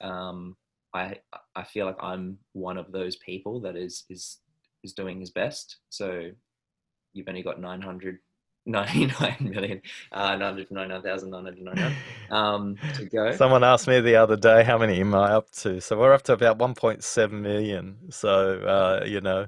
Um, 0.00 0.56
I 0.94 1.16
I 1.54 1.64
feel 1.64 1.86
like 1.86 2.02
I'm 2.02 2.38
one 2.52 2.78
of 2.78 2.92
those 2.92 3.16
people 3.16 3.60
that 3.60 3.76
is 3.76 4.04
is 4.10 4.38
is 4.82 4.92
doing 4.92 5.20
his 5.20 5.30
best. 5.30 5.78
So 5.90 6.30
you've 7.18 7.28
only 7.28 7.42
got 7.42 7.60
900 7.60 8.18
99 8.68 9.36
million, 9.40 9.80
uh, 10.12 10.36
999,999 10.36 11.96
um, 12.30 12.76
to 12.94 13.06
go. 13.06 13.34
Someone 13.34 13.64
asked 13.64 13.88
me 13.88 13.98
the 14.00 14.16
other 14.16 14.36
day, 14.36 14.62
how 14.62 14.76
many 14.76 15.00
am 15.00 15.14
I 15.14 15.32
up 15.32 15.50
to? 15.52 15.80
So 15.80 15.98
we're 15.98 16.12
up 16.12 16.22
to 16.24 16.34
about 16.34 16.58
1.7 16.58 17.32
million. 17.32 17.96
So, 18.10 18.60
uh, 18.60 19.06
you 19.06 19.22
know, 19.22 19.46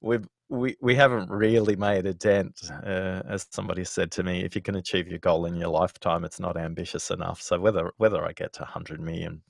we've, 0.00 0.26
we, 0.48 0.76
we 0.80 0.94
haven't 0.94 1.28
really 1.28 1.76
made 1.76 2.06
a 2.06 2.14
dent. 2.14 2.58
Uh, 2.82 3.20
as 3.28 3.46
somebody 3.50 3.84
said 3.84 4.10
to 4.12 4.22
me, 4.22 4.42
if 4.44 4.56
you 4.56 4.62
can 4.62 4.76
achieve 4.76 5.08
your 5.08 5.18
goal 5.18 5.44
in 5.44 5.56
your 5.56 5.68
lifetime, 5.68 6.24
it's 6.24 6.40
not 6.40 6.56
ambitious 6.56 7.10
enough. 7.10 7.42
So 7.42 7.60
whether, 7.60 7.92
whether 7.98 8.24
I 8.24 8.32
get 8.32 8.54
to 8.54 8.62
100 8.62 8.98
million 8.98 9.42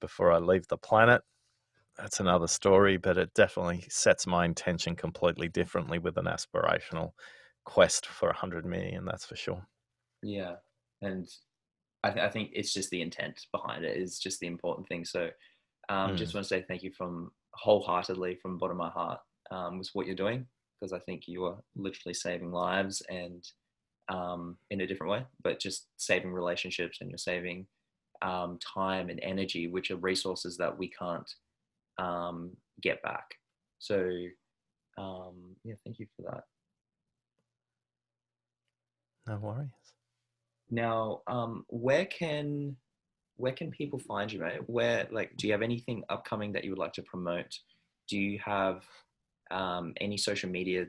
before 0.00 0.30
I 0.30 0.38
leave 0.38 0.68
the 0.68 0.78
planet, 0.78 1.22
that's 1.98 2.20
another 2.20 2.46
story, 2.46 2.96
but 2.96 3.18
it 3.18 3.34
definitely 3.34 3.84
sets 3.88 4.26
my 4.26 4.44
intention 4.44 4.96
completely 4.96 5.48
differently 5.48 5.98
with 5.98 6.16
an 6.16 6.24
aspirational 6.24 7.12
quest 7.64 8.06
for 8.06 8.28
100 8.28 8.66
million 8.66 9.04
that's 9.04 9.24
for 9.24 9.36
sure 9.36 9.66
yeah 10.22 10.54
and 11.00 11.28
I, 12.04 12.10
th- 12.10 12.24
I 12.24 12.28
think 12.28 12.50
it's 12.52 12.72
just 12.72 12.90
the 12.90 13.02
intent 13.02 13.46
behind 13.52 13.84
it 13.84 13.96
is 13.96 14.18
just 14.18 14.40
the 14.40 14.46
important 14.46 14.88
thing 14.88 15.04
so 15.04 15.28
um, 15.88 16.12
mm. 16.12 16.16
just 16.16 16.34
want 16.34 16.44
to 16.44 16.48
say 16.48 16.64
thank 16.66 16.82
you 16.82 16.90
from 16.90 17.30
wholeheartedly 17.54 18.38
from 18.42 18.58
bottom 18.58 18.80
of 18.80 18.86
my 18.86 18.90
heart 18.90 19.20
um, 19.50 19.78
with 19.78 19.90
what 19.92 20.06
you're 20.06 20.16
doing 20.16 20.46
because 20.80 20.92
i 20.92 20.98
think 20.98 21.24
you 21.26 21.44
are 21.44 21.58
literally 21.76 22.14
saving 22.14 22.50
lives 22.50 23.02
and 23.08 23.44
um, 24.08 24.56
in 24.70 24.80
a 24.80 24.86
different 24.86 25.12
way 25.12 25.24
but 25.42 25.60
just 25.60 25.86
saving 25.96 26.32
relationships 26.32 26.98
and 27.00 27.10
you're 27.10 27.18
saving 27.18 27.66
um, 28.22 28.58
time 28.58 29.08
and 29.08 29.20
energy 29.22 29.68
which 29.68 29.90
are 29.90 29.96
resources 29.96 30.56
that 30.56 30.76
we 30.76 30.88
can't 30.88 31.30
um, 31.98 32.50
get 32.82 33.02
back 33.02 33.26
so 33.78 34.10
um, 34.98 35.56
yeah 35.64 35.74
thank 35.84 35.98
you 35.98 36.06
for 36.16 36.22
that 36.30 36.44
no 39.26 39.36
worries. 39.36 39.68
Now, 40.70 41.20
um, 41.26 41.64
where 41.68 42.06
can 42.06 42.76
where 43.36 43.52
can 43.52 43.70
people 43.70 43.98
find 43.98 44.32
you, 44.32 44.40
mate? 44.40 44.60
Where 44.66 45.06
like, 45.10 45.36
do 45.36 45.46
you 45.46 45.52
have 45.52 45.62
anything 45.62 46.04
upcoming 46.08 46.52
that 46.52 46.64
you 46.64 46.70
would 46.70 46.78
like 46.78 46.92
to 46.94 47.02
promote? 47.02 47.58
Do 48.08 48.18
you 48.18 48.38
have 48.44 48.84
um, 49.50 49.94
any 50.00 50.16
social 50.16 50.50
media 50.50 50.86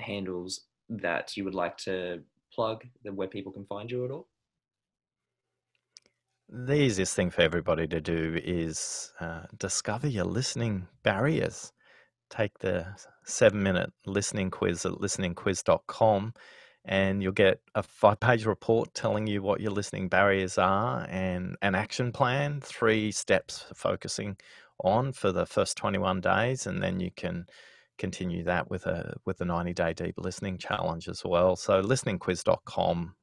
handles 0.00 0.62
that 0.88 1.36
you 1.36 1.44
would 1.44 1.54
like 1.54 1.76
to 1.78 2.22
plug 2.52 2.84
that 3.04 3.14
where 3.14 3.28
people 3.28 3.52
can 3.52 3.66
find 3.66 3.90
you 3.90 4.04
at 4.04 4.10
all? 4.10 4.28
The 6.48 6.74
easiest 6.74 7.16
thing 7.16 7.30
for 7.30 7.42
everybody 7.42 7.88
to 7.88 8.00
do 8.00 8.40
is 8.44 9.12
uh, 9.20 9.42
discover 9.58 10.06
your 10.06 10.24
listening 10.24 10.86
barriers. 11.02 11.72
Take 12.30 12.60
the 12.60 12.86
seven 13.24 13.62
minute 13.62 13.92
listening 14.06 14.50
quiz 14.50 14.86
at 14.86 14.92
listeningquiz.com 14.92 16.34
and 16.84 17.20
you'll 17.20 17.32
get 17.32 17.60
a 17.74 17.82
five 17.82 18.20
page 18.20 18.46
report 18.46 18.94
telling 18.94 19.26
you 19.26 19.42
what 19.42 19.60
your 19.60 19.72
listening 19.72 20.08
barriers 20.08 20.56
are 20.56 21.04
and 21.10 21.56
an 21.62 21.74
action 21.74 22.12
plan, 22.12 22.60
three 22.60 23.10
steps 23.10 23.66
focusing 23.74 24.36
on 24.84 25.12
for 25.12 25.32
the 25.32 25.46
first 25.46 25.76
21 25.76 26.20
days. 26.20 26.66
And 26.68 26.80
then 26.80 27.00
you 27.00 27.10
can 27.16 27.46
continue 27.98 28.44
that 28.44 28.70
with 28.70 28.86
a 28.86 29.16
with 29.24 29.40
a 29.40 29.44
90 29.44 29.72
day 29.72 29.92
deep 29.94 30.14
listening 30.16 30.58
challenge 30.58 31.08
as 31.08 31.24
well. 31.24 31.56
So 31.56 31.82
listeningquiz.com, 31.82 33.16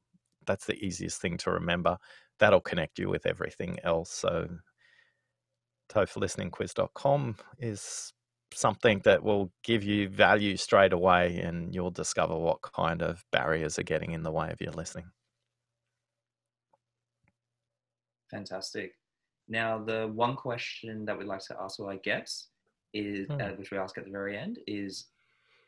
that's 0.46 0.66
the 0.66 0.74
easiest 0.74 1.22
thing 1.22 1.38
to 1.38 1.50
remember. 1.50 1.96
That'll 2.38 2.60
connect 2.60 2.98
you 2.98 3.08
with 3.08 3.26
everything 3.26 3.78
else. 3.84 4.10
So 4.10 4.48
TOEFLlisteningquiz.com 5.90 7.36
is 7.58 8.12
something 8.52 9.00
that 9.04 9.22
will 9.22 9.50
give 9.62 9.82
you 9.82 10.08
value 10.08 10.56
straight 10.56 10.92
away 10.92 11.38
and 11.38 11.74
you'll 11.74 11.90
discover 11.90 12.36
what 12.36 12.62
kind 12.62 13.02
of 13.02 13.24
barriers 13.32 13.78
are 13.78 13.84
getting 13.84 14.12
in 14.12 14.22
the 14.22 14.30
way 14.30 14.50
of 14.50 14.60
your 14.60 14.72
listening. 14.72 15.06
Fantastic. 18.30 18.92
Now, 19.48 19.78
the 19.78 20.10
one 20.12 20.36
question 20.36 21.04
that 21.04 21.18
we'd 21.18 21.26
like 21.26 21.44
to 21.46 21.56
ask 21.60 21.78
all 21.78 21.88
our 21.88 21.96
guests 21.96 22.48
is, 22.92 23.26
hmm. 23.28 23.40
uh, 23.40 23.48
which 23.56 23.70
we 23.70 23.78
ask 23.78 23.98
at 23.98 24.04
the 24.04 24.10
very 24.10 24.38
end, 24.38 24.58
is 24.66 25.06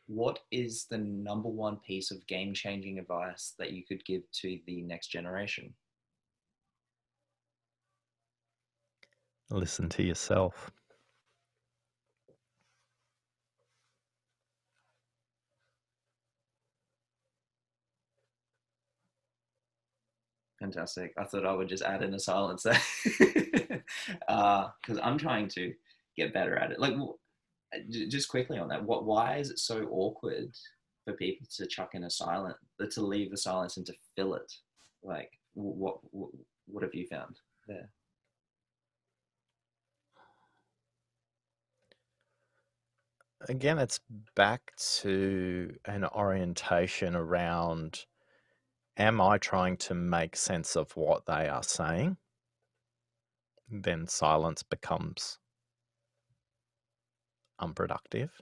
what 0.07 0.39
is 0.51 0.85
the 0.89 0.97
number 0.97 1.49
one 1.49 1.77
piece 1.85 2.11
of 2.11 2.25
game 2.27 2.53
changing 2.53 2.97
advice 2.97 3.53
that 3.59 3.71
you 3.71 3.83
could 3.85 4.03
give 4.05 4.23
to 4.31 4.59
the 4.65 4.81
next 4.81 5.07
generation? 5.07 5.73
Listen 9.49 9.89
to 9.89 10.03
yourself. 10.03 10.71
Fantastic. 20.59 21.13
I 21.17 21.23
thought 21.25 21.45
I 21.45 21.53
would 21.53 21.69
just 21.69 21.83
add 21.83 22.03
in 22.03 22.13
a 22.15 22.19
silence 22.19 22.63
there 22.63 22.81
because 23.19 23.79
uh, 24.27 25.01
I'm 25.03 25.17
trying 25.17 25.47
to 25.49 25.73
get 26.17 26.33
better 26.33 26.57
at 26.57 26.71
it. 26.71 26.79
Like, 26.79 26.95
just 27.89 28.29
quickly 28.29 28.57
on 28.57 28.67
that, 28.69 28.83
what? 28.83 29.05
Why 29.05 29.37
is 29.37 29.51
it 29.51 29.59
so 29.59 29.87
awkward 29.91 30.51
for 31.05 31.13
people 31.13 31.47
to 31.57 31.67
chuck 31.67 31.91
in 31.93 32.05
a 32.05 32.09
silent, 32.09 32.57
to 32.91 33.01
leave 33.01 33.31
the 33.31 33.37
silence 33.37 33.77
and 33.77 33.85
to 33.85 33.93
fill 34.15 34.33
it? 34.35 34.51
Like, 35.03 35.31
what? 35.53 35.99
What, 36.11 36.31
what 36.67 36.83
have 36.83 36.95
you 36.95 37.07
found 37.07 37.37
there? 37.67 37.89
Again, 43.41 43.77
it's 43.77 43.99
back 44.35 44.75
to 45.01 45.75
an 45.85 46.05
orientation 46.05 47.15
around 47.15 48.05
am 48.97 49.21
I 49.21 49.37
trying 49.37 49.77
to 49.77 49.93
make 49.93 50.35
sense 50.35 50.75
of 50.75 50.95
what 50.97 51.27
they 51.27 51.47
are 51.47 51.61
saying? 51.61 52.17
Then 53.69 54.07
silence 54.07 54.63
becomes 54.63 55.37
unproductive. 57.59 58.41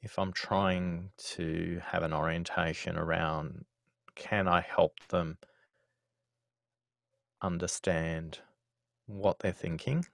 If 0.00 0.18
I'm 0.18 0.32
trying 0.32 1.10
to 1.34 1.80
have 1.84 2.02
an 2.02 2.14
orientation 2.14 2.96
around 2.96 3.66
can 4.14 4.48
I 4.48 4.60
help 4.60 4.94
them 5.08 5.38
understand 7.42 8.38
what 9.06 9.40
they're 9.40 9.52
thinking? 9.52 10.06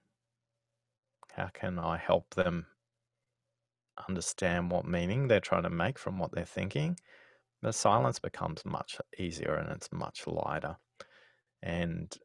How 1.33 1.47
can 1.47 1.79
I 1.79 1.97
help 1.97 2.35
them 2.35 2.67
understand 4.07 4.71
what 4.71 4.85
meaning 4.85 5.27
they're 5.27 5.39
trying 5.39 5.63
to 5.63 5.69
make 5.69 5.99
from 5.99 6.19
what 6.19 6.31
they're 6.31 6.45
thinking? 6.45 6.97
the 7.61 7.73
silence 7.73 8.19
becomes 8.19 8.65
much 8.65 8.97
easier 9.17 9.55
and 9.55 9.69
it's 9.71 9.91
much 9.91 10.25
lighter. 10.27 10.77
And 11.61 12.15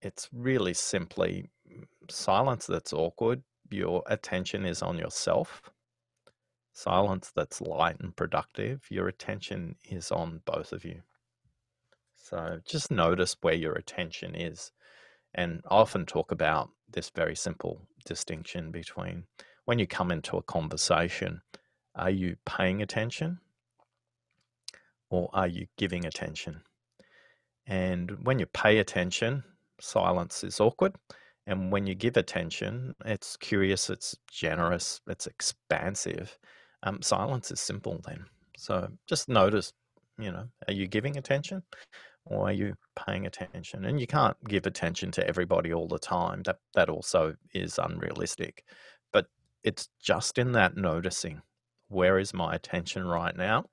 it's 0.00 0.28
really 0.32 0.74
simply 0.74 1.50
mm, 1.70 1.84
silence 2.10 2.66
that's 2.66 2.92
awkward. 2.92 3.42
Your 3.70 4.02
attention 4.06 4.64
is 4.64 4.82
on 4.82 4.98
yourself. 4.98 5.62
Silence 6.72 7.30
that's 7.34 7.60
light 7.60 7.96
and 8.00 8.16
productive. 8.16 8.82
Your 8.90 9.08
attention 9.08 9.76
is 9.84 10.10
on 10.10 10.40
both 10.46 10.72
of 10.72 10.84
you. 10.84 11.02
So 12.16 12.60
just 12.66 12.90
notice 12.90 13.36
where 13.42 13.54
your 13.54 13.74
attention 13.74 14.34
is. 14.34 14.72
And 15.34 15.60
I 15.70 15.76
often 15.76 16.06
talk 16.06 16.32
about 16.32 16.70
this 16.90 17.10
very 17.10 17.36
simple 17.36 17.86
distinction 18.06 18.70
between 18.70 19.24
when 19.64 19.78
you 19.78 19.86
come 19.86 20.10
into 20.10 20.36
a 20.36 20.42
conversation, 20.42 21.40
are 21.94 22.10
you 22.10 22.36
paying 22.46 22.82
attention 22.82 23.38
or 25.10 25.28
are 25.32 25.46
you 25.46 25.66
giving 25.76 26.04
attention? 26.04 26.62
And 27.66 28.10
when 28.24 28.38
you 28.38 28.46
pay 28.46 28.78
attention, 28.78 29.44
silence 29.80 30.42
is 30.42 30.60
awkward. 30.60 30.94
And 31.46 31.72
when 31.72 31.86
you 31.86 31.94
give 31.94 32.16
attention, 32.16 32.94
it's 33.04 33.36
curious, 33.36 33.90
it's 33.90 34.16
generous, 34.30 35.00
it's 35.08 35.26
expansive. 35.26 36.38
Um, 36.84 37.02
silence 37.02 37.50
is 37.50 37.60
simple 37.60 38.00
then. 38.04 38.24
So 38.56 38.88
just 39.08 39.28
notice, 39.28 39.72
you 40.18 40.30
know, 40.30 40.46
are 40.68 40.74
you 40.74 40.86
giving 40.86 41.16
attention 41.16 41.62
or 42.26 42.48
are 42.48 42.52
you 42.52 42.74
paying 42.96 43.26
attention? 43.26 43.84
And 43.84 44.00
you 44.00 44.06
can't 44.06 44.36
give 44.48 44.66
attention 44.66 45.10
to 45.12 45.26
everybody 45.26 45.72
all 45.72 45.88
the 45.88 45.98
time. 45.98 46.42
That 46.44 46.58
that 46.74 46.88
also 46.88 47.34
is 47.54 47.78
unrealistic. 47.78 48.64
It's 49.64 49.88
just 50.02 50.38
in 50.38 50.52
that 50.52 50.76
noticing. 50.76 51.42
Where 51.88 52.18
is 52.18 52.34
my 52.34 52.54
attention 52.54 53.06
right 53.06 53.36
now? 53.36 53.66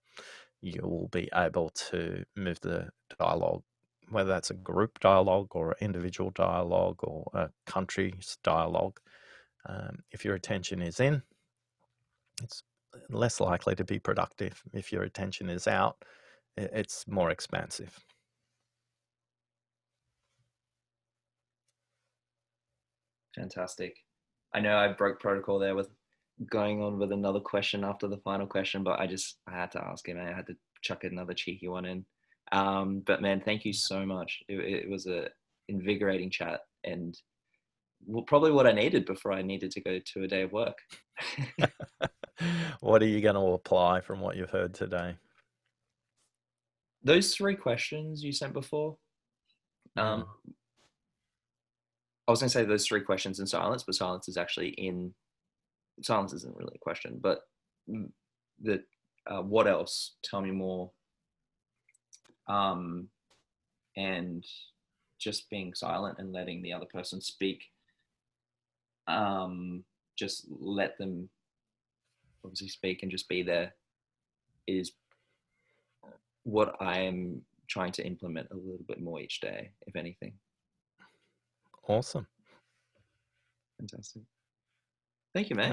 you 0.61 0.81
will 0.83 1.07
be 1.09 1.29
able 1.33 1.69
to 1.69 2.23
move 2.35 2.59
the 2.61 2.89
dialogue, 3.17 3.63
whether 4.09 4.29
that's 4.29 4.49
a 4.49 4.55
group 4.55 4.99
dialogue 4.99 5.47
or 5.51 5.75
individual 5.79 6.31
dialogue 6.31 6.99
or 7.03 7.29
a 7.33 7.49
country's 7.65 8.37
dialogue. 8.43 8.99
Um, 9.67 9.99
if 10.11 10.25
your 10.25 10.35
attention 10.35 10.81
is 10.81 10.99
in, 10.99 11.21
it's 12.43 12.63
less 13.09 13.39
likely 13.39 13.75
to 13.75 13.83
be 13.83 13.99
productive 13.99 14.61
if 14.73 14.91
your 14.91 15.03
attention 15.03 15.49
is 15.49 15.67
out. 15.67 15.97
It's 16.57 17.05
more 17.07 17.29
expansive. 17.29 17.97
Fantastic. 23.35 23.95
I 24.53 24.59
know 24.59 24.77
I 24.77 24.89
broke 24.89 25.19
protocol 25.19 25.59
there 25.59 25.75
with 25.75 25.89
going 26.49 26.81
on 26.81 26.97
with 26.99 27.11
another 27.11 27.39
question 27.39 27.83
after 27.83 28.07
the 28.07 28.17
final 28.17 28.47
question, 28.47 28.83
but 28.83 28.99
I 28.99 29.07
just 29.07 29.37
I 29.47 29.51
had 29.51 29.71
to 29.71 29.83
ask 29.83 30.07
him. 30.07 30.17
I 30.19 30.35
had 30.35 30.47
to 30.47 30.55
chuck 30.81 31.03
another 31.03 31.33
cheeky 31.33 31.67
one 31.67 31.85
in. 31.85 32.05
Um, 32.51 33.03
but 33.05 33.21
man, 33.21 33.41
thank 33.43 33.65
you 33.65 33.73
so 33.73 34.05
much. 34.05 34.41
It, 34.47 34.59
it 34.59 34.89
was 34.89 35.05
a 35.05 35.27
invigorating 35.67 36.31
chat 36.31 36.61
and 36.83 37.15
probably 38.27 38.51
what 38.51 38.65
I 38.65 38.71
needed 38.71 39.05
before 39.05 39.33
I 39.33 39.41
needed 39.41 39.71
to 39.71 39.81
go 39.81 39.99
to 39.99 40.23
a 40.23 40.27
day 40.27 40.41
of 40.41 40.51
work. 40.51 40.77
what 42.79 43.01
are 43.01 43.07
you 43.07 43.21
going 43.21 43.35
to 43.35 43.41
apply 43.41 44.01
from 44.01 44.19
what 44.19 44.35
you've 44.35 44.49
heard 44.49 44.73
today? 44.73 45.15
Those 47.03 47.35
three 47.35 47.55
questions 47.55 48.23
you 48.23 48.31
sent 48.31 48.53
before. 48.53 48.97
Um, 49.95 50.21
mm. 50.21 50.53
I 52.29 52.31
was 52.31 52.41
going 52.41 52.49
to 52.49 52.53
say 52.53 52.63
those 52.63 52.85
three 52.85 53.01
questions 53.01 53.39
in 53.39 53.47
silence, 53.47 53.81
but 53.81 53.95
silence 53.95 54.29
is 54.29 54.37
actually 54.37 54.69
in 54.69 55.15
silence 56.03 56.31
isn't 56.31 56.55
really 56.55 56.75
a 56.75 56.79
question, 56.79 57.19
but 57.19 57.39
the 58.61 58.83
uh, 59.25 59.41
what 59.41 59.65
else? 59.65 60.13
Tell 60.23 60.39
me 60.39 60.51
more. 60.51 60.91
Um, 62.47 63.07
and 63.97 64.45
just 65.19 65.49
being 65.49 65.73
silent 65.73 66.19
and 66.19 66.31
letting 66.31 66.61
the 66.61 66.71
other 66.71 66.85
person 66.85 67.19
speak. 67.19 67.63
Um, 69.07 69.83
just 70.15 70.45
let 70.51 70.99
them 70.99 71.29
obviously 72.45 72.69
speak 72.69 73.01
and 73.01 73.11
just 73.11 73.27
be 73.27 73.41
there 73.41 73.73
is 74.67 74.91
what 76.43 76.75
I 76.79 76.99
am 76.99 77.41
trying 77.67 77.91
to 77.93 78.05
implement 78.05 78.49
a 78.51 78.55
little 78.55 78.85
bit 78.87 79.01
more 79.01 79.19
each 79.19 79.39
day, 79.39 79.71
if 79.87 79.95
anything. 79.95 80.33
Awesome. 81.87 82.27
Fantastic. 83.77 84.23
Thank 85.33 85.49
you, 85.49 85.55
man. 85.55 85.67